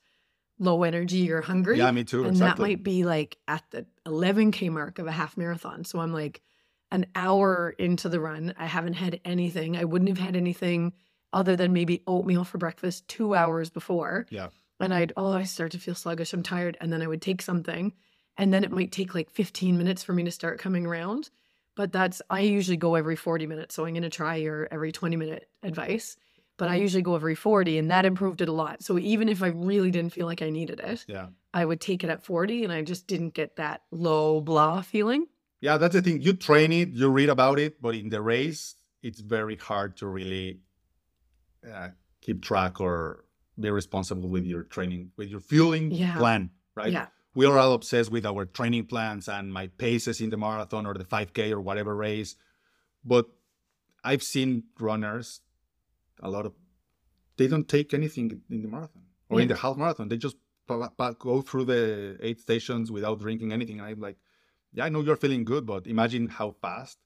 low 0.59 0.83
energy 0.83 1.31
or 1.31 1.41
hungry. 1.41 1.79
Yeah, 1.79 1.91
me 1.91 2.05
too. 2.05 2.21
and 2.21 2.31
exactly. 2.31 2.65
that 2.65 2.69
might 2.69 2.83
be 2.83 3.05
like 3.05 3.39
at 3.47 3.65
the 3.71 3.87
11k 4.07 4.71
mark 4.71 4.99
of 4.99 5.07
a 5.07 5.13
half 5.13 5.37
marathon. 5.37 5.85
So 5.85 6.01
I'm 6.01 6.13
like 6.13 6.43
an 6.91 7.07
hour 7.15 7.75
into 7.79 8.09
the 8.09 8.21
run. 8.21 8.55
I 8.59 8.67
haven't 8.67 8.95
had 8.95 9.21
anything. 9.25 9.77
I 9.77 9.85
wouldn't 9.85 10.09
have 10.09 10.19
had 10.19 10.37
anything 10.37 10.93
other 11.33 11.57
than 11.57 11.73
maybe 11.73 12.03
oatmeal 12.07 12.45
for 12.45 12.59
breakfast 12.59 13.07
two 13.09 13.35
hours 13.35 13.71
before. 13.71 14.27
Yeah. 14.31 14.49
And 14.81 14.95
I'd, 14.95 15.13
oh, 15.17 15.33
I 15.33 15.43
start 15.43 15.73
to 15.73 15.79
feel 15.79 15.95
sluggish. 15.95 16.33
I'm 16.33 16.43
tired. 16.43 16.77
And 16.81 16.93
then 16.93 17.03
I 17.03 17.07
would 17.07 17.23
take 17.23 17.43
something. 17.43 17.93
And 18.37 18.55
then 18.55 18.65
it 18.65 18.71
might 18.71 18.93
take 18.93 19.15
like 19.15 19.31
15 19.31 19.77
minutes 19.77 20.03
for 20.03 20.13
me 20.13 20.25
to 20.25 20.31
start 20.31 20.61
coming 20.61 20.87
around. 20.87 21.31
But 21.77 21.93
that's, 21.93 22.23
I 22.31 22.41
usually 22.41 22.77
go 22.77 22.95
every 22.95 23.17
40 23.17 23.47
minutes. 23.47 23.75
So 23.75 23.85
I'm 23.85 23.93
going 23.93 24.03
to 24.03 24.11
try 24.11 24.37
your 24.37 24.69
every 24.71 24.93
20 24.93 25.17
minute 25.17 25.49
advice. 25.63 26.17
But 26.59 26.69
I 26.69 26.75
usually 26.77 27.03
go 27.03 27.15
every 27.15 27.35
40 27.37 27.79
and 27.79 27.91
that 27.91 28.05
improved 28.05 28.41
it 28.43 28.49
a 28.49 28.53
lot. 28.53 28.83
So 28.83 28.99
even 28.99 29.29
if 29.29 29.43
I 29.43 29.47
really 29.49 29.91
didn't 29.91 30.13
feel 30.13 30.27
like 30.27 30.43
I 30.43 30.51
needed 30.51 30.81
it, 30.81 31.05
Yeah. 31.09 31.29
I 31.55 31.65
would 31.65 31.81
take 31.81 32.05
it 32.05 32.11
at 32.11 32.23
40 32.23 32.65
and 32.65 32.73
I 32.73 32.83
just 32.83 33.07
didn't 33.07 33.33
get 33.35 33.57
that 33.57 33.83
low 33.91 34.41
blah 34.41 34.83
feeling. 34.83 35.27
Yeah, 35.61 35.79
that's 35.79 35.95
the 35.95 36.03
thing. 36.03 36.21
You 36.21 36.35
train 36.35 36.73
it, 36.73 36.91
you 36.91 37.09
read 37.09 37.31
about 37.31 37.59
it, 37.59 37.81
but 37.81 37.95
in 37.95 38.11
the 38.11 38.21
race, 38.21 38.75
it's 39.03 39.21
very 39.21 39.57
hard 39.57 39.97
to 39.99 40.07
really 40.07 40.61
uh, 41.69 41.89
keep 42.21 42.43
track 42.43 42.81
or 42.81 43.25
be 43.59 43.71
responsible 43.71 44.29
with 44.29 44.45
your 44.45 44.63
training, 44.65 45.11
with 45.17 45.29
your 45.29 45.41
fueling 45.41 45.91
Yeah. 45.91 46.17
plan, 46.19 46.51
right? 46.75 46.93
Yeah. 46.93 47.07
We 47.35 47.47
are 47.47 47.59
all 47.59 47.73
obsessed 47.73 48.11
with 48.11 48.27
our 48.27 48.47
training 48.47 48.87
plans 48.87 49.29
and 49.29 49.53
my 49.53 49.69
paces 49.69 50.21
in 50.21 50.31
the 50.31 50.37
marathon 50.37 50.87
or 50.87 50.95
the 50.95 51.05
5K 51.05 51.53
or 51.53 51.61
whatever 51.61 51.95
race. 51.95 52.35
But 53.05 53.27
I've 54.03 54.23
seen 54.25 54.65
runners, 54.81 55.41
a 56.21 56.31
lot 56.31 56.47
of, 56.47 56.53
they 57.37 57.47
don't 57.47 57.69
take 57.69 57.95
anything 57.95 58.41
in 58.51 58.63
the 58.63 58.69
marathon 58.69 59.03
or 59.29 59.41
in 59.41 59.49
the 59.49 59.57
half 59.57 59.77
marathon. 59.77 60.09
They 60.09 60.17
just 60.17 60.37
go 60.67 61.43
through 61.43 61.65
the 61.65 62.19
eight 62.21 62.41
stations 62.41 62.91
without 62.91 63.21
drinking 63.21 63.53
anything. 63.53 63.79
And 63.81 63.89
I'm 63.89 64.01
like, 64.01 64.17
yeah, 64.73 64.85
I 64.85 64.89
know 64.89 65.01
you're 65.01 65.17
feeling 65.17 65.45
good, 65.45 65.65
but 65.65 65.87
imagine 65.87 66.29
how 66.29 66.55
fast. 66.61 66.99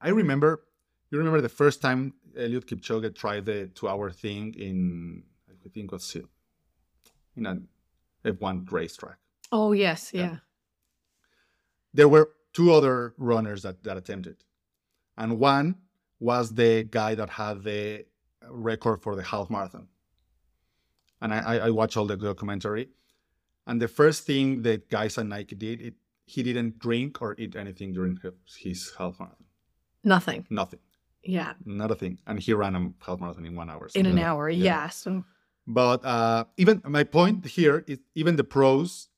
I 0.00 0.08
remember, 0.10 0.62
you 1.10 1.18
remember 1.18 1.40
the 1.40 1.48
first 1.48 1.82
time 1.82 2.14
Eliud 2.38 2.64
Kipchoge 2.64 3.14
tried 3.14 3.44
the 3.44 3.66
two-hour 3.66 4.10
thing 4.10 4.54
in, 4.54 5.24
I 5.48 5.68
think 5.68 5.86
it 5.86 5.92
was 5.92 6.16
in 7.36 7.46
an 7.46 7.68
F1 8.24 8.70
racetrack. 8.70 9.18
Oh, 9.52 9.72
yes. 9.72 10.12
Yeah. 10.14 10.22
Yeah. 10.22 10.36
There 11.92 12.08
were 12.08 12.30
two 12.52 12.72
other 12.72 13.14
runners 13.18 13.62
that, 13.62 13.82
that 13.84 13.96
attempted, 13.96 14.36
and 15.18 15.38
one 15.38 15.76
was 16.20 16.54
the 16.54 16.84
guy 16.84 17.16
that 17.16 17.30
had 17.30 17.64
the 17.64 18.06
record 18.48 19.02
for 19.02 19.16
the 19.16 19.22
half 19.22 19.50
marathon. 19.50 19.88
And 21.20 21.34
I, 21.34 21.38
I, 21.38 21.56
I 21.66 21.70
watched 21.70 21.96
all 21.96 22.06
the 22.06 22.16
documentary, 22.16 22.88
and 23.66 23.80
the 23.80 23.88
first 23.88 24.24
thing 24.24 24.62
the 24.62 24.82
guys 24.90 25.18
at 25.18 25.26
Nike 25.26 25.54
did, 25.54 25.80
it, 25.80 25.94
he 26.24 26.42
didn't 26.42 26.78
drink 26.78 27.20
or 27.20 27.34
eat 27.38 27.56
anything 27.56 27.92
during 27.92 28.18
his, 28.22 28.32
his 28.58 28.92
half 28.96 29.18
marathon. 29.18 29.44
Nothing. 30.02 30.46
Nothing. 30.48 30.80
Yeah. 31.22 31.52
not 31.66 31.90
a 31.90 31.94
thing. 31.94 32.18
And 32.26 32.40
he 32.40 32.54
ran 32.54 32.74
a 32.74 32.90
half 33.04 33.20
marathon 33.20 33.44
in 33.44 33.54
one 33.54 33.68
hour. 33.68 33.88
In 33.94 34.06
an 34.06 34.16
that. 34.16 34.24
hour. 34.24 34.48
Yeah. 34.48 34.88
So 34.88 35.24
But 35.66 36.04
uh, 36.04 36.44
even 36.56 36.80
my 36.84 37.04
point 37.04 37.44
here 37.46 37.84
is 37.86 37.98
even 38.14 38.36
the 38.36 38.44
pros 38.44 39.08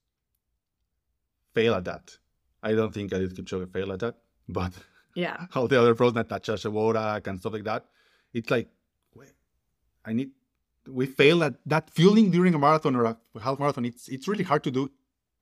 fail 1.54 1.74
at 1.74 1.84
that. 1.84 2.18
I 2.62 2.72
don't 2.72 2.92
think 2.92 3.12
Eliud 3.12 3.34
Kipchoge 3.34 3.72
fail 3.72 3.92
at 3.92 4.00
that, 4.00 4.16
but 4.48 4.72
yeah. 5.14 5.46
all 5.54 5.68
the 5.68 5.80
other 5.80 5.94
pros, 5.94 6.14
Natasha 6.14 6.52
Shaworak 6.54 7.26
and 7.26 7.38
stuff 7.38 7.52
like 7.52 7.64
that, 7.64 7.86
it's 8.32 8.50
like, 8.50 8.68
I 10.04 10.12
need. 10.12 10.30
We 10.88 11.06
fail 11.06 11.44
at 11.44 11.54
that 11.66 11.90
feeling 11.90 12.30
during 12.30 12.54
a 12.54 12.58
marathon 12.58 12.96
or 12.96 13.04
a 13.04 13.16
half 13.40 13.58
marathon. 13.60 13.84
It's 13.84 14.08
it's 14.08 14.26
really 14.26 14.44
hard 14.44 14.64
to 14.64 14.70
do 14.70 14.90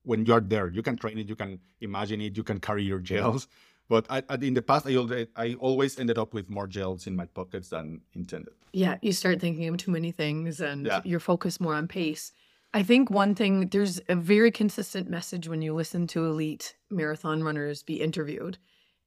when 0.03 0.27
you're 0.27 0.41
there. 0.41 0.69
You 0.69 0.83
can 0.83 0.97
train 0.97 1.19
it, 1.19 1.29
you 1.29 1.37
can 1.37 1.61
imagine 1.81 2.21
it, 2.21 2.37
you 2.37 2.43
can 2.43 2.61
carry 2.61 2.83
your 2.85 2.99
gels. 2.99 3.49
But 3.89 4.07
I, 4.09 4.23
I, 4.29 4.35
in 4.37 4.55
the 4.55 4.63
past, 4.63 4.87
I 4.87 4.95
already, 4.97 5.27
I 5.35 5.55
always 5.55 5.99
ended 5.99 6.17
up 6.17 6.33
with 6.33 6.49
more 6.49 6.67
gels 6.69 7.07
in 7.09 7.17
my 7.17 7.27
pockets 7.27 7.71
than 7.71 8.03
intended. 8.15 8.55
Yeah. 8.73 8.99
You 9.03 9.13
start 9.13 9.41
thinking 9.41 9.67
of 9.69 9.79
too 9.79 9.91
many 9.91 10.13
things 10.13 10.61
and 10.61 10.87
Yeah. 10.87 11.01
you're 11.05 11.19
focused 11.21 11.61
more 11.61 11.75
on 11.75 11.89
pace. 11.89 12.33
I 12.73 12.85
think 12.85 13.11
one 13.11 13.35
thing, 13.35 13.67
there's 13.69 14.01
a 14.09 14.15
very 14.15 14.53
consistent 14.53 15.11
message 15.11 15.49
when 15.49 15.61
you 15.61 15.75
listen 15.75 16.07
to 16.09 16.25
elite 16.25 16.77
marathon 16.89 17.43
runners 17.43 17.83
be 17.83 18.01
interviewed, 18.01 18.59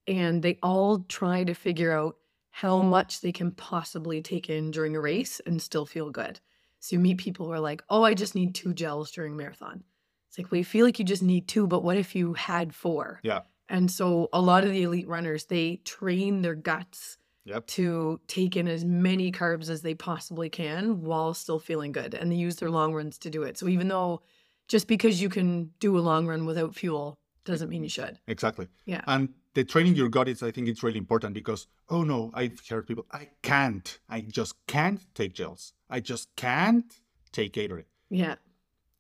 and 0.06 0.44
they 0.44 0.60
all 0.62 1.00
try 1.08 1.46
to 1.46 1.54
figure 1.54 1.94
out 1.94 2.18
how 2.56 2.84
much 2.84 3.22
they 3.22 3.32
can 3.32 3.50
possibly 3.50 4.22
take 4.22 4.48
in 4.48 4.70
during 4.70 4.96
a 4.96 5.02
race 5.02 5.42
and 5.48 5.60
still 5.60 5.88
feel 5.88 6.12
good. 6.12 6.40
So 6.80 6.96
you 6.96 7.00
meet 7.00 7.18
people 7.18 7.48
who 7.48 7.52
are 7.52 7.60
like, 7.60 7.82
oh, 7.90 8.04
I 8.04 8.14
just 8.14 8.36
need 8.36 8.54
two 8.54 8.76
gels 8.76 9.10
during 9.12 9.36
marathon. 9.36 9.84
It's 10.30 10.38
like, 10.38 10.52
well, 10.52 10.60
you 10.60 10.64
feel 10.64 10.86
like 10.86 11.00
you 11.00 11.06
just 11.06 11.24
need 11.24 11.48
two, 11.48 11.66
but 11.66 11.84
what 11.84 11.98
if 11.98 12.16
you 12.16 12.34
had 12.34 12.76
four? 12.76 13.20
Yeah. 13.24 13.40
And 13.70 13.90
so 13.90 14.30
a 14.34 14.40
lot 14.40 14.64
of 14.64 14.70
the 14.70 14.84
elite 14.84 15.08
runners, 15.08 15.46
they 15.46 15.78
train 15.78 16.44
their 16.44 16.54
guts 16.54 17.18
Yep. 17.46 17.66
to 17.68 18.22
take 18.28 18.56
in 18.56 18.68
as 18.68 18.86
many 18.86 19.32
carbs 19.32 19.70
as 19.70 19.82
they 19.82 19.96
possibly 19.96 20.48
can 20.48 21.02
while 21.02 21.34
still 21.34 21.60
feeling 21.60 21.92
good. 21.92 22.14
And 22.14 22.32
they 22.32 22.36
use 22.36 22.58
their 22.58 22.70
long 22.70 22.94
runs 22.94 23.18
to 23.18 23.30
do 23.32 23.44
it. 23.44 23.58
So 23.58 23.68
even 23.68 23.88
though 23.88 24.22
just 24.68 24.88
because 24.88 25.22
you 25.22 25.28
can 25.28 25.72
do 25.80 25.98
a 25.98 26.00
long 26.00 26.28
run 26.28 26.46
without 26.46 26.76
fuel 26.76 27.18
doesn't 27.46 27.68
mean 27.70 27.84
you 27.84 27.90
should. 27.90 28.20
Exactly. 28.28 28.68
Yeah. 28.86 29.02
And 29.08 29.34
the 29.56 29.64
training 29.64 29.96
your 29.96 30.10
gut 30.10 30.28
is, 30.28 30.42
I 30.44 30.52
think, 30.52 30.68
it's 30.68 30.82
really 30.84 30.98
important 30.98 31.34
because, 31.34 31.68
oh 31.90 32.04
no, 32.04 32.32
I've 32.34 32.60
heard 32.68 32.88
people, 32.88 33.06
I 33.12 33.30
can't, 33.42 34.00
I 34.10 34.22
just 34.22 34.56
can't 34.68 35.00
take 35.14 35.34
gels. 35.34 35.74
I 35.90 36.00
just 36.00 36.36
can't 36.36 36.86
take 37.32 37.54
Gatorade. 37.54 37.86
Yeah. 38.10 38.36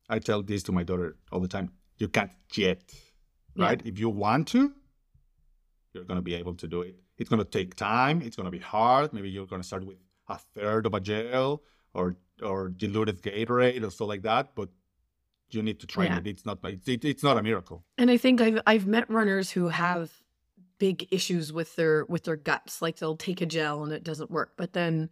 I 0.09 0.19
tell 0.19 0.43
this 0.43 0.63
to 0.63 0.71
my 0.71 0.83
daughter 0.83 1.17
all 1.31 1.39
the 1.39 1.47
time. 1.47 1.71
You 1.97 2.07
can't 2.07 2.31
yet, 2.53 2.81
Yeah. 3.55 3.65
right? 3.65 3.81
If 3.85 3.97
you 3.99 4.09
want 4.09 4.47
to, 4.49 4.73
you're 5.93 6.03
going 6.03 6.17
to 6.17 6.21
be 6.23 6.35
able 6.35 6.55
to 6.55 6.67
do 6.67 6.81
it. 6.81 6.95
It's 7.17 7.29
going 7.29 7.43
to 7.43 7.49
take 7.49 7.75
time. 7.75 8.21
It's 8.21 8.35
going 8.35 8.45
to 8.45 8.51
be 8.51 8.59
hard. 8.59 9.13
Maybe 9.13 9.29
you're 9.29 9.45
going 9.45 9.61
to 9.61 9.67
start 9.67 9.85
with 9.85 9.97
a 10.27 10.37
third 10.37 10.85
of 10.85 10.93
a 10.93 10.99
gel 10.99 11.61
or 11.93 12.15
or 12.41 12.69
diluted 12.69 13.21
Gatorade 13.21 13.83
or 13.83 13.91
stuff 13.91 14.07
like 14.07 14.23
that. 14.23 14.55
But 14.55 14.69
you 15.51 15.61
need 15.61 15.79
to 15.81 15.87
train 15.87 16.11
Yeah. 16.11 16.17
it. 16.17 16.27
It's 16.27 16.45
not. 16.45 16.57
It, 16.63 17.05
it's 17.05 17.23
not 17.23 17.37
a 17.37 17.43
miracle. 17.43 17.85
And 17.99 18.09
I 18.09 18.17
think 18.17 18.41
I've 18.41 18.59
I've 18.65 18.87
met 18.87 19.07
runners 19.09 19.51
who 19.51 19.67
have 19.67 20.11
big 20.79 21.07
issues 21.11 21.53
with 21.53 21.75
their 21.75 22.05
with 22.05 22.23
their 22.23 22.35
guts. 22.35 22.81
Like 22.81 22.97
they'll 22.97 23.17
take 23.17 23.41
a 23.41 23.45
gel 23.45 23.83
and 23.83 23.91
it 23.93 24.03
doesn't 24.03 24.31
work. 24.31 24.53
But 24.57 24.73
then 24.73 25.09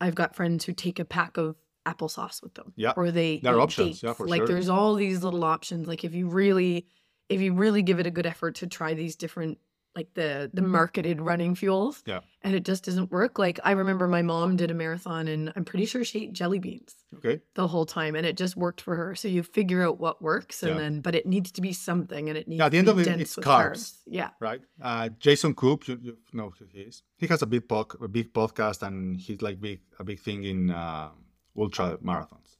I've 0.00 0.14
got 0.14 0.34
friends 0.36 0.64
who 0.64 0.72
take 0.72 0.98
a 0.98 1.04
pack 1.04 1.36
of 1.36 1.56
applesauce 1.86 2.42
with 2.42 2.54
them. 2.54 2.72
Yeah, 2.76 2.92
Or 2.96 3.10
they 3.10 3.38
there 3.38 3.56
are 3.56 3.60
options, 3.60 4.02
yeah, 4.02 4.10
dates. 4.10 4.16
for 4.18 4.26
like 4.28 4.40
sure. 4.40 4.46
there's 4.48 4.68
all 4.68 4.94
these 4.94 5.22
little 5.22 5.44
options. 5.44 5.86
Like 5.86 6.04
if 6.04 6.14
you 6.14 6.28
really 6.28 6.86
if 7.28 7.40
you 7.40 7.54
really 7.54 7.82
give 7.82 8.00
it 8.00 8.06
a 8.06 8.10
good 8.10 8.26
effort 8.26 8.56
to 8.56 8.66
try 8.66 8.94
these 8.94 9.16
different 9.16 9.58
like 9.96 10.12
the 10.14 10.50
the 10.52 10.62
marketed 10.62 11.20
running 11.20 11.54
fuels 11.54 12.02
Yeah. 12.06 12.20
and 12.42 12.54
it 12.54 12.64
just 12.64 12.84
doesn't 12.84 13.10
work 13.12 13.38
like 13.38 13.60
i 13.64 13.70
remember 13.72 14.08
my 14.08 14.22
mom 14.22 14.56
did 14.56 14.70
a 14.70 14.74
marathon 14.74 15.28
and 15.28 15.52
i'm 15.54 15.64
pretty 15.64 15.86
sure 15.86 16.02
she 16.04 16.24
ate 16.24 16.32
jelly 16.32 16.58
beans 16.58 16.94
Okay. 17.18 17.40
the 17.54 17.68
whole 17.68 17.86
time 17.86 18.16
and 18.16 18.26
it 18.26 18.36
just 18.36 18.56
worked 18.56 18.80
for 18.80 18.96
her 18.96 19.14
so 19.14 19.28
you 19.28 19.42
figure 19.44 19.86
out 19.86 20.00
what 20.00 20.20
works 20.20 20.62
and 20.64 20.72
Yeah. 20.74 20.80
then 20.80 21.00
but 21.00 21.14
it 21.14 21.26
needs 21.26 21.52
to 21.52 21.60
be 21.60 21.72
something 21.72 22.28
and 22.28 22.36
it 22.36 22.48
needs 22.48 22.58
yeah, 22.58 22.66
at 22.66 22.72
the 22.72 22.76
to 22.76 22.78
end 22.78 22.86
be 22.86 22.90
of 22.92 22.98
it, 22.98 23.04
dense 23.10 23.20
it's 23.22 23.36
with 23.36 23.46
carbs. 23.46 23.98
yeah 24.06 24.30
right? 24.40 24.60
Uh, 24.82 25.08
Jason 25.20 25.54
Koop, 25.54 25.86
you, 25.88 25.98
you 26.02 26.16
know 26.32 26.50
who 26.58 26.64
he 26.72 26.80
is. 26.80 27.02
He 27.16 27.26
has 27.28 27.42
a 27.42 27.46
big 27.46 27.68
pod, 27.68 27.86
a 28.02 28.08
big 28.08 28.32
podcast, 28.32 28.82
and 28.86 29.16
he's 29.16 29.40
like 29.42 29.60
big 29.60 29.80
a 30.00 30.04
big 30.04 30.18
thing 30.18 30.42
in 30.44 30.70
uh, 30.70 31.10
ultra 31.56 31.96
marathons. 31.98 32.56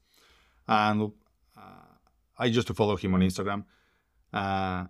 And 0.68 1.10
uh, 1.56 1.60
I 2.38 2.46
used 2.46 2.68
to 2.68 2.74
follow 2.74 2.96
him 2.96 3.14
on 3.14 3.20
Instagram. 3.20 3.64
Uh, 4.32 4.84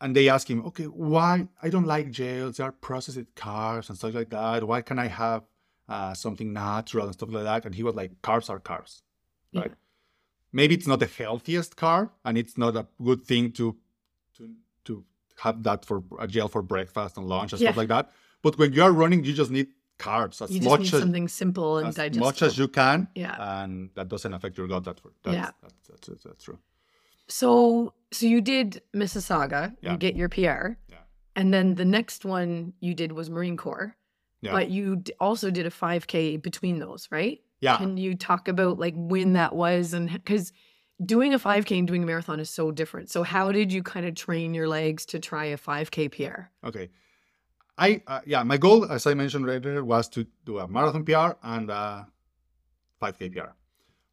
and 0.00 0.16
they 0.16 0.28
ask 0.28 0.48
him, 0.48 0.64
okay, 0.66 0.84
why 0.84 1.48
I 1.62 1.68
don't 1.68 1.86
like 1.86 2.10
gels? 2.10 2.56
They 2.56 2.64
are 2.64 2.72
processed 2.72 3.34
carbs 3.36 3.88
and 3.88 3.98
stuff 3.98 4.14
like 4.14 4.30
that. 4.30 4.64
Why 4.64 4.80
can 4.82 4.98
I 4.98 5.08
have 5.08 5.42
uh, 5.88 6.14
something 6.14 6.52
natural 6.52 7.06
and 7.06 7.14
stuff 7.14 7.30
like 7.30 7.44
that? 7.44 7.66
And 7.66 7.74
he 7.74 7.82
was 7.82 7.94
like, 7.94 8.20
carbs 8.22 8.48
are 8.50 8.60
carbs, 8.60 9.02
Yeah. 9.52 9.60
right? 9.62 9.72
Maybe 10.52 10.74
it's 10.74 10.86
not 10.86 10.98
the 11.00 11.06
healthiest 11.06 11.76
carb, 11.76 12.10
and 12.24 12.36
it's 12.36 12.56
not 12.58 12.74
a 12.76 12.86
good 13.02 13.22
thing 13.22 13.52
to 13.52 13.76
to 14.36 14.50
to 14.86 15.04
have 15.38 15.62
that 15.62 15.84
for 15.84 16.02
a 16.18 16.26
gel 16.26 16.48
for 16.48 16.62
breakfast 16.62 17.16
and 17.16 17.26
lunch 17.28 17.52
and 17.52 17.60
Yeah. 17.60 17.68
stuff 17.68 17.76
like 17.76 17.88
that. 17.88 18.10
But 18.42 18.58
when 18.58 18.72
you 18.72 18.82
are 18.82 18.92
running, 18.92 19.22
you 19.24 19.32
just 19.32 19.50
need 19.50 19.68
carbs 19.98 20.40
as 20.42 20.50
you 20.50 20.60
just 20.60 20.70
much 20.70 20.80
need 20.80 20.94
as 20.94 21.00
something 21.00 21.28
simple 21.28 21.76
and 21.78 21.88
as 21.88 21.94
digestible 21.94 22.26
much 22.26 22.42
as 22.42 22.56
you 22.58 22.68
can, 22.68 23.06
yeah 23.14 23.62
and 23.62 23.90
that 23.96 24.08
doesn't 24.08 24.32
affect 24.32 24.56
your 24.58 24.66
gut. 24.66 24.82
That 24.84 24.98
that's, 25.22 25.34
Yeah. 25.34 25.50
that's, 25.62 25.74
that's, 25.88 26.06
that's, 26.08 26.24
that's 26.24 26.44
true. 26.44 26.58
So 27.30 27.94
so 28.12 28.26
you 28.26 28.40
did 28.40 28.82
mississauga 28.94 29.74
Yeah. 29.82 29.92
you 29.92 29.98
get 29.98 30.16
your 30.16 30.28
pr 30.28 30.40
Yeah. 30.40 31.02
and 31.36 31.54
then 31.54 31.74
the 31.76 31.84
next 31.84 32.24
one 32.24 32.72
you 32.80 32.92
did 32.94 33.12
was 33.12 33.30
marine 33.30 33.56
corps 33.56 33.94
Yeah. 34.42 34.52
but 34.52 34.68
you 34.70 34.96
d- 34.96 35.12
also 35.20 35.50
did 35.50 35.64
a 35.66 35.70
5k 35.70 36.42
between 36.42 36.78
those 36.80 37.08
right 37.10 37.38
Yeah, 37.60 37.76
Can 37.78 37.96
you 37.98 38.14
talk 38.16 38.48
about 38.48 38.78
like 38.78 38.94
when 38.96 39.34
that 39.34 39.52
was 39.54 39.92
and 39.94 40.10
because 40.10 40.52
doing 41.14 41.32
a 41.34 41.38
5K 41.38 41.78
and 41.78 41.86
doing 41.88 42.02
a 42.02 42.06
marathon 42.06 42.40
is 42.40 42.50
so 42.50 42.70
different. 42.70 43.10
So 43.10 43.22
how 43.22 43.52
did 43.52 43.72
you 43.72 43.82
kind 43.82 44.04
of 44.08 44.14
train 44.14 44.52
your 44.54 44.68
legs 44.68 45.06
to 45.12 45.18
try 45.18 45.44
a 45.46 45.56
5K 45.56 46.08
PR? 46.16 46.38
Okay. 46.68 46.86
I 47.78 48.02
uh, 48.06 48.20
yeah, 48.26 48.42
my 48.44 48.58
goal, 48.58 48.84
as 48.96 49.06
I 49.06 49.14
mentioned 49.14 49.46
earlier, 49.48 49.82
was 49.84 50.08
to 50.10 50.26
do 50.44 50.58
a 50.58 50.66
marathon 50.68 51.04
PR 51.04 51.30
and 51.42 51.70
a 51.70 52.06
5K 53.00 53.32
PR. 53.34 53.50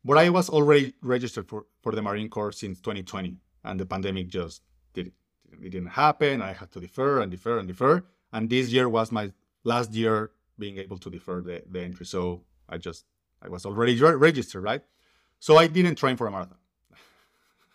But 0.07 0.17
I 0.17 0.29
was 0.29 0.49
already 0.49 0.93
registered 1.01 1.49
for, 1.49 1.65
for 1.81 1.91
the 1.91 2.01
Marine 2.01 2.29
Corps 2.29 2.53
since 2.53 2.79
2020, 2.79 3.35
and 3.65 3.77
the 3.77 3.85
pandemic 3.85 4.29
just 4.29 4.61
did 4.93 5.07
it. 5.07 5.13
It 5.61 5.71
didn't 5.71 5.89
happen. 5.89 6.41
I 6.41 6.53
had 6.53 6.71
to 6.71 6.79
defer 6.79 7.19
and 7.19 7.29
defer 7.29 7.59
and 7.59 7.67
defer. 7.67 8.05
And 8.31 8.49
this 8.49 8.69
year 8.69 8.87
was 8.87 9.11
my 9.11 9.33
last 9.65 9.91
year 9.93 10.31
being 10.57 10.77
able 10.77 10.97
to 10.99 11.09
defer 11.09 11.41
the, 11.41 11.61
the 11.69 11.81
entry. 11.81 12.05
So 12.05 12.43
I 12.69 12.77
just 12.77 13.03
I 13.41 13.49
was 13.49 13.65
already 13.65 14.01
re- 14.01 14.15
registered, 14.15 14.63
right? 14.63 14.81
So 15.39 15.57
I 15.57 15.67
didn't 15.67 15.95
train 15.95 16.15
for 16.15 16.25
a 16.25 16.31
marathon. 16.31 16.57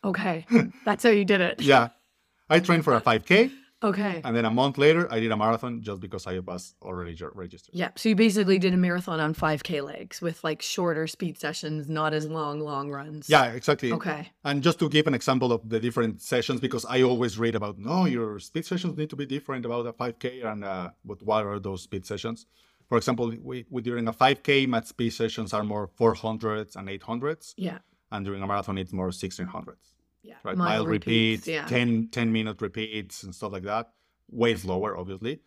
Okay. 0.03 0.47
That's 0.87 1.05
how 1.05 1.11
you 1.11 1.27
did 1.27 1.43
it. 1.43 1.61
Yeah, 1.61 1.89
I 2.49 2.61
trained 2.61 2.85
for 2.85 2.95
a 2.95 3.01
5K, 3.03 3.53
Okay. 3.83 4.21
and 4.25 4.37
then 4.37 4.45
a 4.45 4.51
month 4.51 4.79
later 4.79 5.07
I 5.11 5.19
did 5.21 5.31
a 5.33 5.37
marathon 5.37 5.83
just 5.83 6.01
because 6.01 6.27
I 6.27 6.39
was 6.39 6.75
already 6.83 7.17
registered. 7.35 7.75
Yeah. 7.75 7.91
So 7.97 8.09
you 8.11 8.15
basically 8.17 8.59
did 8.59 8.73
a 8.75 8.77
marathon 8.77 9.19
on 9.21 9.35
5K 9.35 9.83
legs 9.85 10.21
with 10.23 10.43
like 10.45 10.63
shorter 10.63 11.07
speed 11.07 11.39
sessions, 11.39 11.89
not 11.89 12.13
as 12.15 12.27
long, 12.29 12.61
long 12.61 12.91
runs. 12.91 13.29
Yeah, 13.29 13.53
exactly. 13.53 13.93
Okay. 13.93 14.31
And 14.45 14.63
just 14.63 14.79
to 14.81 14.89
give 14.89 15.07
an 15.07 15.15
example 15.15 15.53
of 15.53 15.69
the 15.69 15.81
different 15.81 16.23
sessions, 16.23 16.61
because 16.61 16.85
I 16.85 17.03
always 17.03 17.39
read 17.39 17.55
about 17.55 17.79
no, 17.79 18.05
your 18.07 18.39
speed 18.39 18.65
sessions 18.67 18.97
need 18.97 19.11
to 19.11 19.17
be 19.17 19.27
different 19.27 19.65
about 19.67 19.87
a 19.87 19.93
5K, 19.93 20.45
and 20.45 20.65
uh, 20.65 20.91
but 21.05 21.23
what 21.23 21.45
are 21.47 21.59
those 21.59 21.83
speed 21.83 22.07
sessions? 22.07 22.47
For 22.89 22.99
example, 22.99 23.33
we, 23.43 23.65
we 23.71 23.81
during 23.83 24.07
a 24.09 24.13
5K, 24.13 24.69
my 24.69 24.83
speed 24.83 25.11
sessions 25.11 25.53
are 25.55 25.65
more 25.65 25.89
400s 25.99 26.77
and 26.77 26.89
800s, 26.89 27.55
Yeah. 27.57 27.79
and 28.11 28.25
during 28.27 28.43
a 28.43 28.47
marathon, 28.47 28.77
it's 28.79 28.93
more 28.93 29.09
1600s. 29.11 29.95
Yeah. 30.23 30.35
Right, 30.45 30.57
Mile 30.57 30.69
mile, 30.85 30.87
repeats, 30.87 31.47
Yeah. 31.49 31.67
10, 31.67 32.09
10 32.11 32.33
minute 32.33 32.61
repeats, 32.63 33.23
and 33.25 33.35
stuff 33.35 33.53
like 33.53 33.65
that. 33.65 33.91
Way 34.31 34.55
slower, 34.55 34.97
obviously, 34.97 35.41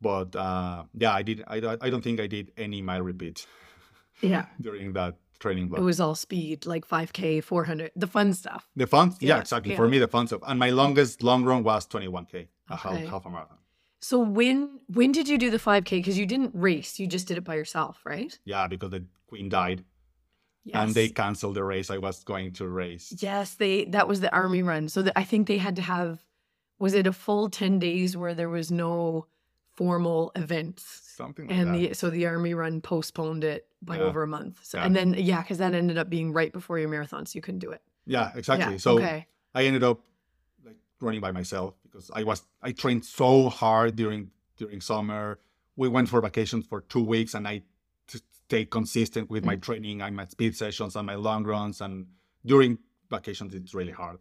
but 0.00 0.34
uh, 0.34 0.84
yeah, 0.94 1.12
I 1.12 1.22
did. 1.22 1.44
I, 1.46 1.56
I 1.80 1.90
don't 1.90 2.02
think 2.02 2.18
I 2.20 2.26
did 2.26 2.50
any 2.56 2.82
mile 2.82 3.02
repeats 3.02 3.46
Yeah. 4.20 4.46
during 4.60 4.94
that 4.94 5.16
training 5.38 5.68
block. 5.68 5.80
It 5.80 5.84
was 5.84 6.00
all 6.00 6.14
speed, 6.14 6.66
like 6.66 6.86
5K, 6.88 7.42
400, 7.44 7.90
the 7.94 8.06
fun 8.06 8.32
stuff. 8.32 8.68
The 8.74 8.86
fun, 8.86 9.14
yeah, 9.20 9.36
Yeah, 9.36 9.40
exactly. 9.40 9.72
yeah. 9.72 9.76
For 9.76 9.88
me, 9.88 9.98
the 9.98 10.08
fun 10.08 10.26
stuff. 10.26 10.40
And 10.46 10.58
my 10.58 10.70
longest 10.70 11.22
long 11.22 11.44
run 11.44 11.62
was 11.62 11.86
21k, 11.86 12.48
a 12.70 12.76
half, 12.76 12.96
half 12.98 13.26
a 13.26 13.30
marathon. 13.30 13.58
So 14.00 14.18
when 14.18 14.80
when 14.88 15.12
did 15.12 15.28
you 15.28 15.38
do 15.38 15.48
the 15.50 15.58
5K? 15.58 15.90
Because 15.90 16.18
you 16.18 16.26
didn't 16.26 16.50
race, 16.54 16.98
you 16.98 17.06
just 17.06 17.28
did 17.28 17.38
it 17.38 17.44
by 17.44 17.54
yourself, 17.54 18.00
right? 18.04 18.36
Yeah, 18.44 18.66
because 18.66 18.90
the 18.90 19.04
queen 19.28 19.48
died 19.48 19.84
Yes. 20.64 20.76
and 20.76 20.94
they 20.94 21.08
canceled 21.08 21.56
the 21.56 21.64
race 21.64 21.90
I 21.90 21.98
was 21.98 22.22
going 22.22 22.52
to 22.52 22.68
race. 22.68 23.12
Yes, 23.18 23.54
they 23.54 23.84
that 23.86 24.06
was 24.06 24.20
the 24.20 24.32
army 24.32 24.62
run. 24.62 24.88
So 24.88 25.02
the, 25.02 25.18
I 25.18 25.24
think 25.24 25.48
they 25.48 25.58
had 25.58 25.74
to 25.76 25.82
have 25.82 26.22
was 26.78 26.94
it 26.94 27.06
a 27.06 27.12
full 27.12 27.48
10 27.50 27.78
days 27.78 28.16
where 28.16 28.34
there 28.34 28.48
was 28.48 28.70
no 28.70 29.26
formal 29.74 30.30
events 30.36 30.84
Something 31.16 31.46
like 31.48 31.56
and 31.56 31.74
that. 31.74 31.88
the 31.90 31.94
so 31.94 32.10
the 32.10 32.26
army 32.26 32.54
run 32.54 32.80
postponed 32.80 33.42
it 33.44 33.66
by 33.82 33.96
Yeah. 33.96 34.02
over 34.04 34.22
a 34.22 34.26
month. 34.26 34.60
So 34.62 34.78
Yeah. 34.78 34.84
and 34.86 34.94
then 34.94 35.14
yeah, 35.18 35.42
cuz 35.42 35.58
that 35.58 35.74
ended 35.74 35.98
up 35.98 36.08
being 36.10 36.32
right 36.32 36.52
before 36.52 36.78
your 36.78 36.88
marathon 36.88 37.26
so 37.26 37.36
you 37.36 37.42
couldn't 37.42 37.60
do 37.60 37.70
it. 37.70 37.82
yeah, 38.06 38.30
exactly. 38.34 38.72
Yeah, 38.74 38.78
So 38.78 38.98
okay. 38.98 39.26
I 39.54 39.64
ended 39.64 39.82
up 39.82 40.00
like 40.64 40.76
running 41.00 41.20
by 41.20 41.32
myself 41.32 41.74
because 41.82 42.10
I 42.14 42.22
was 42.24 42.42
I 42.62 42.72
trained 42.72 43.04
so 43.04 43.48
hard 43.48 43.96
during 43.96 44.30
during 44.58 44.80
summer 44.80 45.38
we 45.76 45.88
went 45.88 46.08
for 46.08 46.20
vacations 46.20 46.66
for 46.66 46.82
two 46.82 47.02
weeks, 47.02 47.32
and 47.34 47.48
I 47.48 47.62
stay 48.52 48.64
consistent 48.78 49.26
with 49.34 49.42
Mm. 49.44 49.50
my 49.52 49.56
training 49.66 49.98
and 50.02 50.12
my 50.20 50.26
speed 50.34 50.52
sessions 50.62 50.92
and 50.96 51.06
my 51.12 51.16
long 51.28 51.42
runs. 51.54 51.80
And 51.84 51.94
during 52.44 52.72
vacations, 53.14 53.54
it's 53.54 53.72
really 53.80 53.92
hard. 54.02 54.18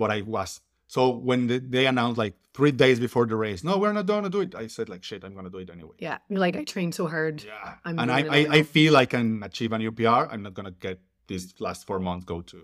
But 0.00 0.10
I 0.10 0.22
was 0.22 0.60
so 0.86 1.02
when 1.28 1.40
the, 1.50 1.58
they 1.74 1.86
announced 1.86 2.18
like 2.24 2.34
three 2.56 2.72
days 2.84 2.98
before 3.06 3.26
the 3.26 3.36
race, 3.46 3.60
no, 3.68 3.72
we're 3.80 3.92
not 3.92 4.06
to 4.24 4.30
do 4.36 4.40
it. 4.46 4.54
I 4.54 4.66
said 4.68 4.88
like, 4.88 5.02
shit, 5.08 5.24
I'm 5.24 5.34
to 5.50 5.50
do 5.56 5.62
it 5.64 5.70
anyway. 5.70 5.96
Yeah. 5.98 6.18
You're 6.28 6.40
like, 6.46 6.56
I 6.60 6.64
trained 6.64 6.94
so 6.94 7.04
hard. 7.14 7.34
Yeah. 7.44 7.74
I'm 7.86 7.98
and 7.98 8.10
I, 8.18 8.20
I, 8.38 8.40
I 8.58 8.62
feel 8.62 8.92
I 8.96 9.06
can 9.06 9.42
achieve 9.42 9.72
a 9.72 9.78
new 9.78 9.92
PR. 9.92 10.22
I'm 10.32 10.42
not 10.42 10.54
to 10.72 10.76
get 10.86 10.98
these 11.30 11.44
last 11.66 11.86
four 11.86 11.98
months 12.08 12.24
go 12.24 12.38
to 12.52 12.58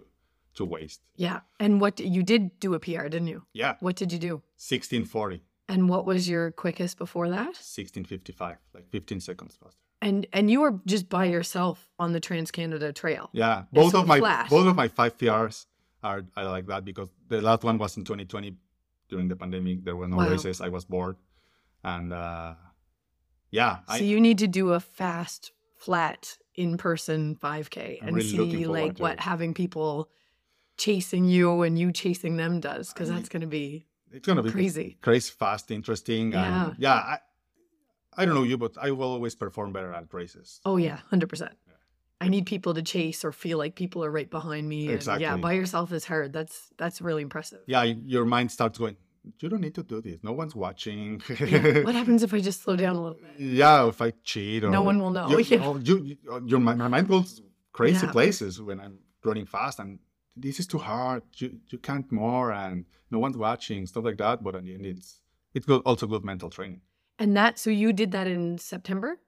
to 0.58 0.64
waste. 0.64 1.00
Yeah. 1.16 1.40
And 1.60 1.80
what 1.82 2.00
you 2.00 2.22
did 2.32 2.42
do 2.64 2.74
a 2.74 2.80
PR, 2.86 3.06
didn't 3.14 3.28
you? 3.34 3.40
Yeah. 3.62 3.74
What 3.80 3.96
did 4.00 4.10
you 4.14 4.18
do? 4.28 4.34
1640, 4.56 5.42
And 5.68 5.80
what 5.92 6.02
was 6.10 6.20
your 6.28 6.50
quickest 6.64 6.98
before 6.98 7.28
that? 7.36 7.52
1655, 7.60 8.56
like 8.74 8.86
15 8.90 9.20
seconds 9.20 9.56
faster. 9.62 9.87
And 10.00 10.26
and 10.32 10.50
you 10.50 10.60
were 10.60 10.78
just 10.86 11.08
by 11.08 11.24
yourself 11.24 11.90
on 11.98 12.12
the 12.12 12.20
Trans 12.20 12.50
Canada 12.50 12.92
Trail. 12.92 13.30
Yeah. 13.32 13.64
Both 13.72 13.94
of 13.94 14.06
my 14.06 14.18
flat. 14.20 14.48
both 14.48 14.66
of 14.66 14.76
my 14.76 14.88
five 14.88 15.16
PRs 15.18 15.66
are, 16.02 16.22
are 16.36 16.44
like 16.44 16.66
that 16.66 16.84
because 16.84 17.08
the 17.28 17.40
last 17.40 17.64
one 17.64 17.78
was 17.78 17.96
in 17.96 18.04
2020 18.04 18.54
during 19.08 19.26
the 19.28 19.34
pandemic. 19.36 19.84
There 19.84 19.96
were 19.96 20.06
no 20.08 20.16
Wow. 20.18 20.28
races. 20.30 20.60
I 20.60 20.68
was 20.68 20.84
bored. 20.84 21.16
And 21.82 22.12
uh 22.12 22.54
yeah, 23.50 23.78
So 23.88 23.94
I, 23.94 23.96
you 23.98 24.20
need 24.20 24.38
to 24.38 24.46
do 24.46 24.72
a 24.74 24.80
fast, 24.80 25.52
flat, 25.76 26.36
in 26.54 26.76
person 26.76 27.34
5K 27.36 27.98
I'm 28.02 28.08
and 28.08 28.16
really 28.16 28.28
see 28.50 28.66
like 28.66 28.98
what 28.98 29.12
it. 29.14 29.20
having 29.20 29.54
people 29.54 30.10
chasing 30.76 31.24
you 31.24 31.62
and 31.62 31.78
you 31.78 31.92
chasing 31.92 32.36
them 32.36 32.60
does, 32.60 32.92
because 32.92 33.10
I 33.10 33.14
that's 33.14 33.28
going 33.28 33.40
to 33.42 33.46
be 33.48 33.86
it's 34.12 34.26
going 34.26 34.36
to 34.36 34.42
be 34.42 34.50
crazy. 34.50 34.98
crazy 35.00 35.32
fast, 35.32 35.70
interesting. 35.70 36.32
Yeah. 36.32 36.66
And 36.68 36.76
yeah, 36.78 36.94
I, 36.94 37.18
I 38.16 38.24
don't 38.24 38.34
know 38.34 38.42
you, 38.42 38.58
but 38.58 38.72
I 38.80 38.90
will 38.90 39.12
always 39.12 39.34
perform 39.34 39.72
better 39.72 39.92
at 39.92 40.12
races. 40.12 40.60
Oh 40.64 40.76
yeah, 40.76 40.98
hundred 41.10 41.28
percent. 41.28 41.52
I 42.20 42.28
need 42.28 42.46
people 42.46 42.74
to 42.74 42.82
chase 42.82 43.24
or 43.24 43.30
feel 43.30 43.58
like 43.58 43.76
people 43.76 44.04
are 44.04 44.10
right 44.10 44.28
behind 44.28 44.68
me. 44.68 44.88
And 44.88 45.20
yeah, 45.20 45.36
by 45.36 45.52
yourself 45.52 45.92
is 45.92 46.04
hard. 46.04 46.32
That's 46.32 46.68
that's 46.76 47.00
really 47.00 47.22
impressive. 47.22 47.60
Yeah, 47.66 47.84
your 47.84 48.24
mind 48.24 48.50
starts 48.50 48.76
going, 48.78 48.96
you 49.38 49.48
don't 49.48 49.60
need 49.60 49.76
to 49.76 49.84
do 49.84 50.00
this. 50.00 50.18
No 50.24 50.32
one's 50.32 50.56
watching. 50.56 51.22
Yeah. 51.38 51.82
what 51.88 51.94
happens 51.94 52.24
if 52.24 52.34
I 52.34 52.40
just 52.40 52.62
slow 52.62 52.74
down 52.74 52.96
a 52.96 53.00
little 53.02 53.18
bit? 53.18 53.38
yeah, 53.38 53.86
if 53.86 54.02
I 54.02 54.10
cheat 54.24 54.64
or 54.64 54.70
No 54.70 54.82
one 54.82 54.98
will 54.98 55.10
know. 55.10 55.28
You, 55.28 55.38
Yeah. 55.46 55.58
oh, 55.64 55.76
you, 55.78 56.02
you- 56.04 56.16
oh, 56.28 56.40
your 56.44 56.58
my, 56.58 56.74
my 56.74 56.88
mind 56.88 57.06
goes 57.08 57.40
crazy 57.72 58.04
Yeah. 58.06 58.10
places 58.12 58.60
when 58.60 58.80
I'm 58.80 58.98
running 59.24 59.46
fast 59.46 59.78
and 59.78 60.00
this 60.36 60.58
is 60.58 60.66
too 60.66 60.78
hard. 60.78 61.22
You 61.36 61.60
you 61.68 61.78
can't 61.78 62.10
more 62.10 62.50
and 62.52 62.84
no 63.12 63.20
one's 63.20 63.36
watching 63.36 63.86
stuff 63.86 64.04
like 64.04 64.18
that. 64.18 64.42
But 64.42 64.56
in 64.56 64.64
the 64.64 64.74
end, 64.74 64.86
it's 64.86 65.20
it's 65.54 65.66
good, 65.66 65.82
also 65.84 66.06
good 66.08 66.24
mental 66.24 66.50
training. 66.50 66.80
And 67.18 67.36
that 67.36 67.58
so 67.58 67.70
you 67.70 67.92
did 67.92 68.12
that 68.12 68.26
in 68.26 68.58
September, 68.58 69.18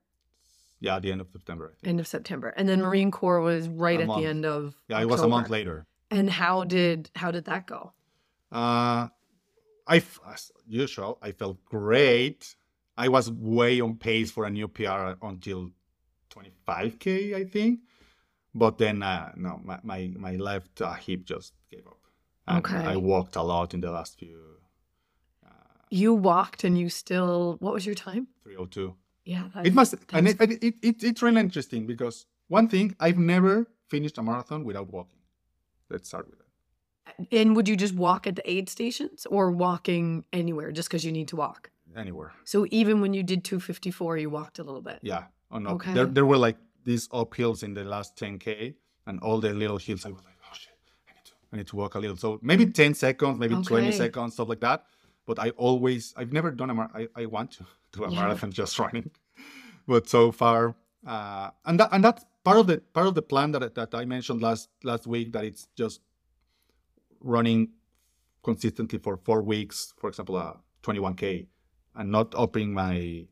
Yeah, 0.80 0.97
at 0.97 1.03
the 1.03 1.12
end 1.12 1.20
of 1.20 1.28
September. 1.32 1.66
I 1.66 1.74
think. 1.74 1.88
end 1.91 2.01
of 2.01 2.07
September, 2.07 2.49
and 2.57 2.68
then 2.68 2.80
Marine 2.80 3.11
Corps 3.11 3.41
was 3.41 3.68
right 3.68 3.99
A 3.99 4.03
at 4.03 4.09
month. 4.09 4.22
the 4.22 4.28
end 4.28 4.45
of 4.47 4.74
Yeah, 4.88 5.01
it 5.01 5.09
was 5.09 5.20
a 5.22 5.28
month 5.28 5.51
later. 5.51 5.86
And 6.11 6.30
how 6.30 6.64
did 6.64 7.11
how 7.16 7.30
did 7.30 7.45
that 7.47 7.66
go? 7.66 7.93
Uh, 8.53 9.09
I, 9.86 9.97
as 10.32 10.51
usual, 10.66 11.18
I 11.22 11.32
felt 11.32 11.64
great. 11.64 12.55
I 12.97 13.09
was 13.09 13.30
way 13.30 13.80
on 13.80 13.97
pace 13.97 14.30
for 14.30 14.45
a 14.45 14.51
new 14.51 14.68
PR 14.68 15.14
until 15.22 15.70
25k, 16.30 17.34
I 17.34 17.45
think. 17.45 17.80
But 18.55 18.78
then, 18.78 19.03
uh, 19.03 19.32
no, 19.36 19.61
my 19.64 19.78
my, 19.82 20.11
my 20.16 20.36
left 20.36 20.80
uh, 20.80 20.95
hip 20.95 21.24
just 21.24 21.53
gave 21.70 21.86
up. 21.86 21.99
And 22.47 22.59
Okay. 22.59 22.84
I 22.95 22.97
walked 22.97 23.36
a 23.36 23.43
lot 23.43 23.74
in 23.74 23.80
the 23.80 23.91
last 23.91 24.18
few. 24.18 24.57
You 25.91 26.14
walked 26.14 26.64
and 26.64 26.78
you 26.78 26.88
still 26.88 27.57
what 27.61 27.74
was 27.74 27.84
your 27.84 27.95
time? 27.95 28.28
302. 28.45 28.95
Yeah, 29.24 29.45
It 29.64 29.74
must, 29.74 29.95
and 30.12 30.26
it, 30.28 30.41
it, 30.41 30.74
it, 30.82 31.03
it's 31.05 31.22
really 31.22 31.41
interesting 31.41 31.86
because 31.86 32.26
one 32.49 32.68
thing, 32.68 32.97
I've 32.99 33.18
never 33.18 33.66
finished 33.88 34.16
a 34.18 34.22
marathon 34.22 34.64
without 34.64 34.91
walking. 34.93 35.18
Let's 35.91 36.09
start 36.09 36.26
with 36.30 36.38
that. 36.41 37.26
and 37.30 37.55
would 37.55 37.68
you 37.68 37.76
just 37.76 37.95
walk 37.95 38.26
at 38.26 38.34
the 38.36 38.51
aid 38.51 38.68
stations 38.68 39.26
or 39.26 39.51
walking 39.51 40.24
anywhere 40.32 40.72
just 40.72 40.88
because 40.88 41.05
you 41.05 41.12
need 41.12 41.28
to 41.28 41.36
walk? 41.36 41.70
Anywhere. 41.97 42.32
So 42.45 42.66
even 42.70 43.01
when 43.01 43.12
you 43.14 43.22
did 43.22 43.45
254, 43.45 44.16
you 44.18 44.30
walked 44.30 44.59
a 44.59 44.64
little 44.64 44.80
bit. 44.82 44.99
Yeah. 45.03 45.24
Oh 45.51 45.59
no. 45.59 45.70
Okay. 45.70 45.93
There, 45.93 46.07
there 46.07 46.26
were 46.26 46.38
like 46.38 46.57
these 46.84 47.09
uphills 47.09 47.62
in 47.62 47.74
the 47.74 47.84
last 47.84 48.16
10k, 48.16 48.74
and 49.07 49.20
all 49.20 49.38
the 49.41 49.53
little 49.53 49.76
hills. 49.78 50.07
I 50.07 50.11
was 50.11 50.22
like, 50.24 50.38
oh 50.51 50.55
shit, 50.55 50.72
I 51.09 51.12
need 51.14 51.24
to, 51.24 51.32
I 51.53 51.57
need 51.59 51.66
to 51.66 51.76
walk 51.76 51.95
a 51.95 51.99
little. 51.99 52.16
So 52.16 52.38
maybe 52.43 52.66
10 52.66 52.95
seconds, 52.95 53.38
maybe 53.38 53.55
20 53.62 53.93
seconds, 53.93 54.32
stuff 54.34 54.49
like 54.49 54.61
that. 54.61 54.84
But 55.26 55.38
I 55.38 55.50
always, 55.50 56.12
I've 56.16 56.32
never 56.32 56.50
done 56.50 56.70
a 56.70 56.74
mar- 56.74 56.90
I, 56.94 57.08
I 57.14 57.26
want 57.26 57.52
to 57.52 57.64
do 57.92 58.04
a 58.04 58.10
Yeah. 58.10 58.20
marathon 58.20 58.50
just 58.52 58.78
running, 58.78 59.10
but 59.86 60.08
so 60.08 60.32
far, 60.32 60.74
uh, 61.06 61.50
and 61.64 61.78
that 61.80 61.88
and 61.92 62.02
that's 62.04 62.24
part 62.44 62.58
of 62.58 62.66
the 62.66 62.78
part 62.94 63.06
of 63.06 63.14
the 63.14 63.22
plan 63.22 63.52
that 63.52 63.74
that 63.74 63.94
I 63.94 64.04
mentioned 64.04 64.40
last 64.42 64.68
last 64.82 65.06
week. 65.06 65.32
That 65.32 65.44
it's 65.44 65.68
just 65.76 66.00
running 67.20 67.68
consistently 68.42 68.98
for 68.98 69.16
four 69.16 69.42
weeks, 69.42 69.92
for 69.98 70.08
example, 70.08 70.36
a 70.36 70.56
21k, 70.82 71.46
and 71.94 72.10
not 72.10 72.34
upping 72.34 72.72
my 72.72 73.26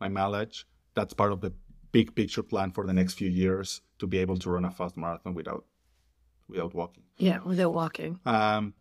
my 0.00 0.08
mileage. 0.08 0.66
That's 0.94 1.14
part 1.14 1.32
of 1.32 1.40
the 1.40 1.52
big 1.92 2.14
picture 2.14 2.42
plan 2.42 2.70
for 2.72 2.86
the 2.86 2.92
next 2.92 3.14
few 3.14 3.28
years 3.28 3.82
to 3.98 4.06
be 4.06 4.18
able 4.18 4.36
to 4.38 4.50
run 4.50 4.64
a 4.64 4.70
fast 4.70 4.96
marathon 4.96 5.34
without 5.34 5.64
without 6.48 6.74
walking. 6.74 7.04
Yeah, 7.18 7.38
without 7.44 7.72
walking. 7.74 8.20
Um, 8.24 8.74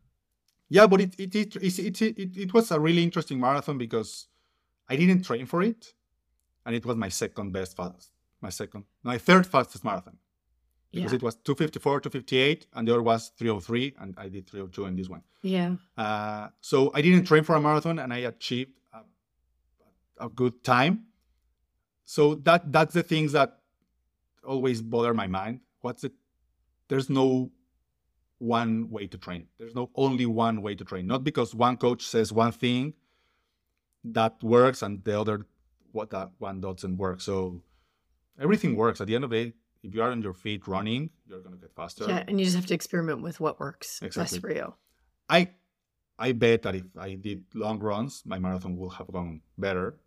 yeah, 0.76 0.88
but 0.92 1.00
it 1.06 1.12
it, 1.20 1.36
it 1.36 1.56
it 1.90 2.02
it 2.24 2.38
it 2.46 2.52
was 2.54 2.72
a 2.72 2.80
really 2.80 3.04
interesting 3.04 3.40
marathon 3.40 3.78
because 3.78 4.12
I 4.92 4.96
didn't 5.02 5.24
train 5.30 5.46
for 5.46 5.62
it, 5.72 5.82
and 6.66 6.72
it 6.80 6.86
was 6.86 6.96
my 7.06 7.10
second 7.10 7.52
best 7.58 7.76
fast, 7.80 8.12
my 8.42 8.50
second, 8.62 8.84
my 9.04 9.18
third 9.28 9.46
fastest 9.54 9.84
marathon 9.84 10.18
because 10.94 11.12
Yeah. 11.14 11.18
it 11.20 11.24
was 11.24 11.36
254, 11.36 12.02
258, 12.02 12.68
and 12.74 12.88
the 12.88 12.92
other 12.94 13.02
was 13.12 13.32
303, 13.38 13.96
and 14.02 14.10
I 14.18 14.28
did 14.30 14.44
302 14.50 14.86
in 14.90 14.96
this 14.96 15.08
one. 15.10 15.24
Yeah. 15.42 15.76
Uh, 15.98 16.50
so 16.60 16.78
I 16.94 17.02
didn't 17.02 17.26
train 17.26 17.44
for 17.44 17.56
a 17.56 17.62
marathon, 17.62 17.98
and 18.00 18.12
I 18.14 18.20
achieved 18.34 18.72
a, 18.94 20.26
a 20.26 20.30
good 20.30 20.56
time. 20.64 21.06
So 22.06 22.36
that 22.48 22.72
that's 22.72 22.94
the 22.94 23.04
things 23.04 23.32
that 23.38 23.50
always 24.44 24.82
bother 24.82 25.14
my 25.14 25.28
mind. 25.28 25.60
What's 25.82 26.04
it? 26.04 26.14
There's 26.90 27.10
no 27.10 27.52
one 28.42 28.89
way 28.89 29.06
to 29.06 29.18
train. 29.20 29.46
There's 29.60 29.76
no 29.76 29.92
only 29.96 30.26
one 30.26 30.64
way 30.64 30.74
to 30.74 30.84
train. 30.84 31.06
Not 31.06 31.24
because 31.24 31.54
one 31.54 31.78
coach 31.78 32.02
says 32.02 32.34
one 32.34 32.52
thing 32.52 32.94
that 34.04 34.44
works 34.44 34.82
and 34.82 35.04
the 35.04 35.20
other 35.20 35.46
what 35.92 36.10
that 36.10 36.32
one 36.39 36.60
doesn't 36.60 36.98
work. 36.98 37.22
So 37.22 37.62
everything 38.39 38.76
works. 38.76 39.00
At 39.00 39.08
the 39.08 39.16
end 39.16 39.26
of 39.26 39.30
the 39.30 39.46
day, 39.46 39.54
if 39.84 39.94
you 39.94 40.02
are 40.02 40.10
on 40.10 40.24
your 40.24 40.34
feet 40.34 40.68
running, 40.68 41.12
you're 41.28 41.42
gonna 41.42 41.58
get 41.58 41.76
faster. 41.76 42.06
Yeah, 42.08 42.24
and 42.28 42.39
you 42.39 42.46
just 42.46 42.56
have 42.56 42.66
to 42.68 42.74
experiment 42.74 43.22
with 43.22 43.39
what 43.39 43.60
works 43.60 44.02
Exactly. 44.02 44.39
best 44.39 44.42
for 44.42 44.52
you. 44.52 44.74
I 45.30 45.50
I 46.18 46.32
bet 46.32 46.64
that 46.64 46.76
if 46.76 46.86
I 46.98 47.14
did 47.14 47.44
long 47.54 47.80
runs, 47.80 48.24
my 48.26 48.39
marathon 48.39 48.76
would 48.78 48.94
have 48.94 49.12
gone 49.12 49.42
better. 49.58 49.98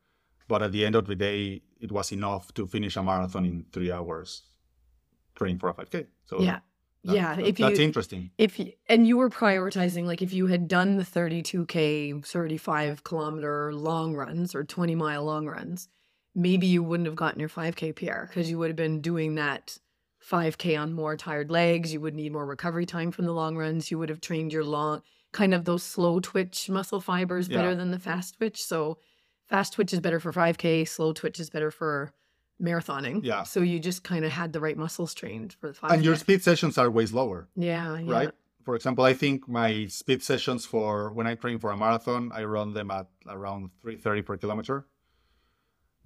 But 0.48 0.62
at 0.62 0.72
the 0.72 0.84
end 0.84 0.96
of 0.96 1.06
the 1.06 1.14
day, 1.14 1.62
it 1.80 1.92
was 1.92 2.10
enough 2.12 2.52
to 2.54 2.66
finish 2.66 2.96
a 2.96 3.02
marathon 3.02 3.44
in 3.44 3.64
three 3.72 3.92
hours 3.92 4.42
training 5.36 5.58
for 5.58 5.68
a 5.70 5.74
5K. 5.74 6.06
So 6.26 6.40
yeah. 6.40 6.60
That- 7.04 7.14
yeah. 7.14 7.38
If 7.38 7.58
you 7.58 7.66
that's 7.66 7.78
interesting. 7.78 8.30
if 8.38 8.58
you, 8.58 8.72
and 8.88 9.06
you 9.06 9.16
were 9.16 9.30
prioritizing 9.30 10.04
like 10.06 10.22
if 10.22 10.32
you 10.32 10.46
had 10.46 10.68
done 10.68 10.96
the 10.96 11.04
32k 11.04 12.24
35 12.24 13.04
kilometer 13.04 13.72
long 13.74 14.14
runs 14.14 14.54
or 14.54 14.64
20 14.64 14.94
mile 14.94 15.24
long 15.24 15.46
runs 15.46 15.88
maybe 16.34 16.66
you 16.66 16.82
wouldn't 16.82 17.06
have 17.06 17.14
gotten 17.16 17.38
your 17.40 17.48
5k 17.48 17.94
pr 17.94 18.26
because 18.26 18.50
you 18.50 18.58
would 18.58 18.68
have 18.70 18.76
been 18.76 19.00
doing 19.00 19.36
that 19.36 19.78
5k 20.28 20.78
on 20.80 20.92
more 20.92 21.16
tired 21.16 21.50
legs 21.50 21.92
you 21.92 22.00
would 22.00 22.14
need 22.14 22.32
more 22.32 22.46
recovery 22.46 22.86
time 22.86 23.10
from 23.12 23.26
the 23.26 23.32
long 23.32 23.56
runs 23.56 23.90
you 23.90 23.98
would 23.98 24.08
have 24.08 24.20
trained 24.20 24.52
your 24.52 24.64
long 24.64 25.02
kind 25.32 25.52
of 25.54 25.64
those 25.64 25.82
slow 25.82 26.20
twitch 26.20 26.68
muscle 26.70 27.00
fibers 27.00 27.48
better 27.48 27.70
Yeah. 27.70 27.74
than 27.74 27.90
the 27.90 27.98
fast 27.98 28.36
twitch 28.38 28.62
so 28.64 28.98
fast 29.48 29.74
twitch 29.74 29.92
is 29.92 30.00
better 30.00 30.18
for 30.20 30.32
5k 30.32 30.88
slow 30.88 31.12
twitch 31.12 31.38
is 31.38 31.50
better 31.50 31.70
for 31.70 32.12
marathoning 32.62 33.20
Yeah. 33.24 33.42
so 33.42 33.60
you 33.60 33.78
just 33.80 34.04
kind 34.04 34.24
of 34.24 34.30
had 34.32 34.52
the 34.52 34.60
right 34.60 34.76
muscles 34.76 35.12
trained 35.14 35.52
for 35.60 35.68
the 35.68 35.74
5k 35.74 35.92
And 35.94 36.04
your 36.04 36.16
speed 36.16 36.42
sessions 36.42 36.78
are 36.78 36.90
way 36.90 37.06
slower, 37.06 37.48
yeah, 37.56 37.98
yeah. 37.98 38.12
right? 38.12 38.30
For 38.64 38.74
example, 38.76 39.04
I 39.04 39.12
think 39.12 39.46
my 39.48 39.86
speed 39.86 40.22
sessions 40.22 40.64
for 40.64 41.12
when 41.12 41.26
I 41.26 41.34
train 41.34 41.58
for 41.58 41.70
a 41.70 41.76
marathon, 41.76 42.30
I 42.32 42.44
run 42.44 42.72
them 42.72 42.90
at 42.90 43.08
around 43.28 43.70
330 43.82 44.22
per 44.22 44.36
kilometer. 44.38 44.86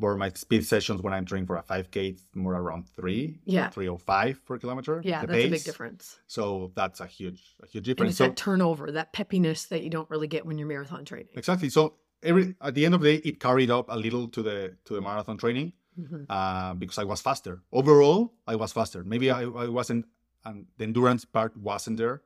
But 0.01 0.17
my 0.17 0.31
speed 0.31 0.65
sessions 0.65 1.03
when 1.03 1.13
I'm 1.13 1.25
training 1.25 1.47
for 1.47 1.57
a 1.57 1.63
5K, 1.63 1.97
it's 2.11 2.25
more 2.35 2.55
around 2.55 2.89
three, 2.97 3.41
Yeah. 3.45 3.69
305 3.71 4.45
per 4.47 4.57
kilometer. 4.59 5.01
Yeah, 5.05 5.27
that's 5.27 5.45
a 5.45 5.49
big 5.51 5.65
difference. 5.65 6.19
So 6.29 6.73
that's 6.77 7.01
a 7.01 7.07
huge, 7.07 7.43
a 7.63 7.67
huge 7.67 7.85
difference. 7.85 8.01
And 8.01 8.11
it's 8.11 8.19
So 8.19 8.27
that 8.29 8.37
turnover, 8.37 8.91
that 8.93 9.13
peppiness 9.13 9.69
that 9.69 9.83
you 9.83 9.91
don't 9.91 10.09
really 10.11 10.29
get 10.29 10.47
when 10.47 10.57
you're 10.59 10.69
marathon 10.69 11.05
training. 11.05 11.29
exactly. 11.35 11.69
So 11.69 11.95
every 12.23 12.55
at 12.61 12.75
the 12.75 12.85
end 12.87 12.95
of 12.95 13.01
the 13.03 13.19
day, 13.19 13.29
it 13.29 13.39
carried 13.41 13.71
up 13.71 13.87
a 13.89 13.97
little 13.97 14.29
to 14.29 14.43
the 14.43 14.77
to 14.87 14.95
the 14.95 15.01
marathon 15.01 15.37
training 15.37 15.73
Mhm. 15.99 16.27
uh, 16.29 16.75
because 16.75 16.99
I 16.99 17.05
was 17.05 17.21
faster. 17.21 17.63
Overall, 17.73 18.33
I 18.47 18.55
was 18.57 18.73
faster. 18.73 19.03
Maybe 19.05 19.31
I, 19.31 19.43
I 19.43 19.69
wasn't, 19.69 20.07
and 20.45 20.67
the 20.77 20.85
endurance 20.85 21.25
part 21.25 21.57
wasn't 21.57 21.97
there, 21.99 22.23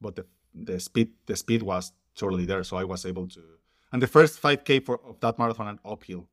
but 0.00 0.16
the 0.16 0.26
the 0.54 0.78
speed 0.80 1.08
the 1.26 1.36
speed 1.36 1.62
was 1.62 1.92
totally 2.14 2.44
there. 2.46 2.62
So 2.64 2.76
I 2.76 2.84
was 2.84 3.04
able 3.06 3.26
to. 3.28 3.40
And 3.92 4.02
the 4.02 4.06
first 4.06 4.40
5K 4.42 4.84
for 4.84 5.00
of 5.04 5.20
that 5.20 5.38
marathon 5.38 5.68
an 5.68 5.78
uphill, 5.84 6.28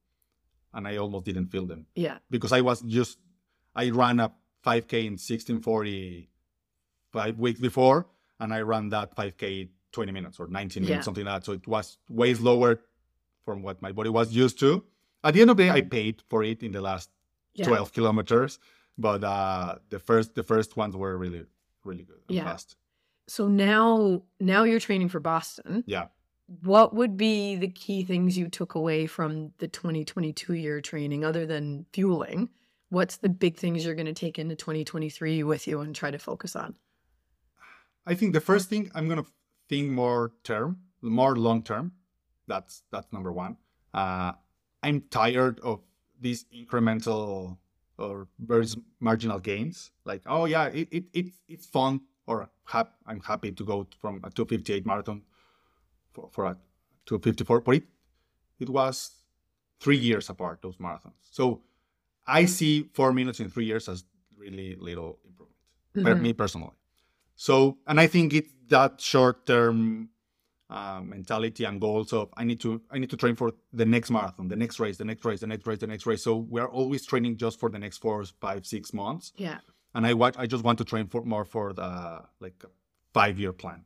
and 0.73 0.87
I 0.87 0.97
almost 0.97 1.25
didn't 1.25 1.47
feel 1.47 1.65
them 1.65 1.85
Yeah. 1.95 2.17
because 2.29 2.51
I 2.51 2.61
was 2.61 2.81
just 2.81 3.17
I 3.75 3.89
ran 3.89 4.19
a 4.19 4.31
5K 4.65 4.93
in 5.05 5.17
1640 5.17 6.29
five 7.11 7.37
weeks 7.37 7.59
before, 7.59 8.07
and 8.39 8.53
I 8.53 8.61
ran 8.61 8.89
that 8.89 9.15
5K 9.15 9.69
20 9.91 10.11
minutes 10.11 10.39
or 10.39 10.47
19 10.47 10.83
minutes, 10.83 10.89
Yeah. 10.97 11.01
something 11.01 11.25
like 11.25 11.41
that. 11.41 11.45
So 11.45 11.51
it 11.53 11.67
was 11.67 11.97
way 12.09 12.33
slower 12.33 12.81
from 13.45 13.61
what 13.61 13.81
my 13.81 13.91
body 13.91 14.09
was 14.09 14.33
used 14.35 14.57
to. 14.59 14.83
At 15.23 15.33
the 15.33 15.41
end 15.41 15.49
of 15.51 15.57
the 15.57 15.63
day, 15.63 15.69
I 15.69 15.81
paid 15.81 16.21
for 16.29 16.43
it 16.43 16.63
in 16.63 16.71
the 16.71 16.81
last 16.81 17.09
Yeah. 17.55 17.65
12 17.67 17.93
kilometers, 17.93 18.59
but 18.97 19.23
uh, 19.23 19.75
the 19.89 19.99
first 19.99 20.33
the 20.35 20.43
first 20.43 20.75
ones 20.77 20.95
were 20.95 21.17
really 21.17 21.45
really 21.83 22.03
good 22.03 22.21
and 22.27 22.35
Yeah. 22.37 22.45
fast. 22.45 22.75
So 23.27 23.47
now 23.47 24.23
now 24.39 24.63
you're 24.63 24.79
training 24.79 25.09
for 25.09 25.19
Boston. 25.19 25.83
Yeah. 25.87 26.07
What 26.63 26.93
would 26.93 27.15
be 27.17 27.55
the 27.55 27.69
key 27.69 28.03
things 28.03 28.37
you 28.37 28.49
took 28.49 28.75
away 28.75 29.07
from 29.07 29.53
the 29.59 29.67
2022 29.67 30.53
year 30.53 30.81
training 30.81 31.23
other 31.23 31.45
than 31.45 31.85
fueling? 31.93 32.49
What's 32.89 33.17
the 33.17 33.29
big 33.29 33.57
things 33.57 33.85
you're 33.85 33.95
going 33.95 34.13
to 34.15 34.25
take 34.25 34.37
into 34.37 34.55
2023 34.55 35.41
with 35.43 35.67
you 35.67 35.79
and 35.81 35.95
try 35.95 36.11
to 36.11 36.19
focus 36.19 36.55
on? 36.55 36.75
I 38.05 38.13
think 38.15 38.33
the 38.33 38.41
first 38.41 38.69
thing 38.69 38.91
I'm 38.93 39.07
gonna 39.07 39.25
think 39.69 39.89
more 39.91 40.33
term, 40.43 40.81
more 41.01 41.35
long 41.35 41.63
term. 41.63 41.93
That's 42.47 42.83
that's 42.91 43.11
number 43.13 43.31
one. 43.31 43.57
Uh, 43.93 44.33
I'm 44.83 45.01
tired 45.09 45.59
of 45.61 45.81
these 46.19 46.45
incremental 46.53 47.57
or 47.97 48.27
very 48.39 48.67
marginal 48.99 49.39
gains. 49.39 49.91
Like, 50.05 50.23
oh 50.25 50.45
yeah, 50.45 50.65
it, 50.67 50.89
it, 50.91 51.05
it 51.13 51.25
it's 51.47 51.65
fun, 51.65 52.01
or 52.27 52.49
hap- 52.65 52.95
I'm 53.05 53.21
happy 53.21 53.51
to 53.51 53.63
go 53.65 53.87
from 53.99 54.21
a 54.23 54.29
258 54.29 54.85
marathon 54.85 55.23
for, 56.13 56.29
for 56.31 56.45
a 56.45 56.57
254, 57.05 57.61
but 57.61 57.75
it 57.75 57.83
it 58.59 58.69
was 58.69 59.11
three 59.79 59.97
years 59.97 60.29
apart 60.29 60.61
those 60.61 60.77
marathons. 60.77 61.19
So 61.31 61.63
I 62.27 62.45
see 62.45 62.89
four 62.93 63.13
minutes 63.13 63.39
in 63.39 63.49
three 63.49 63.65
years 63.65 63.89
as 63.89 64.05
really 64.37 64.75
little 64.75 65.19
improvement. 65.25 65.57
Mhm. 65.95 66.21
me 66.21 66.33
personally. 66.33 66.71
So, 67.35 67.79
and 67.87 67.99
I 67.99 68.07
think 68.07 68.33
it's 68.33 68.53
that 68.69 69.01
short-term 69.01 70.09
uh, 70.69 71.01
mentality 71.03 71.65
and 71.65 71.79
goals 71.79 72.13
of 72.13 72.29
I 72.35 72.43
need 72.43 72.59
to 72.61 72.81
I 72.89 72.97
need 72.97 73.09
to 73.11 73.17
train 73.17 73.35
for 73.35 73.53
the 73.71 73.85
next 73.85 74.09
marathon, 74.11 74.47
the 74.47 74.55
next 74.55 74.79
race, 74.79 74.97
the 74.97 75.05
next 75.05 75.23
race, 75.25 75.41
the 75.41 75.47
next 75.47 75.67
race, 75.67 75.79
the 75.79 75.87
next 75.87 76.05
race. 76.05 76.23
So 76.23 76.37
we 76.37 76.59
are 76.61 76.69
always 76.69 77.05
training 77.05 77.37
just 77.37 77.59
for 77.59 77.69
the 77.69 77.79
next 77.79 77.97
four, 77.99 78.23
five, 78.41 78.65
six 78.65 78.93
months. 78.93 79.33
Yeah. 79.35 79.59
And 79.93 80.07
I 80.07 80.13
watch, 80.15 80.35
I 80.37 80.47
just 80.47 80.63
want 80.63 80.77
to 80.79 80.85
train 80.85 81.07
for 81.07 81.23
more 81.23 81.45
for 81.45 81.73
the 81.73 82.23
like 82.39 82.63
five-year 83.13 83.53
plan. 83.53 83.85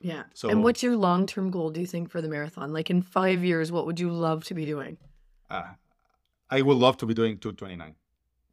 Yeah. 0.00 0.24
So- 0.34 0.48
and 0.48 0.64
what's 0.64 0.82
your 0.82 0.96
long 0.96 1.26
term 1.26 1.50
goal, 1.50 1.70
do 1.70 1.80
you 1.80 1.86
think, 1.86 2.10
for 2.10 2.20
the 2.20 2.28
marathon? 2.28 2.72
Like 2.72 2.90
in 2.90 3.02
five 3.02 3.44
years, 3.44 3.70
what 3.70 3.86
would 3.86 4.00
you 4.00 4.10
love 4.10 4.42
to 4.44 4.54
be 4.54 4.64
doing? 4.64 4.98
Uh, 5.48 5.74
I 6.50 6.62
would 6.62 6.76
love 6.76 6.96
to 6.98 7.06
be 7.06 7.14
doing 7.14 7.38
229. 7.38 7.94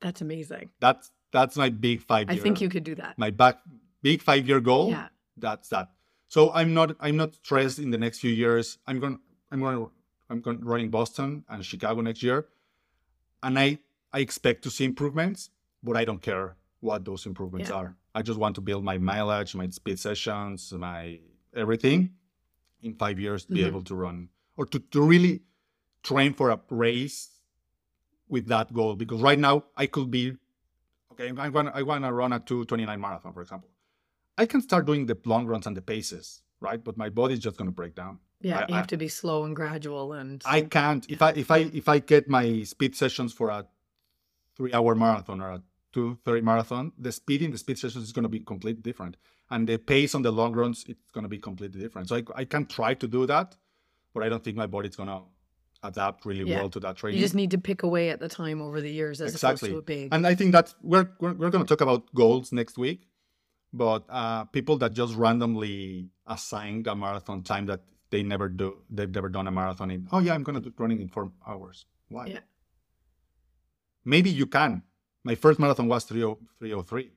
That's 0.02 0.22
amazing. 0.22 0.70
That's 0.80 1.12
that's 1.32 1.58
my 1.58 1.70
big 1.70 2.02
five. 2.02 2.30
I 2.30 2.38
think 2.38 2.62
you 2.62 2.70
could 2.70 2.84
do 2.84 2.96
that. 2.96 3.18
my 3.18 3.30
back 3.32 3.60
big 4.02 4.22
five-year 4.22 4.60
goal. 4.62 4.90
Yeah. 4.92 5.08
that's 5.38 5.70
that. 5.70 5.90
So 6.30 6.52
I'm 6.54 6.74
not 6.74 6.96
I'm 7.00 7.18
not 7.18 7.34
stressed 7.36 7.80
in 7.80 7.90
the 7.90 7.98
next 7.98 8.20
few 8.20 8.32
years. 8.32 8.78
I'm 8.88 9.00
going 9.00 9.20
I'm 9.52 9.60
going 9.60 9.90
I'm 10.30 10.42
going 10.42 10.64
running 10.64 10.90
Boston 10.90 11.44
and 11.50 11.66
Chicago 11.66 12.02
next 12.02 12.22
year, 12.24 12.48
and 13.44 13.58
I 13.60 13.80
I 14.14 14.20
expect 14.20 14.62
to 14.64 14.70
see 14.70 14.86
improvements, 14.86 15.50
but 15.84 15.98
I 15.98 16.06
don't 16.06 16.22
care 16.22 16.56
what 16.82 17.04
those 17.04 17.26
improvements 17.26 17.70
Yeah. 17.70 17.78
are. 17.78 17.98
I 18.16 18.22
just 18.22 18.40
want 18.40 18.56
to 18.56 18.62
build 18.62 18.84
my 18.84 18.98
mileage, 18.98 19.56
my 19.56 19.68
speed 19.70 20.00
sessions, 20.00 20.72
my 20.74 21.20
everything 21.54 22.12
in 22.82 22.94
five 22.94 23.20
years 23.20 23.46
to 23.46 23.54
be 23.54 23.62
Mhm. 23.62 23.68
able 23.68 23.84
to 23.84 23.96
run 23.96 24.30
or 24.56 24.66
to, 24.68 24.80
to 24.80 25.02
really 25.02 25.42
train 26.04 26.34
for 26.34 26.50
a 26.52 26.60
race 26.70 27.42
with 28.28 28.46
that 28.48 28.72
goal. 28.72 28.96
Because 28.96 29.20
right 29.22 29.40
now 29.40 29.64
I 29.76 29.88
could 29.88 30.12
be 30.12 30.38
okay. 31.12 31.32
I 31.46 31.50
want 31.50 31.70
I 31.74 31.82
want 31.82 32.04
to 32.06 32.14
run 32.14 32.34
a 32.34 32.40
229 32.40 33.02
marathon, 33.02 33.34
for 33.34 33.42
example. 33.42 33.70
I 34.42 34.46
can 34.52 34.62
start 34.70 34.84
doing 34.90 35.06
the 35.12 35.18
long 35.34 35.46
runs 35.52 35.66
and 35.68 35.76
the 35.80 35.82
paces, 35.94 36.26
right? 36.68 36.82
But 36.88 36.96
my 37.04 37.10
body's 37.20 37.40
just 37.48 37.58
going 37.60 37.70
to 37.74 37.78
break 37.82 37.94
down. 38.04 38.20
Yeah. 38.42 38.60
I- 38.60 38.68
you 38.70 38.76
have 38.76 38.84
I- 38.90 38.94
to 38.96 38.98
be 39.06 39.10
slow 39.22 39.40
and 39.48 39.56
gradual 39.62 40.14
and 40.20 40.42
I 40.58 40.60
can't 40.78 41.04
if 41.16 41.22
I 41.28 41.32
if 41.44 41.50
I 41.58 41.60
if 41.82 41.88
I 41.96 41.98
get 42.14 42.24
my 42.38 42.46
speed 42.74 42.96
sessions 43.04 43.32
for 43.40 43.48
a 43.58 43.60
three 44.58 44.74
hour 44.74 44.96
marathon 44.96 45.42
or 45.42 45.50
a 45.58 45.62
two 45.96 46.18
thirty 46.26 46.42
marathon, 46.42 46.92
the 46.98 47.12
speed 47.12 47.42
in 47.42 47.52
the 47.52 47.58
speed 47.58 47.78
sessions 47.84 48.04
is 48.08 48.12
going 48.14 48.24
to 48.30 48.30
be 48.38 48.42
completely 48.54 48.82
different, 48.90 49.18
and 49.50 49.68
the 49.68 49.78
pace 49.78 50.14
on 50.16 50.22
the 50.28 50.32
long 50.32 50.54
runs 50.54 50.86
it's 50.88 51.12
going 51.12 51.24
to 51.24 51.30
be 51.38 51.40
completely 51.50 51.80
different. 51.82 52.08
So 52.10 52.16
I 52.18 52.24
I 52.42 52.46
can 52.46 52.66
try 52.78 52.94
to 53.04 53.08
do 53.08 53.26
that, 53.34 53.50
but 54.14 54.24
I 54.24 54.30
don't 54.30 54.44
think 54.44 54.56
my 54.64 54.68
body's 54.76 54.96
going 54.96 55.10
to 55.18 55.22
adapt 55.90 56.26
really 56.26 56.46
Yeah. 56.50 56.58
well 56.60 56.70
to 56.70 56.80
that 56.82 56.96
training. 56.98 57.18
you 57.20 57.24
just 57.26 57.36
need 57.36 57.52
to 57.52 57.58
pick 57.58 57.84
away 57.84 58.10
at 58.10 58.20
the 58.20 58.28
time 58.28 58.62
over 58.62 58.82
the 58.82 58.92
years 58.92 59.22
as 59.22 59.32
Exactly. 59.34 59.70
opposed 59.70 59.88
to 59.88 59.94
a 59.94 59.98
big. 59.98 60.14
And 60.14 60.28
I 60.28 60.36
think 60.36 60.52
that 60.58 60.68
we're 60.82 61.08
we're, 61.22 61.34
we're 61.40 61.50
going 61.56 61.66
to 61.66 61.70
talk 61.74 61.82
about 61.82 62.02
goals 62.14 62.52
next 62.52 62.78
week, 62.78 63.00
but 63.74 64.04
uh, 64.10 64.46
people 64.46 64.78
that 64.78 64.94
just 64.94 65.16
randomly 65.16 66.10
assign 66.28 66.84
a 66.88 66.96
marathon 66.96 67.44
time 67.44 67.66
that 67.68 67.82
they 68.10 68.24
never 68.24 68.50
do, 68.50 68.78
they've 68.90 69.14
never 69.14 69.30
done 69.30 69.48
a 69.48 69.52
marathon 69.52 69.92
in. 69.92 70.08
Oh 70.12 70.20
yeah, 70.20 70.34
I'm 70.34 70.44
going 70.44 70.56
to 70.56 70.70
do 70.70 70.74
running 70.78 71.02
in 71.02 71.08
four 71.08 71.32
hours. 71.48 71.86
Why? 72.10 72.28
Yeah. 72.28 72.40
Maybe 74.06 74.30
you 74.30 74.48
can. 74.48 74.84
My 75.24 75.36
first 75.36 75.60
marathon 75.60 75.88
was 75.88 76.06
30 76.06 76.22
303. 76.60 77.12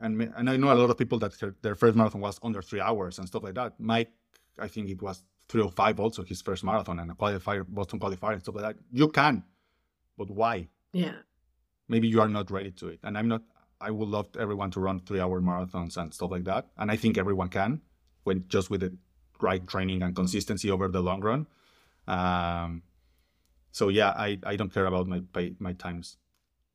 And, 0.00 0.22
and 0.22 0.48
I 0.48 0.56
know 0.56 0.72
a 0.72 0.74
lot 0.74 0.90
of 0.90 0.98
people 0.98 1.18
that 1.18 1.36
their, 1.40 1.56
their 1.60 1.74
first 1.74 1.96
marathon 1.96 2.20
was 2.20 2.38
under 2.42 2.62
three 2.62 2.80
hours 2.80 3.18
and 3.18 3.26
stuff 3.26 3.42
like 3.42 3.54
that. 3.54 3.74
Mike, 3.80 4.12
I 4.58 4.68
think 4.68 4.88
it 4.90 5.02
was 5.02 5.24
305 5.48 5.98
also, 5.98 6.22
his 6.22 6.40
first 6.40 6.62
marathon 6.62 7.00
and 7.00 7.10
a 7.10 7.14
qualifier, 7.14 7.64
Boston 7.66 7.98
qualifier 7.98 8.34
and 8.34 8.42
stuff 8.42 8.54
like 8.54 8.64
that. 8.64 8.76
You 8.92 9.08
can, 9.08 9.42
but 10.16 10.30
why? 10.30 10.68
yeah. 10.92 11.12
maybe 11.88 12.06
you 12.06 12.20
are 12.20 12.28
not 12.28 12.50
ready 12.50 12.70
to 12.72 12.88
it. 12.88 13.00
And 13.02 13.18
I'm 13.18 13.28
not, 13.28 13.42
I 13.80 13.90
would 13.90 14.08
love 14.08 14.28
everyone 14.38 14.70
to 14.72 14.80
run 14.80 15.00
three 15.00 15.20
hour 15.20 15.40
marathons 15.40 15.96
and 15.96 16.12
stuff 16.12 16.30
like 16.30 16.44
that. 16.44 16.66
And 16.76 16.90
I 16.90 16.96
think 16.96 17.16
everyone 17.18 17.48
can 17.48 17.80
when 18.24 18.44
just 18.48 18.70
with 18.70 18.80
the 18.80 18.96
right 19.40 19.64
training 19.66 20.02
and 20.02 20.14
consistency 20.16 20.70
over 20.70 20.88
the 20.88 21.00
long 21.00 21.20
run. 21.20 21.46
Um, 22.06 22.82
so 23.70 23.88
yeah, 23.88 24.10
I, 24.10 24.38
I 24.44 24.56
don't 24.56 24.72
care 24.72 24.86
about 24.86 25.06
my, 25.06 25.22
my, 25.34 25.52
my 25.58 25.72
times. 25.74 26.16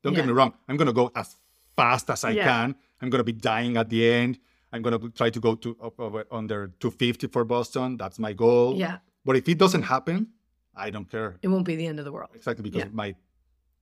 Don't 0.02 0.14
get 0.14 0.26
me 0.26 0.32
wrong. 0.32 0.54
I'm 0.68 0.76
going 0.76 0.86
to 0.86 0.92
go 0.92 1.10
as 1.14 1.36
fast 1.76 2.10
as 2.10 2.24
I 2.24 2.30
Yeah. 2.30 2.44
can. 2.44 2.74
I'm 3.00 3.10
going 3.10 3.20
to 3.20 3.24
be 3.24 3.32
dying 3.32 3.76
at 3.76 3.88
the 3.90 4.08
end. 4.10 4.38
I'm 4.72 4.82
going 4.82 4.98
to 4.98 5.10
try 5.10 5.30
to 5.30 5.40
go 5.40 5.54
to 5.56 5.76
up, 5.82 5.98
over, 6.00 6.24
under 6.30 6.68
250 6.80 7.26
for 7.28 7.44
Boston. 7.44 7.96
That's 7.96 8.18
my 8.18 8.32
goal. 8.32 8.76
Yeah. 8.76 8.98
But 9.24 9.36
if 9.36 9.48
it 9.48 9.58
doesn't 9.58 9.82
happen, 9.82 10.28
I 10.74 10.90
don't 10.90 11.10
care. 11.10 11.36
It 11.42 11.48
won't 11.48 11.64
be 11.64 11.76
the 11.76 11.86
end 11.86 11.98
of 11.98 12.04
the 12.04 12.12
world. 12.12 12.30
Exactly 12.34 12.62
because 12.62 12.80
Yeah. 12.84 12.88
my 12.92 13.14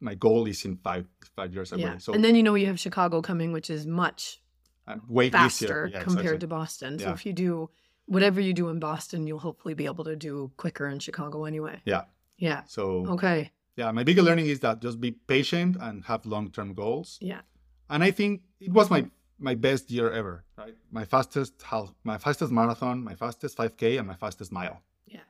my 0.03 0.15
goal 0.15 0.47
is 0.47 0.65
in 0.65 0.77
five 0.77 1.07
five 1.37 1.55
years 1.55 1.73
away. 1.73 1.83
Yeah. 1.83 1.99
So 1.99 2.13
and 2.13 2.23
then 2.25 2.35
you 2.35 2.43
know 2.43 2.55
you 2.55 2.67
have 2.67 2.79
Chicago 2.79 3.23
coming, 3.23 3.53
which 3.53 3.71
is 3.71 3.87
much 3.87 4.43
uh, 4.87 4.97
way 5.09 5.31
faster 5.31 5.89
Yeah, 5.93 6.03
compared 6.03 6.41
to 6.41 6.49
Boston. 6.49 6.99
So 6.99 7.11
if 7.11 7.25
you 7.25 7.33
do 7.33 7.71
whatever 8.07 8.41
you 8.41 8.53
do 8.53 8.69
in 8.69 8.79
Boston, 8.81 9.27
you'll 9.27 9.39
hopefully 9.39 9.75
be 9.75 9.87
able 9.87 10.05
to 10.05 10.17
do 10.17 10.51
quicker 10.57 10.89
in 10.89 10.99
Chicago 10.99 11.45
anyway. 11.45 11.81
Yeah. 11.85 12.05
Yeah. 12.37 12.63
So 12.67 13.07
Okay. 13.15 13.53
yeah, 13.77 13.91
my 13.93 14.03
bigger 14.03 14.23
learning 14.23 14.47
is 14.47 14.61
that 14.61 14.83
just 14.83 15.01
be 15.01 15.13
patient 15.13 15.77
and 15.81 16.05
have 16.05 16.27
long 16.27 16.51
term 16.51 16.75
goals. 16.75 17.19
Yeah. 17.21 17.43
And 17.89 18.03
I 18.03 18.11
think 18.11 18.43
it 18.61 18.73
was 18.73 18.91
my 18.91 19.07
my 19.39 19.55
best 19.55 19.91
year 19.91 20.11
ever. 20.11 20.45
Right, 20.57 20.77
my 20.91 21.05
fastest 21.05 21.63
half, 21.63 21.93
my 22.05 22.19
fastest 22.19 22.53
marathon, 22.53 23.03
my 23.03 23.15
fastest 23.15 23.57
5K, 23.59 23.99
and 23.99 24.07
my 24.07 24.15
fastest 24.15 24.53
mile. 24.53 24.83
Yeah. 25.07 25.21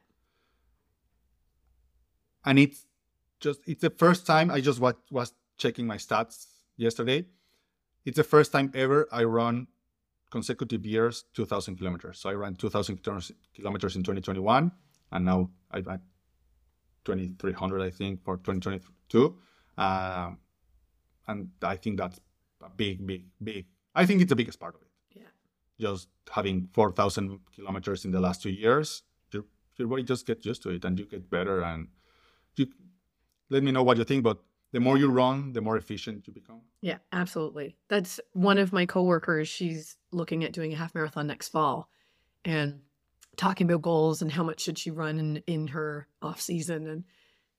And 2.45 2.59
it's 2.59 2.87
just 3.43 3.61
it's 3.67 3.83
the 3.83 3.91
first 3.91 4.27
time 4.27 4.51
I 4.51 4.61
just 4.61 4.81
was 4.81 4.95
was 5.11 5.33
checking 5.59 5.87
my 5.87 5.97
stats 5.97 6.47
yesterday. 6.77 7.27
It's 8.05 8.17
the 8.17 8.25
first 8.25 8.53
time 8.53 8.71
ever 8.75 9.07
I 9.13 9.25
run 9.25 9.67
consecutive 10.31 10.87
years 10.87 11.25
2,000 11.35 11.77
kilometers. 11.77 12.19
So 12.19 12.31
I 12.31 12.33
ran 12.33 12.55
2,000 12.57 12.99
kilometers 13.55 13.97
in 13.97 14.03
2021, 14.03 14.73
and 15.13 15.25
now 15.25 15.51
I 15.71 15.81
ran 15.81 16.01
2,300, 17.05 17.83
I 17.83 17.91
think, 17.91 18.25
for 18.25 18.39
2022. 18.39 19.37
Um, 19.77 20.39
and 21.29 21.51
I 21.63 21.77
think 21.77 21.99
that's 21.99 22.19
a 22.65 22.71
big, 22.71 23.07
big, 23.07 23.27
big. 23.43 23.67
I 23.95 24.07
think 24.07 24.23
it's 24.23 24.31
the 24.31 24.37
biggest 24.37 24.59
part 24.59 24.75
of 24.75 24.81
it. 24.81 24.89
Yeah. 25.15 25.31
Just 25.79 26.09
having 26.31 26.69
4,000 26.73 27.39
kilometers 27.55 28.05
in 28.05 28.11
the 28.11 28.21
last 28.21 28.43
two 28.43 28.51
years, 28.51 29.03
your, 29.33 29.45
your 29.77 29.89
body 29.89 30.03
just 30.03 30.27
gets 30.27 30.47
used 30.47 30.63
to 30.63 30.71
it, 30.71 30.85
and 30.85 30.99
you 30.99 31.05
get 31.05 31.29
better. 31.31 31.63
And 31.63 31.89
you 32.57 32.67
let 33.53 33.63
me 33.63 33.71
know 33.71 33.83
what 33.83 33.99
you 33.99 34.05
think. 34.05 34.25
But 34.25 34.39
the 34.73 34.81
more 34.81 34.97
you 34.97 35.11
run, 35.11 35.53
the 35.53 35.61
more 35.61 35.77
efficient 35.77 36.27
you 36.27 36.33
become. 36.33 36.63
Yeah, 36.81 36.99
absolutely. 37.13 37.77
That's 37.89 38.19
one 38.33 38.59
of 38.59 38.73
my 38.73 38.87
coworkers. 38.87 39.49
She's 39.49 39.97
looking 40.11 40.45
at 40.45 40.53
doing 40.53 40.73
a 40.73 40.77
half 40.77 40.95
marathon 40.95 41.27
next 41.27 41.49
fall 41.49 41.89
and 42.45 42.81
talking 43.37 43.71
about 43.71 43.83
goals 43.83 44.23
and 44.23 44.33
how 44.33 44.43
much 44.43 44.61
should 44.61 44.79
she 44.79 44.91
run 44.91 45.19
in, 45.19 45.37
in 45.47 45.69
her 45.69 46.09
off 46.23 46.41
season. 46.41 46.87
And 46.87 47.05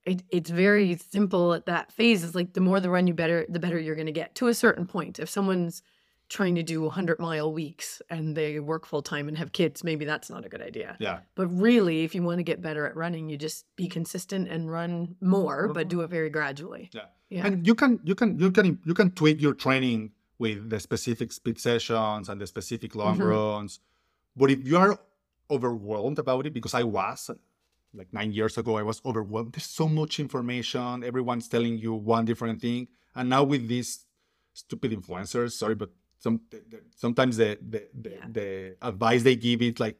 it, 0.04 0.22
it's 0.28 0.50
very 0.50 0.96
simple 0.96 1.54
at 1.54 1.66
that 1.66 1.92
phase. 1.92 2.24
It's 2.24 2.34
like 2.34 2.52
the 2.52 2.60
more 2.60 2.80
the 2.80 2.90
run 2.90 3.06
you 3.06 3.14
better, 3.14 3.46
the 3.48 3.60
better 3.60 3.78
you're 3.78 3.94
going 3.94 4.06
to 4.06 4.12
get 4.12 4.34
to 4.36 4.48
a 4.48 4.54
certain 4.54 4.86
point. 4.86 5.18
If 5.18 5.30
someone's 5.30 5.82
trying 6.28 6.54
to 6.54 6.62
do 6.62 6.82
100 6.82 7.18
mile 7.18 7.52
weeks 7.52 8.00
and 8.10 8.36
they 8.36 8.58
work 8.60 8.86
full 8.86 9.02
time 9.02 9.28
and 9.28 9.36
have 9.38 9.52
kids, 9.52 9.84
maybe 9.84 10.04
that's 10.04 10.30
not 10.30 10.44
a 10.44 10.48
good 10.48 10.62
idea. 10.62 10.96
Yeah. 10.98 11.20
But 11.34 11.48
really, 11.48 12.02
if 12.04 12.14
you 12.14 12.22
want 12.22 12.38
to 12.38 12.42
get 12.42 12.60
better 12.62 12.86
at 12.86 12.96
running, 12.96 13.28
you 13.28 13.36
just 13.36 13.66
be 13.76 13.88
consistent 13.88 14.48
and 14.48 14.70
run 14.70 15.16
more, 15.20 15.68
but 15.68 15.88
do 15.88 16.00
it 16.00 16.08
very 16.08 16.30
gradually. 16.30 16.90
Yeah. 16.92 17.02
Yeah. 17.28 17.46
And 17.46 17.66
you 17.66 17.74
can 17.74 18.00
you 18.04 18.14
can 18.14 18.38
you 18.38 18.50
can 18.50 18.78
you 18.84 18.94
can 18.94 19.10
tweak 19.10 19.40
your 19.40 19.54
training 19.54 20.12
with 20.38 20.70
the 20.70 20.80
specific 20.80 21.32
speed 21.32 21.58
sessions 21.60 22.28
and 22.28 22.40
the 22.40 22.46
specific 22.46 22.94
long 22.94 23.18
Mhm. 23.18 23.30
runs. 23.30 23.80
But 24.36 24.50
if 24.50 24.66
you 24.66 24.76
are 24.78 24.98
overwhelmed 25.50 26.18
about 26.18 26.46
it, 26.46 26.52
because 26.52 26.74
I 26.74 26.82
was 26.84 27.30
like 27.92 28.12
nine 28.12 28.32
years 28.32 28.58
ago, 28.58 28.76
I 28.76 28.82
was 28.82 29.00
overwhelmed. 29.04 29.52
There's 29.52 29.66
so 29.66 29.88
much 29.88 30.18
information. 30.18 31.04
Everyone's 31.04 31.48
telling 31.48 31.78
you 31.78 31.94
one 31.94 32.24
different 32.24 32.60
thing. 32.60 32.88
And 33.14 33.28
now 33.28 33.44
with 33.44 33.68
these 33.68 34.06
stupid 34.52 34.90
influencers, 34.92 35.52
sorry, 35.52 35.74
but 35.76 35.90
some 36.24 36.40
the- 36.52 36.64
the- 36.72 36.82
sometimes 37.04 37.34
the 37.42 37.50
the, 37.72 37.80
the, 38.04 38.10
Yeah. 38.16 38.26
the 38.38 38.48
advice 38.90 39.22
they 39.28 39.36
give 39.46 39.60
is 39.68 39.78
like 39.86 39.96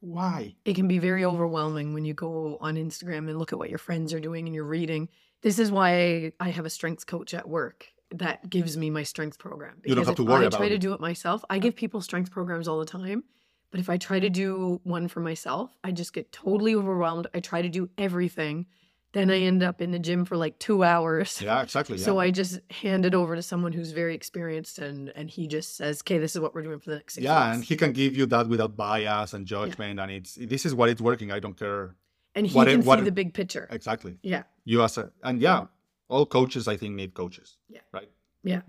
why? 0.00 0.54
it 0.64 0.74
can 0.78 0.88
be 0.94 0.98
very 1.08 1.24
overwhelming 1.24 1.94
when 1.94 2.04
you 2.04 2.14
go 2.14 2.58
on 2.60 2.72
Instagram 2.76 3.28
and 3.28 3.38
look 3.38 3.52
at 3.54 3.58
what 3.58 3.70
your 3.74 3.78
friends 3.88 4.12
are 4.14 4.20
doing 4.28 4.46
and 4.46 4.54
you're 4.54 4.72
reading. 4.78 5.08
This 5.46 5.58
is 5.58 5.68
why 5.78 6.32
I 6.38 6.48
have 6.50 6.66
a 6.66 6.70
strengths 6.78 7.04
coach 7.04 7.32
at 7.40 7.48
work 7.48 7.86
that 8.22 8.48
gives 8.56 8.76
me 8.76 8.90
my 8.90 9.02
strengths 9.12 9.36
program. 9.46 9.76
You 9.84 9.94
don't 9.94 10.06
have 10.06 10.14
to 10.16 10.24
worry 10.24 10.44
I 10.44 10.48
about 10.48 10.58
try 10.58 10.68
to 10.68 10.74
it. 10.76 10.80
do 10.86 10.92
it 10.92 11.00
myself, 11.00 11.44
I 11.50 11.58
give 11.58 11.74
people 11.74 12.00
strengths 12.00 12.30
programs 12.30 12.68
all 12.68 12.78
the 12.78 12.86
time. 13.00 13.24
But 13.72 13.80
if 13.80 13.88
I 13.90 13.96
try 13.96 14.20
to 14.20 14.30
do 14.30 14.80
one 14.84 15.08
for 15.08 15.20
myself, 15.20 15.66
I 15.82 15.90
just 15.92 16.12
get 16.12 16.30
totally 16.30 16.74
overwhelmed. 16.80 17.26
I 17.34 17.40
try 17.40 17.62
to 17.62 17.68
do 17.68 17.88
everything. 17.98 18.66
Then 19.12 19.30
I 19.30 19.34
mm-hmm. 19.36 19.46
end 19.46 19.62
up 19.62 19.80
in 19.80 19.92
the 19.92 19.98
gym 19.98 20.24
for 20.24 20.36
like 20.36 20.58
two 20.58 20.84
hours. 20.84 21.40
Yeah, 21.40 21.62
exactly. 21.62 21.96
So. 21.96 22.18
I 22.18 22.30
just 22.30 22.60
hand 22.70 23.06
it 23.06 23.14
over 23.14 23.34
to 23.36 23.42
someone 23.42 23.72
who's 23.72 23.92
very 23.92 24.14
experienced 24.14 24.78
and 24.78 25.10
and 25.16 25.30
he 25.30 25.46
just 25.46 25.76
says, 25.76 26.02
Okay, 26.02 26.18
this 26.18 26.34
is 26.34 26.40
what 26.40 26.54
we're 26.54 26.62
doing 26.62 26.80
for 26.80 26.90
the 26.90 26.96
next 26.96 27.14
six 27.14 27.24
yeah, 27.24 27.46
weeks." 27.46 27.54
and 27.56 27.64
he 27.64 27.76
can 27.76 27.92
give 27.92 28.16
you 28.16 28.26
that 28.26 28.48
without 28.48 28.76
bias 28.76 29.32
and 29.32 29.46
judgment, 29.46 30.00
and 30.00 30.10
it's 30.10 30.34
this 30.34 30.66
is 30.66 30.74
what 30.74 30.88
it's 30.88 31.00
working. 31.00 31.30
I 31.32 31.40
don't 31.40 31.58
care 31.58 31.96
and 32.34 32.46
he 32.46 32.54
what 32.54 32.68
it- 32.68 32.72
can 32.72 32.84
what 32.84 32.98
see 32.98 33.02
it- 33.02 33.04
the 33.06 33.12
big 33.12 33.32
picture. 33.32 33.66
exactly. 33.70 34.18
Yeah. 34.22 34.42
You 34.64 34.82
as 34.82 34.98
a 34.98 35.10
and 35.22 35.40
yeah, 35.40 35.66
all 36.08 36.26
coaches 36.26 36.68
I 36.68 36.76
think 36.76 36.94
need 36.94 37.14
coaches. 37.14 37.58
Yeah. 37.68 37.80
Right. 37.92 38.10
Yeah. 38.42 38.60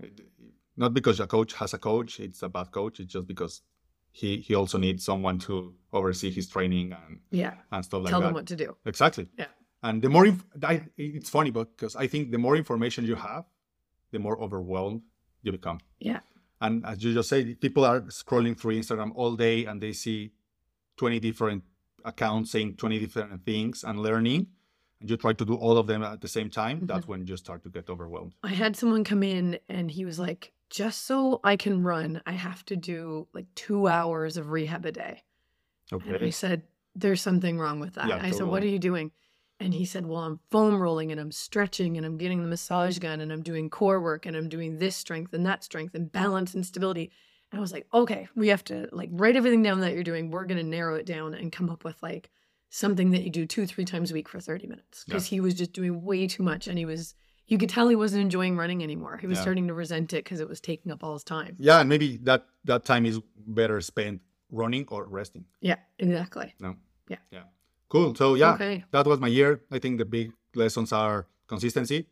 Not 0.76 0.94
because 0.94 1.20
a 1.20 1.26
coach 1.26 1.52
has 1.54 1.74
a 1.74 1.78
coach, 1.78 2.20
it's 2.20 2.42
a 2.42 2.48
bad 2.48 2.70
coach. 2.70 3.00
It's 3.00 3.12
just 3.12 3.26
because 3.26 3.62
he 4.12 4.38
he 4.38 4.54
also 4.54 4.78
needs 4.78 5.04
someone 5.04 5.38
to 5.40 5.74
oversee 5.92 6.30
his 6.30 6.48
training 6.48 6.92
and 6.92 7.20
Yeah. 7.30 7.54
and 7.72 7.84
stuff 7.84 8.02
like 8.04 8.10
Tell 8.10 8.20
that. 8.20 8.26
them 8.28 8.34
what 8.34 8.46
to 8.46 8.56
do. 8.56 8.76
Exactly. 8.86 9.28
Yeah. 9.38 9.46
And 9.82 10.02
the 10.02 10.08
more 10.08 10.26
inf- 10.26 10.44
I, 10.62 10.82
it's 10.96 11.30
funny 11.30 11.50
because 11.50 11.94
I 11.94 12.06
think 12.06 12.30
the 12.30 12.38
more 12.38 12.56
information 12.56 13.04
you 13.04 13.14
have, 13.14 13.44
the 14.10 14.18
more 14.18 14.40
overwhelmed 14.40 15.02
you 15.42 15.52
become. 15.52 15.80
Yeah. 16.00 16.20
And 16.60 16.84
as 16.84 17.02
you 17.04 17.14
just 17.14 17.28
said, 17.28 17.60
people 17.60 17.84
are 17.84 18.00
scrolling 18.02 18.58
through 18.58 18.74
Instagram 18.74 19.12
all 19.14 19.36
day 19.36 19.64
and 19.66 19.80
they 19.80 19.92
see 19.92 20.32
20 20.96 21.20
different 21.20 21.62
accounts 22.04 22.50
saying 22.50 22.76
20 22.76 22.98
different 22.98 23.44
things 23.44 23.84
and 23.84 24.00
learning. 24.00 24.48
And 25.00 25.08
you 25.08 25.16
try 25.16 25.32
to 25.32 25.44
do 25.44 25.54
all 25.54 25.78
of 25.78 25.86
them 25.86 26.02
at 26.02 26.20
the 26.20 26.26
same 26.26 26.50
time. 26.50 26.80
That's 26.86 27.02
mm-hmm. 27.02 27.10
when 27.10 27.26
you 27.26 27.36
start 27.36 27.62
to 27.62 27.68
get 27.68 27.88
overwhelmed. 27.88 28.32
I 28.42 28.48
had 28.48 28.74
someone 28.74 29.04
come 29.04 29.22
in 29.22 29.60
and 29.68 29.88
he 29.90 30.04
was 30.04 30.18
like, 30.18 30.52
just 30.70 31.06
so 31.06 31.40
I 31.44 31.56
can 31.56 31.82
run, 31.84 32.20
I 32.26 32.32
have 32.32 32.64
to 32.66 32.76
do 32.76 33.28
like 33.32 33.46
two 33.54 33.86
hours 33.86 34.36
of 34.36 34.50
rehab 34.50 34.84
a 34.84 34.92
day. 34.92 35.22
Okay. 35.92 36.14
And 36.14 36.24
I 36.24 36.30
said, 36.30 36.62
there's 36.96 37.22
something 37.22 37.58
wrong 37.58 37.78
with 37.78 37.94
that. 37.94 38.08
Yeah, 38.08 38.20
I 38.20 38.32
said, 38.32 38.46
what 38.46 38.62
are 38.62 38.68
you 38.68 38.80
doing? 38.80 39.12
And 39.60 39.74
he 39.74 39.84
said, 39.84 40.06
well, 40.06 40.22
I'm 40.22 40.38
foam 40.50 40.80
rolling 40.80 41.10
and 41.10 41.20
I'm 41.20 41.32
stretching 41.32 41.96
and 41.96 42.06
I'm 42.06 42.16
getting 42.16 42.42
the 42.42 42.48
massage 42.48 42.98
gun 42.98 43.20
and 43.20 43.32
I'm 43.32 43.42
doing 43.42 43.68
core 43.70 44.00
work 44.00 44.24
and 44.24 44.36
I'm 44.36 44.48
doing 44.48 44.78
this 44.78 44.94
strength 44.94 45.32
and 45.34 45.44
that 45.46 45.64
strength 45.64 45.94
and 45.94 46.10
balance 46.12 46.54
and 46.54 46.64
stability. 46.64 47.10
And 47.50 47.58
I 47.58 47.60
was 47.60 47.72
like, 47.72 47.86
okay, 47.92 48.28
we 48.36 48.48
have 48.48 48.62
to 48.64 48.88
like 48.92 49.08
write 49.12 49.34
everything 49.34 49.62
down 49.62 49.80
that 49.80 49.94
you're 49.94 50.04
doing. 50.04 50.30
We're 50.30 50.44
going 50.44 50.58
to 50.58 50.64
narrow 50.64 50.94
it 50.94 51.06
down 51.06 51.34
and 51.34 51.50
come 51.50 51.70
up 51.70 51.82
with 51.82 52.00
like 52.02 52.30
something 52.70 53.10
that 53.10 53.22
you 53.22 53.30
do 53.30 53.46
two, 53.46 53.66
three 53.66 53.84
times 53.84 54.10
a 54.12 54.14
week 54.14 54.28
for 54.28 54.38
30 54.38 54.68
minutes. 54.68 55.04
Because 55.04 55.26
he 55.26 55.40
was 55.40 55.54
just 55.54 55.72
doing 55.72 56.02
way 56.02 56.28
too 56.28 56.44
much 56.44 56.68
and 56.68 56.78
he 56.78 56.84
was, 56.84 57.14
you 57.48 57.58
could 57.58 57.70
tell 57.70 57.88
he 57.88 57.96
wasn't 57.96 58.22
enjoying 58.22 58.56
running 58.56 58.84
anymore. 58.84 59.16
He 59.16 59.26
was 59.26 59.38
Yeah. 59.38 59.42
starting 59.42 59.66
to 59.68 59.74
resent 59.74 60.12
it 60.12 60.22
because 60.22 60.38
it 60.38 60.48
was 60.48 60.60
taking 60.60 60.92
up 60.92 61.02
all 61.02 61.14
his 61.14 61.24
time. 61.24 61.56
Yeah. 61.58 61.80
And 61.80 61.88
maybe 61.88 62.18
that, 62.18 62.46
that 62.64 62.84
time 62.84 63.06
is 63.06 63.18
better 63.44 63.80
spent 63.80 64.20
running 64.52 64.84
or 64.88 65.04
resting. 65.08 65.46
Yeah, 65.60 65.76
exactly. 65.98 66.54
No. 66.60 66.76
Yeah. 67.08 67.16
Yeah. 67.32 67.42
Cool. 67.88 68.14
So 68.14 68.34
yeah, 68.34 68.54
Okay. 68.54 68.84
that 68.90 69.06
was 69.06 69.18
my 69.20 69.28
year. 69.28 69.62
I 69.70 69.78
think 69.78 69.98
the 69.98 70.04
big 70.04 70.32
lessons 70.54 70.92
are 70.92 71.26
consistency, 71.46 72.06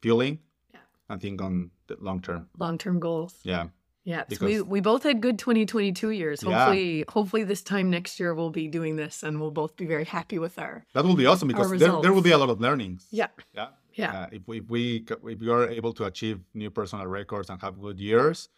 fueling, 0.00 0.38
Yeah. 0.72 0.80
I 1.08 1.16
think 1.18 1.40
on 1.42 1.70
the 1.86 1.96
long 2.00 2.20
term. 2.20 2.48
Long 2.58 2.78
term 2.78 2.98
goals. 3.00 3.34
Yeah. 3.42 3.68
Yeah, 4.06 4.24
so 4.28 4.44
we 4.44 4.52
Because- 4.52 4.64
we 4.64 4.80
both 4.80 5.02
had 5.02 5.22
good 5.22 5.38
2022 5.38 6.10
years. 6.10 6.42
Yeah. 6.42 6.50
Hopefully, 6.58 7.04
hopefully 7.08 7.44
this 7.44 7.62
time 7.62 7.88
next 7.88 8.20
year 8.20 8.34
we'll 8.34 8.50
be 8.50 8.68
doing 8.68 8.96
this 8.96 9.22
and 9.22 9.40
we'll 9.40 9.50
both 9.50 9.76
be 9.76 9.86
very 9.86 10.04
happy 10.04 10.38
with 10.38 10.58
our. 10.58 10.84
That 10.92 11.04
will 11.04 11.16
be 11.16 11.24
awesome 11.26 11.48
because 11.48 11.70
there, 11.70 12.00
there 12.02 12.12
will 12.12 12.22
be 12.22 12.32
a 12.32 12.38
lot 12.38 12.50
of 12.50 12.60
learnings. 12.60 13.06
Yeah, 13.10 13.28
Yeah. 13.54 13.68
yeah, 13.94 14.12
Uh, 14.24 14.26
if 14.32 14.42
we 14.46 14.58
if 14.58 14.68
we 14.68 15.04
if 15.32 15.38
we 15.40 15.48
are 15.48 15.68
able 15.68 15.92
to 15.94 16.04
achieve 16.04 16.40
new 16.52 16.70
personal 16.70 17.06
records 17.06 17.48
and 17.48 17.58
have 17.62 17.80
good 17.80 17.98
years, 17.98 18.50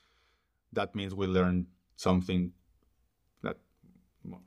that 0.72 0.94
means 0.96 1.14
we 1.14 1.26
learn 1.28 1.66
something 1.94 2.52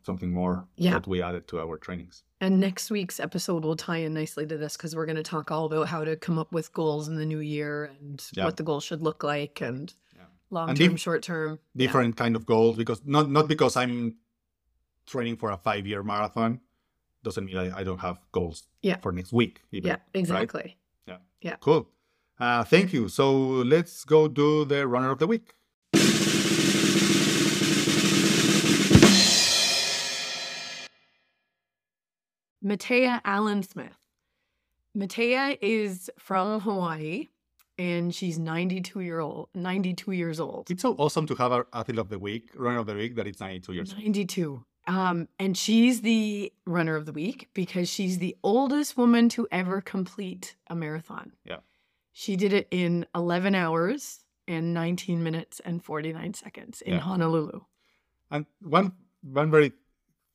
something 0.03 0.32
more 0.32 0.67
Yeah. 0.75 0.93
that 0.93 1.07
we 1.07 1.21
added 1.21 1.47
to 1.49 1.59
our 1.59 1.77
trainings. 1.77 2.23
And 2.41 2.59
next 2.59 2.89
week's 2.91 3.19
episode 3.19 3.63
will 3.65 3.75
tie 3.75 3.97
in 3.97 4.13
nicely 4.13 4.45
to 4.47 4.57
this 4.57 4.77
because 4.77 4.95
we're 4.95 5.05
going 5.05 5.17
to 5.17 5.23
talk 5.23 5.51
all 5.51 5.65
about 5.65 5.88
how 5.89 6.03
to 6.05 6.15
come 6.15 6.39
up 6.39 6.51
with 6.53 6.71
goals 6.73 7.07
in 7.07 7.15
the 7.15 7.25
new 7.25 7.39
year 7.39 7.86
and 7.99 8.23
Yeah. 8.34 8.45
what 8.45 8.57
the 8.57 8.63
goals 8.63 8.84
should 8.84 9.01
look 9.01 9.23
like 9.23 9.61
and 9.61 9.93
Yeah. 10.15 10.23
long 10.49 10.67
term, 10.69 10.75
dif- 10.75 10.99
short 10.99 11.21
term. 11.23 11.59
Different 11.75 12.15
kind 12.15 12.36
of 12.36 12.45
goals 12.45 12.77
because 12.77 13.01
not 13.05 13.30
not 13.30 13.47
because 13.47 13.75
I'm 13.75 14.15
training 15.05 15.38
for 15.38 15.51
a 15.51 15.57
five 15.57 15.86
year 15.88 16.03
marathon 16.03 16.61
doesn't 17.23 17.43
mean 17.45 17.57
I, 17.57 17.80
I 17.80 17.84
don't 17.84 17.99
have 17.99 18.19
goals 18.32 18.67
Yeah. 18.82 18.97
for 19.01 19.11
next 19.11 19.34
week. 19.34 19.61
Even, 19.71 19.88
Yeah, 19.89 19.97
exactly. 20.13 20.77
Yeah, 21.41 21.55
cool. 21.61 21.88
Uh, 22.38 22.65
thank 22.65 22.91
you. 22.91 23.07
So 23.07 23.32
let's 23.63 24.03
go 24.03 24.27
do 24.27 24.65
the 24.65 24.86
runner 24.86 25.09
of 25.11 25.19
the 25.19 25.27
week. 25.27 25.53
Matea 32.64 33.22
Allen 33.26 33.64
Smith. 33.64 33.97
Mathea 34.97 35.57
is 35.62 36.10
from 36.18 36.60
Hawaii 36.62 37.28
and 37.78 38.14
she's 38.14 38.38
92 38.39 38.99
year 39.01 39.20
old 39.20 39.49
92 39.53 40.12
years 40.12 40.39
old. 40.39 40.70
It's 40.70 40.82
so 40.82 40.95
awesome 40.97 41.26
to 41.28 41.36
have 41.36 41.51
our 41.51 41.68
athlete 41.74 41.99
of 41.99 42.10
the 42.10 42.20
week, 42.20 42.49
runner 42.55 42.80
of 42.80 42.88
the 42.88 42.95
week, 42.95 43.16
that 43.16 43.28
it's 43.28 43.39
92 43.39 43.74
years 43.74 43.91
old. 43.93 43.99
92. 44.01 44.64
Um, 44.88 45.28
and 45.38 45.55
she's 45.55 46.01
the 46.01 46.51
runner 46.66 46.95
of 46.95 47.05
the 47.05 47.12
week 47.14 47.49
because 47.53 47.88
she's 47.88 48.18
the 48.18 48.36
oldest 48.43 48.97
woman 48.97 49.30
to 49.30 49.47
ever 49.51 49.82
complete 49.82 50.55
a 50.68 50.76
marathon. 50.76 51.34
Yeah. 51.45 51.57
She 52.12 52.36
did 52.36 52.51
it 52.53 52.68
in 52.72 53.05
11 53.14 53.53
hours 53.53 54.26
and 54.47 54.74
19 54.74 55.22
minutes 55.24 55.62
and 55.64 55.84
49 55.84 56.34
seconds 56.34 56.82
in 56.82 56.93
Yeah. 56.95 56.99
Honolulu. 56.99 57.62
And 58.32 58.45
one 58.62 58.93
one 59.22 59.51
very 59.51 59.74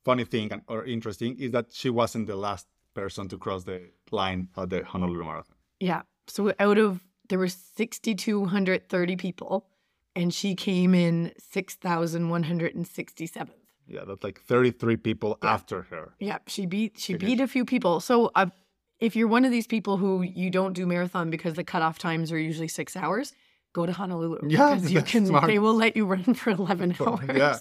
funny 0.05 0.25
thing 0.25 0.53
and, 0.53 0.63
or 0.69 0.85
interesting 0.85 1.37
is 1.39 1.51
that 1.53 1.67
she 1.73 1.91
wasn't 1.91 2.27
the 2.27 2.37
last 2.37 2.67
person 2.95 3.29
to 3.29 3.39
cross 3.39 3.65
the 3.65 3.91
line 4.11 4.49
at 4.57 4.71
the 4.71 4.85
Honolulu 4.85 5.25
Marathon. 5.25 5.57
Yeah. 5.81 6.03
So 6.29 6.53
out 6.59 6.79
of 6.79 7.01
there 7.29 7.39
were 7.39 7.49
6,230 7.49 9.17
people 9.17 9.67
and 10.15 10.33
she 10.33 10.55
came 10.55 10.95
in 10.95 11.33
6,167th. 12.35 13.49
Yeah, 13.87 14.05
that's 14.07 14.25
like 14.25 14.41
33 14.41 14.97
people 14.97 15.39
Yeah. 15.43 15.53
after 15.53 15.83
her. 15.91 16.15
Yeah, 16.19 16.39
she 16.47 16.67
beat 16.67 16.99
she 16.99 17.15
Okay. 17.15 17.27
beat 17.27 17.41
a 17.41 17.47
few 17.49 17.65
people. 17.65 18.01
So 18.01 18.31
uh, 18.35 18.47
if 19.01 19.15
you're 19.17 19.29
one 19.29 19.45
of 19.45 19.51
these 19.51 19.67
people 19.67 19.97
who 19.99 20.23
you 20.23 20.51
don't 20.51 20.73
do 20.73 20.87
marathon 20.87 21.31
because 21.31 21.55
the 21.55 21.65
cutoff 21.65 21.99
times 21.99 22.33
are 22.33 22.39
usually 22.39 22.69
six 22.69 22.97
hours, 22.97 23.33
go 23.75 23.85
to 23.87 23.93
Honolulu. 23.93 24.39
Yeah, 24.49 24.75
because 24.75 24.93
you 24.93 25.03
can. 25.03 25.27
smart. 25.27 25.47
They 25.47 25.59
will 25.59 25.75
let 25.75 25.97
you 25.97 26.07
run 26.07 26.33
for 26.35 26.51
11 26.51 26.97
hours. 27.01 27.21
yeah. 27.29 27.59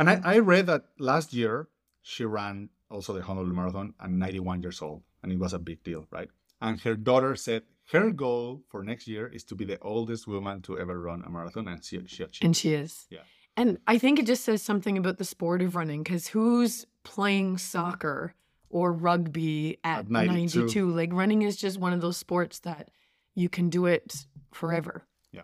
And 0.00 0.08
I, 0.08 0.20
I 0.24 0.38
read 0.38 0.66
that 0.66 0.84
last 0.98 1.34
year 1.34 1.68
she 2.00 2.24
ran 2.24 2.70
also 2.90 3.12
the 3.12 3.20
Honolulu 3.20 3.52
Marathon 3.52 3.92
at 4.00 4.10
91 4.10 4.62
years 4.62 4.80
old, 4.80 5.02
and 5.22 5.30
it 5.30 5.38
was 5.38 5.52
a 5.52 5.58
big 5.58 5.84
deal, 5.84 6.06
right? 6.10 6.30
And 6.62 6.80
her 6.80 6.94
daughter 6.94 7.36
said 7.36 7.64
her 7.92 8.10
goal 8.10 8.62
for 8.70 8.82
next 8.82 9.06
year 9.06 9.26
is 9.26 9.44
to 9.44 9.54
be 9.54 9.66
the 9.66 9.78
oldest 9.80 10.26
woman 10.26 10.62
to 10.62 10.78
ever 10.78 10.98
run 10.98 11.22
a 11.26 11.28
marathon, 11.28 11.68
and 11.68 11.84
she, 11.84 12.00
she 12.06 12.22
achieved. 12.22 12.44
And 12.46 12.56
she 12.56 12.72
is. 12.72 13.06
Yeah. 13.10 13.24
And 13.58 13.76
I 13.86 13.98
think 13.98 14.18
it 14.18 14.24
just 14.26 14.42
says 14.42 14.62
something 14.62 14.96
about 14.96 15.18
the 15.18 15.24
sport 15.24 15.60
of 15.60 15.76
running 15.76 16.02
because 16.02 16.28
who's 16.28 16.86
playing 17.04 17.58
soccer 17.58 18.34
or 18.70 18.94
rugby 18.94 19.80
at, 19.84 20.06
At 20.06 20.10
92? 20.10 20.60
92? 20.60 20.90
Like 20.92 21.12
running 21.12 21.42
is 21.42 21.58
just 21.58 21.78
one 21.78 21.92
of 21.92 22.00
those 22.00 22.16
sports 22.16 22.60
that 22.60 22.90
you 23.34 23.50
can 23.50 23.68
do 23.68 23.84
it 23.84 24.24
forever. 24.54 25.04
Yeah. 25.30 25.42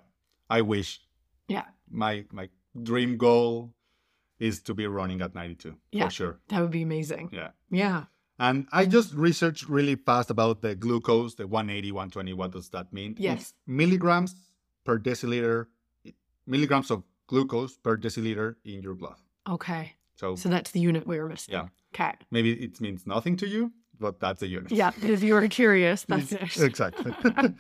I 0.48 0.62
wish 0.62 1.00
Yeah. 1.46 1.64
my 1.90 2.24
my 2.32 2.48
dream 2.82 3.18
goal 3.18 3.74
is 4.38 4.60
to 4.62 4.74
be 4.74 4.86
running 4.86 5.20
at 5.22 5.34
92 5.34 5.74
Yeah. 5.92 6.04
for 6.04 6.10
sure. 6.10 6.40
That 6.48 6.60
would 6.60 6.70
be 6.70 6.82
amazing. 6.82 7.30
Yeah. 7.32 7.50
Yeah. 7.70 8.04
And 8.38 8.66
I 8.70 8.84
just 8.84 9.14
researched 9.14 9.66
really 9.68 9.94
fast 9.96 10.30
about 10.30 10.60
the 10.60 10.74
glucose, 10.74 11.34
the 11.36 11.46
180, 11.46 11.90
120. 11.92 12.34
What 12.34 12.50
does 12.52 12.68
that 12.70 12.92
mean? 12.92 13.14
Yes. 13.18 13.40
It's 13.40 13.54
milligrams 13.66 14.34
per 14.84 14.98
deciliter 14.98 15.66
milligrams 16.46 16.90
of 16.90 17.02
glucose 17.26 17.76
per 17.78 17.96
deciliter 17.96 18.54
in 18.64 18.82
your 18.82 18.94
blood. 18.94 19.16
Okay. 19.48 19.94
So, 20.16 20.36
So 20.36 20.48
that's 20.48 20.70
the 20.70 20.80
unit 20.80 21.06
we 21.06 21.18
were 21.18 21.28
missing. 21.28 21.54
yeah, 21.54 21.68
Okay. 21.94 22.12
maybe 22.30 22.52
it 22.52 22.80
means 22.80 23.06
nothing 23.06 23.36
to 23.38 23.46
you, 23.48 23.72
but 23.98 24.20
that's 24.20 24.40
the 24.40 24.46
unit. 24.46 24.70
Yeah. 24.70 24.92
If 25.02 25.22
you 25.22 25.34
were 25.34 25.48
curious, 25.48 26.04
that's 26.08 26.32
it. 26.32 26.56
exactly. 26.62 27.12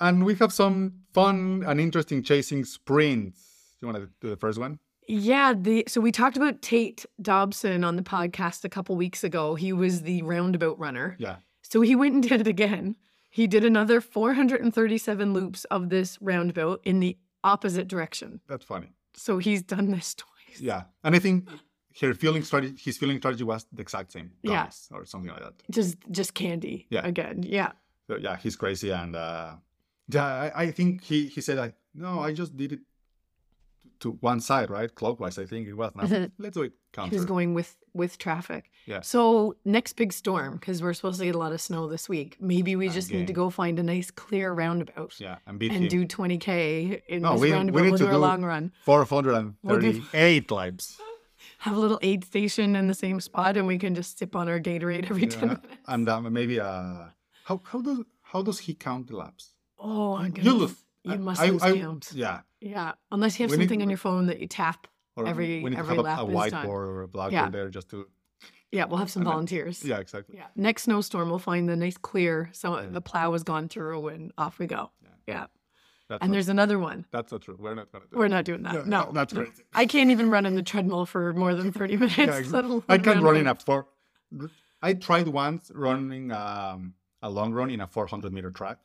and 0.00 0.24
we 0.24 0.34
have 0.36 0.52
some 0.52 0.92
fun 1.12 1.64
and 1.66 1.80
interesting 1.80 2.22
chasing 2.22 2.64
sprints. 2.64 3.40
Do 3.80 3.86
You 3.86 3.92
want 3.92 4.04
to 4.04 4.10
do 4.20 4.30
the 4.30 4.36
first 4.36 4.58
one? 4.58 4.78
Yeah, 5.08 5.54
the 5.56 5.84
so 5.88 6.00
we 6.00 6.12
talked 6.12 6.36
about 6.36 6.62
Tate 6.62 7.06
Dobson 7.20 7.84
on 7.84 7.96
the 7.96 8.02
podcast 8.02 8.64
a 8.64 8.68
couple 8.68 8.96
weeks 8.96 9.22
ago. 9.24 9.54
He 9.54 9.72
was 9.72 10.02
the 10.02 10.22
roundabout 10.22 10.78
runner. 10.78 11.16
Yeah. 11.18 11.36
So 11.62 11.80
he 11.80 11.96
went 11.96 12.14
and 12.14 12.22
did 12.22 12.40
it 12.40 12.46
again. 12.46 12.96
He 13.30 13.46
did 13.46 13.64
another 13.64 14.00
437 14.00 15.32
loops 15.32 15.64
of 15.66 15.90
this 15.90 16.18
roundabout 16.20 16.80
in 16.84 17.00
the 17.00 17.18
opposite 17.44 17.86
direction. 17.88 18.40
That's 18.48 18.64
funny. 18.64 18.92
So 19.14 19.38
he's 19.38 19.62
done 19.62 19.90
this 19.90 20.14
twice. 20.22 20.60
Yeah. 20.60 20.84
And 21.04 21.14
I 21.14 21.18
think 21.18 21.48
her 22.00 22.14
feeling 22.14 22.42
strategy, 22.42 22.76
his 22.82 22.96
feeling 22.98 23.18
strategy 23.18 23.44
was 23.44 23.66
the 23.72 23.82
exact 23.82 24.12
same. 24.12 24.32
Yeah. 24.42 24.70
Or 24.90 25.04
something 25.04 25.30
like 25.30 25.42
that. 25.42 25.54
Just 25.70 25.98
just 26.10 26.34
candy. 26.34 26.86
Yeah. 26.90 27.06
Again. 27.06 27.42
Yeah. 27.42 27.72
So 28.08 28.16
yeah, 28.16 28.36
he's 28.36 28.56
crazy. 28.56 28.90
And 28.90 29.14
uh, 29.16 29.54
yeah, 30.08 30.24
I, 30.24 30.62
I 30.64 30.70
think 30.70 31.02
he, 31.02 31.26
he 31.26 31.40
said, 31.40 31.58
like, 31.58 31.74
no, 31.94 32.20
I 32.20 32.32
just 32.32 32.56
did 32.56 32.72
it 32.72 32.80
to 34.00 34.12
one 34.20 34.40
side, 34.40 34.70
right? 34.70 34.94
Clockwise, 34.94 35.38
I 35.38 35.46
think 35.46 35.68
it 35.68 35.74
was. 35.74 35.92
Now, 35.94 36.02
let's 36.38 36.54
do 36.56 36.62
it 36.62 36.72
was 36.72 37.10
counter. 37.10 37.24
going 37.24 37.54
with 37.54 37.76
with 37.94 38.18
traffic. 38.18 38.70
Yeah. 38.86 39.00
So 39.00 39.56
next 39.64 39.94
big 39.94 40.12
storm, 40.12 40.54
because 40.54 40.82
we're 40.82 40.92
supposed 40.94 41.18
to 41.20 41.24
get 41.26 41.34
a 41.34 41.38
lot 41.38 41.52
of 41.52 41.60
snow 41.60 41.88
this 41.88 42.08
week. 42.08 42.36
Maybe 42.40 42.76
we 42.76 42.88
just 42.88 43.10
need 43.10 43.26
to 43.26 43.32
go 43.32 43.50
find 43.50 43.78
a 43.78 43.82
nice 43.82 44.10
clear 44.10 44.52
roundabout 44.52 45.14
yeah, 45.18 45.36
and 45.46 45.58
beat 45.58 45.72
and 45.72 45.88
do 45.90 46.04
20k 46.06 47.02
in 47.08 47.22
No, 47.22 47.32
this 47.32 47.40
we- 47.40 47.48
we 47.48 47.52
roundabout. 47.56 47.82
need 47.82 47.90
We'll 47.90 47.98
to 47.98 48.06
do 48.06 48.16
a 48.16 48.18
long 48.18 48.44
run. 48.44 48.72
438 48.84 50.48
times. 50.48 50.98
Have 51.58 51.76
a 51.76 51.80
little 51.80 51.98
aid 52.02 52.24
station 52.24 52.76
in 52.76 52.86
the 52.86 52.94
same 52.94 53.18
spot, 53.20 53.56
and 53.56 53.66
we 53.66 53.78
can 53.78 53.94
just 53.94 54.18
sip 54.18 54.36
on 54.36 54.48
our 54.48 54.60
Gatorade 54.60 55.10
every 55.10 55.26
10 55.26 55.40
Yeah, 55.40 55.46
minutes. 55.46 55.66
and 55.88 56.08
um, 56.08 56.32
maybe 56.32 56.60
uh, 56.60 57.06
how 57.44 57.60
how 57.64 57.80
does 57.80 57.98
how 58.22 58.42
does 58.42 58.58
he 58.60 58.74
count 58.74 59.08
the 59.08 59.16
laps? 59.16 59.52
Oh, 59.78 60.22
You 60.22 60.28
goodness. 60.30 60.54
lose. 60.54 60.76
You 61.04 61.18
must 61.18 61.40
I- 61.40 61.50
lose 61.50 61.62
I- 61.62 61.78
count. 61.78 62.10
Yeah, 62.14 62.40
Yeah, 62.60 62.92
unless 63.12 63.38
you 63.38 63.44
have 63.44 63.50
We 63.50 63.56
need- 63.58 63.64
something 63.64 63.82
on 63.82 63.88
your 63.90 63.98
phone 63.98 64.26
that 64.26 64.40
you 64.40 64.46
tap. 64.46 64.86
or 65.18 65.26
Every- 65.26 65.62
we 65.62 65.70
need 65.70 65.78
every 65.78 65.96
to 65.96 66.02
have 66.04 66.18
a, 66.18 66.22
a 66.24 66.26
whiteboard 66.34 66.66
or 66.66 67.02
a 67.02 67.08
blackboard 67.08 67.32
Yeah. 67.32 67.48
there 67.50 67.70
just 67.70 67.88
to 67.90 68.06
Yeah, 68.70 68.84
we'll 68.84 68.98
have 68.98 69.10
some 69.10 69.22
And 69.22 69.26
then- 69.28 69.32
volunteers. 69.32 69.82
yeah 69.84 69.98
exactly. 69.98 70.36
Yeah. 70.36 70.48
Next 70.56 70.82
snowstorm, 70.82 71.30
we'll 71.30 71.38
find 71.38 71.66
the 71.68 71.76
nice 71.76 71.96
clear. 71.96 72.50
So 72.52 72.86
the 72.90 73.00
plow 73.00 73.32
has 73.32 73.42
gone 73.42 73.68
through, 73.68 74.08
and 74.08 74.32
off 74.36 74.58
we 74.58 74.66
go. 74.66 74.90
Yeah. 75.02 75.08
Yeah. 75.26 75.46
That's 76.08 76.22
And 76.22 76.32
there's 76.34 76.48
another 76.50 76.78
one. 76.78 77.06
that's 77.10 77.32
not 77.32 77.40
true. 77.42 77.56
We're 77.58 77.74
not 77.74 77.90
gonna 77.92 78.04
do. 78.10 78.16
We're 78.18 78.28
not 78.28 78.44
doing 78.44 78.62
that. 78.64 78.74
Yeah, 78.74 78.82
no, 78.84 79.10
that's 79.12 79.32
no. 79.32 79.44
crazy. 79.44 79.62
I 79.74 79.86
can't 79.86 80.10
even 80.10 80.28
run 80.30 80.44
on 80.46 80.54
the 80.54 80.62
treadmill 80.62 81.06
for 81.06 81.32
more 81.32 81.54
than 81.54 81.72
30 81.72 81.96
minutes. 82.02 82.18
Yeah, 82.18 82.36
exactly. 82.36 82.82
I 82.88 82.98
can't 82.98 83.22
run 83.22 83.36
in 83.36 83.46
a 83.46 83.54
four. 83.54 83.86
I 84.82 84.92
tried 84.94 85.28
once 85.28 85.72
running 85.74 86.30
um, 86.32 86.94
a 87.22 87.30
long 87.30 87.52
run 87.54 87.70
in 87.70 87.80
a 87.80 87.86
400 87.86 88.32
meter 88.32 88.50
track, 88.50 88.78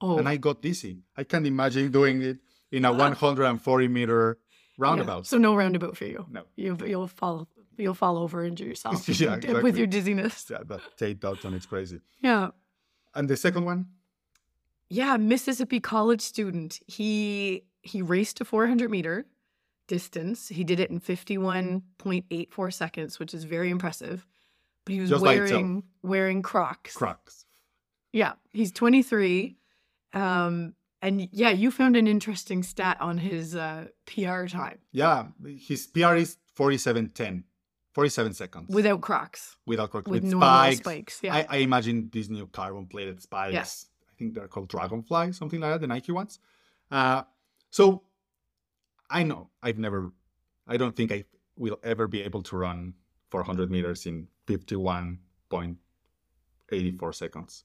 Oh, 0.00 0.18
and 0.18 0.28
I 0.28 0.36
got 0.36 0.60
dizzy. 0.60 0.98
I 1.16 1.24
can't 1.24 1.46
imagine 1.46 1.90
doing 1.90 2.20
it 2.22 2.38
in 2.72 2.84
a 2.84 2.92
140 2.92 3.88
meter 3.88 4.38
yeah. 4.38 4.54
roundabout. 4.78 5.26
So 5.26 5.38
no 5.38 5.54
roundabout 5.54 5.96
for 5.96 6.04
you. 6.06 6.26
No. 6.30 6.42
You, 6.56 6.76
you'll 6.84 7.08
fall. 7.08 7.48
You'll 7.76 7.94
fall 7.94 8.18
over, 8.18 8.42
and 8.42 8.50
injure 8.50 8.66
yourself 8.66 9.08
Yeah, 9.20 9.36
with 9.62 9.76
your 9.76 9.88
dizziness. 9.88 10.46
Yeah, 10.48 10.58
but 10.64 10.80
Tate 10.96 11.18
Dalton, 11.18 11.54
it's 11.54 11.66
crazy. 11.66 12.00
Yeah. 12.20 12.50
And 13.16 13.28
the 13.28 13.36
second 13.36 13.64
one, 13.64 13.86
Yeah, 14.88 15.16
Mississippi 15.16 15.80
college 15.80 16.20
student. 16.20 16.78
He 16.86 17.64
he 17.82 18.00
raced 18.00 18.40
a 18.40 18.44
400 18.44 18.90
meter 18.90 19.26
distance. 19.86 20.48
He 20.48 20.64
did 20.64 20.80
it 20.80 20.90
in 20.90 21.00
51.84 21.00 22.72
seconds, 22.72 23.18
which 23.18 23.34
is 23.34 23.44
very 23.44 23.70
impressive. 23.70 24.26
But 24.84 24.94
he 24.94 25.00
was 25.00 25.10
Just 25.10 25.22
wearing 25.22 25.82
wearing 26.02 26.42
Crocs. 26.42 26.94
Crocs. 26.94 27.44
Yeah, 28.12 28.34
he's 28.52 28.70
23. 28.72 29.56
Um, 30.12 30.74
and 31.04 31.28
yeah, 31.32 31.50
you 31.50 31.70
found 31.70 31.96
an 31.96 32.06
interesting 32.06 32.62
stat 32.62 32.96
on 33.00 33.18
his 33.18 33.54
uh, 33.54 33.88
PR 34.06 34.46
time 34.46 34.78
Yeah, 34.90 35.26
his 35.44 35.86
PR 35.86 36.14
is 36.16 36.38
47.10, 36.56 37.44
47 37.92 38.32
seconds 38.32 38.74
without 38.74 39.02
Crocs, 39.02 39.58
without 39.66 39.90
Crocs, 39.90 40.10
with 40.10 40.22
with, 40.22 40.32
normal 40.32 40.48
spikes. 40.48 40.78
spikes. 40.78 41.20
Yeah, 41.22 41.34
I, 41.34 41.46
I 41.48 41.56
imagine 41.58 42.08
these 42.10 42.30
new 42.30 42.46
carbon 42.46 42.86
plated 42.86 43.20
spikes. 43.20 43.52
Yes, 43.52 43.86
I 44.10 44.14
think 44.18 44.32
they're 44.34 44.48
called 44.48 44.68
Dragonfly, 44.68 45.32
something 45.32 45.60
like 45.60 45.72
that, 45.72 45.82
the 45.82 45.86
Nike 45.86 46.12
ones. 46.12 46.38
Uh, 46.90 47.24
so 47.70 48.04
I 49.10 49.24
know 49.24 49.50
I've 49.62 49.78
never, 49.78 50.10
I 50.66 50.78
don't 50.78 50.96
think 50.96 51.12
I 51.12 51.24
will 51.56 51.78
ever 51.82 52.08
be 52.08 52.22
able 52.22 52.42
to 52.44 52.56
run 52.56 52.94
400 53.30 53.70
meters 53.70 54.06
in 54.06 54.28
51.84 54.46 57.14
seconds. 57.14 57.64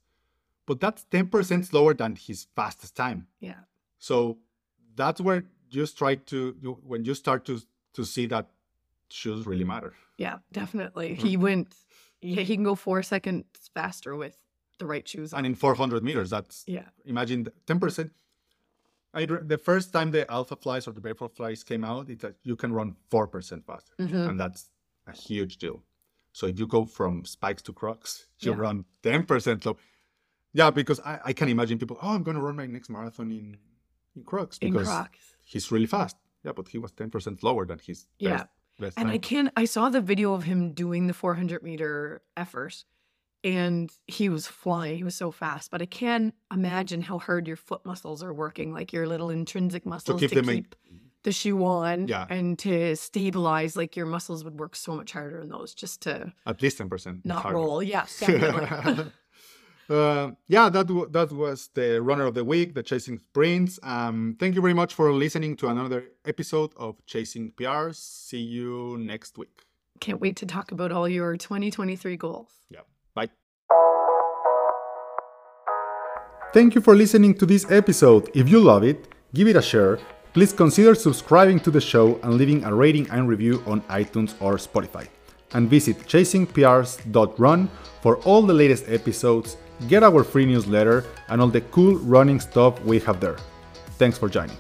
But 0.70 0.80
that's 0.80 1.04
10% 1.10 1.66
slower 1.66 1.96
than 1.96 2.16
his 2.16 2.46
fastest 2.56 2.96
time. 2.96 3.26
yeah, 3.40 3.62
So 3.98 4.38
that's 4.96 5.20
where 5.20 5.44
you 5.72 5.88
try 5.88 6.14
to, 6.32 6.52
when 6.92 7.04
you 7.06 7.16
start 7.16 7.44
to, 7.46 7.60
to 7.94 8.06
see 8.06 8.28
that 8.28 8.46
shoes 9.10 9.48
really 9.48 9.64
matter. 9.66 9.94
yeah, 10.18 10.38
definitely. 10.52 11.10
Mhm. 11.16 11.22
He 11.28 11.38
went. 11.38 11.68
Yeah, 12.22 12.44
he 12.44 12.56
can 12.56 12.64
go 12.64 12.76
four 12.76 13.02
seconds 13.04 13.46
faster 13.74 14.16
with 14.16 14.36
the 14.78 14.86
right 14.86 15.08
shoes 15.08 15.34
on. 15.34 15.38
And 15.40 15.46
in 15.48 15.56
400 15.56 16.04
meters, 16.04 16.30
that's 16.30 16.64
Yeah, 16.68 16.88
imagine 17.06 17.44
the 17.46 17.52
10%. 17.66 18.12
I, 19.14 19.26
the 19.26 19.58
first 19.58 19.92
time 19.92 20.12
the 20.12 20.30
alpha 20.30 20.56
flies 20.56 20.88
or 20.88 20.92
the 20.94 21.02
vapor 21.02 21.30
flies 21.30 21.64
came 21.64 21.84
out, 21.84 22.10
it's 22.10 22.22
that 22.22 22.36
you 22.44 22.56
can 22.56 22.72
run 22.74 22.96
4% 23.10 23.66
faster. 23.66 23.94
Mhm. 23.98 24.30
And 24.30 24.40
that's 24.40 24.70
a 25.08 25.14
huge 25.28 25.58
deal. 25.58 25.82
So 26.32 26.46
if 26.48 26.60
you 26.60 26.68
go 26.68 26.86
from 26.86 27.26
spikes 27.26 27.64
to 27.64 27.74
crocs, 27.74 28.28
you 28.46 28.52
Yeah. 28.52 28.60
run 28.68 28.86
10% 29.02 29.64
slow. 29.64 29.78
Yeah, 30.54 30.72
because 30.72 31.00
I, 31.02 31.20
I 31.26 31.34
can 31.34 31.50
imagine 31.50 31.78
people, 31.78 31.98
oh, 32.02 32.10
I'm 32.16 32.24
going 32.24 32.36
to 32.36 32.42
run 32.42 32.56
my 32.56 32.66
next 32.66 32.90
marathon 32.90 33.32
in, 33.32 33.58
in 34.16 34.24
crocs 34.24 34.58
in 34.60 34.72
because 34.72 34.88
Crocs. 34.88 35.20
he's 35.46 35.72
really 35.72 35.86
fast. 35.86 36.16
Yeah, 36.44 36.54
but 36.54 36.68
he 36.70 36.78
was 36.78 36.92
10% 36.94 37.44
lower 37.44 37.66
than 37.66 37.80
his 37.80 38.08
Yeah. 38.18 38.30
best, 38.38 38.48
best 38.80 38.98
And 38.98 39.10
I 39.10 39.14
time. 39.14 39.22
can 39.22 39.52
I 39.58 39.66
saw 39.66 39.90
the 39.90 40.02
video 40.02 40.34
of 40.34 40.44
him 40.44 40.74
doing 40.74 41.08
the 41.08 41.14
400 41.14 41.62
meter 41.64 42.22
effort 42.38 42.84
and 43.44 43.90
he 44.08 44.28
was 44.30 44.48
flying. 44.48 44.98
He 44.98 45.04
was 45.04 45.16
so 45.16 45.32
fast, 45.32 45.70
but 45.72 45.82
I 45.82 45.86
can 45.86 46.34
imagine 46.52 47.02
how 47.02 47.20
hard 47.20 47.48
your 47.48 47.56
foot 47.58 47.86
muscles 47.86 48.24
are 48.24 48.34
working, 48.34 48.74
like 48.74 48.92
your 48.92 49.06
little 49.08 49.30
intrinsic 49.30 49.86
muscles 49.86 50.20
to 50.20 50.28
keep 50.28 50.36
keep, 50.36 50.46
them 50.46 50.56
in- 50.56 50.66
the 51.24 51.32
shoe 51.34 51.64
on 51.66 52.08
Yeah. 52.08 52.26
and 52.30 52.58
to 52.60 52.96
stabilize. 52.96 53.76
Like 53.76 53.96
your 53.98 54.06
muscles 54.06 54.44
would 54.46 54.58
work 54.60 54.76
so 54.76 54.96
much 54.96 55.12
harder 55.12 55.42
in 55.42 55.50
those 55.50 55.74
just 55.74 56.02
to 56.04 56.34
At 56.46 56.62
least 56.62 56.80
10%. 56.80 57.24
not 57.26 57.42
harder. 57.44 57.58
roll. 57.58 57.84
Yes, 57.84 58.20
definitely. 58.26 59.12
uh, 59.90 60.32
yeah, 60.48 60.70
that 60.70 60.88
w- 60.88 61.08
that 61.10 61.32
was 61.32 61.70
the 61.74 62.02
runner 62.02 62.26
of 62.26 62.34
the 62.34 62.44
week, 62.44 62.74
the 62.76 62.84
Chasing 62.84 63.18
Sprints. 63.20 63.80
Um, 63.84 64.36
thank 64.40 64.56
you 64.56 64.62
very 64.62 64.74
much 64.74 64.94
for 64.94 65.12
listening 65.14 65.56
to 65.58 65.68
another 65.68 66.06
episode 66.26 66.72
of 66.78 67.04
Chasing 67.06 67.52
PRs. 67.58 67.96
See 67.96 68.40
you 68.42 68.98
next 69.00 69.38
week. 69.38 69.64
Can't 70.00 70.22
wait 70.22 70.36
to 70.38 70.46
talk 70.46 70.72
about 70.72 70.92
all 70.92 71.08
your 71.10 71.36
2023 71.36 72.16
goals. 72.18 72.52
Yeah, 72.70 72.82
bye. 73.14 73.30
Thank 76.54 76.74
you 76.76 76.82
for 76.82 76.96
listening 76.96 77.34
to 77.36 77.46
this 77.46 77.70
episode. 77.70 78.30
If 78.34 78.50
you 78.50 78.60
love 78.60 78.84
it, 78.84 79.08
give 79.34 79.48
it 79.48 79.56
a 79.56 79.62
share. 79.62 80.00
Please 80.34 80.54
consider 80.54 80.96
subscribing 80.96 81.60
to 81.62 81.72
the 81.72 81.82
show 81.82 82.20
and 82.24 82.36
leaving 82.36 82.64
a 82.64 82.74
rating 82.74 83.10
and 83.10 83.28
review 83.28 83.64
on 83.66 83.82
iTunes 83.90 84.36
or 84.40 84.56
Spotify. 84.58 85.08
And 85.54 85.68
visit 85.70 85.98
chasingprs.run 86.08 87.70
for 88.02 88.18
all 88.18 88.44
the 88.44 88.54
latest 88.54 88.88
episodes, 88.88 89.58
get 89.88 90.04
our 90.04 90.24
free 90.24 90.46
newsletter, 90.46 91.06
and 91.30 91.42
all 91.42 91.48
the 91.48 91.62
cool 91.62 91.96
running 92.00 92.40
stuff 92.40 92.82
we 92.84 93.00
have 93.00 93.20
there. 93.20 93.38
Thanks 93.98 94.18
for 94.18 94.30
joining. 94.30 94.58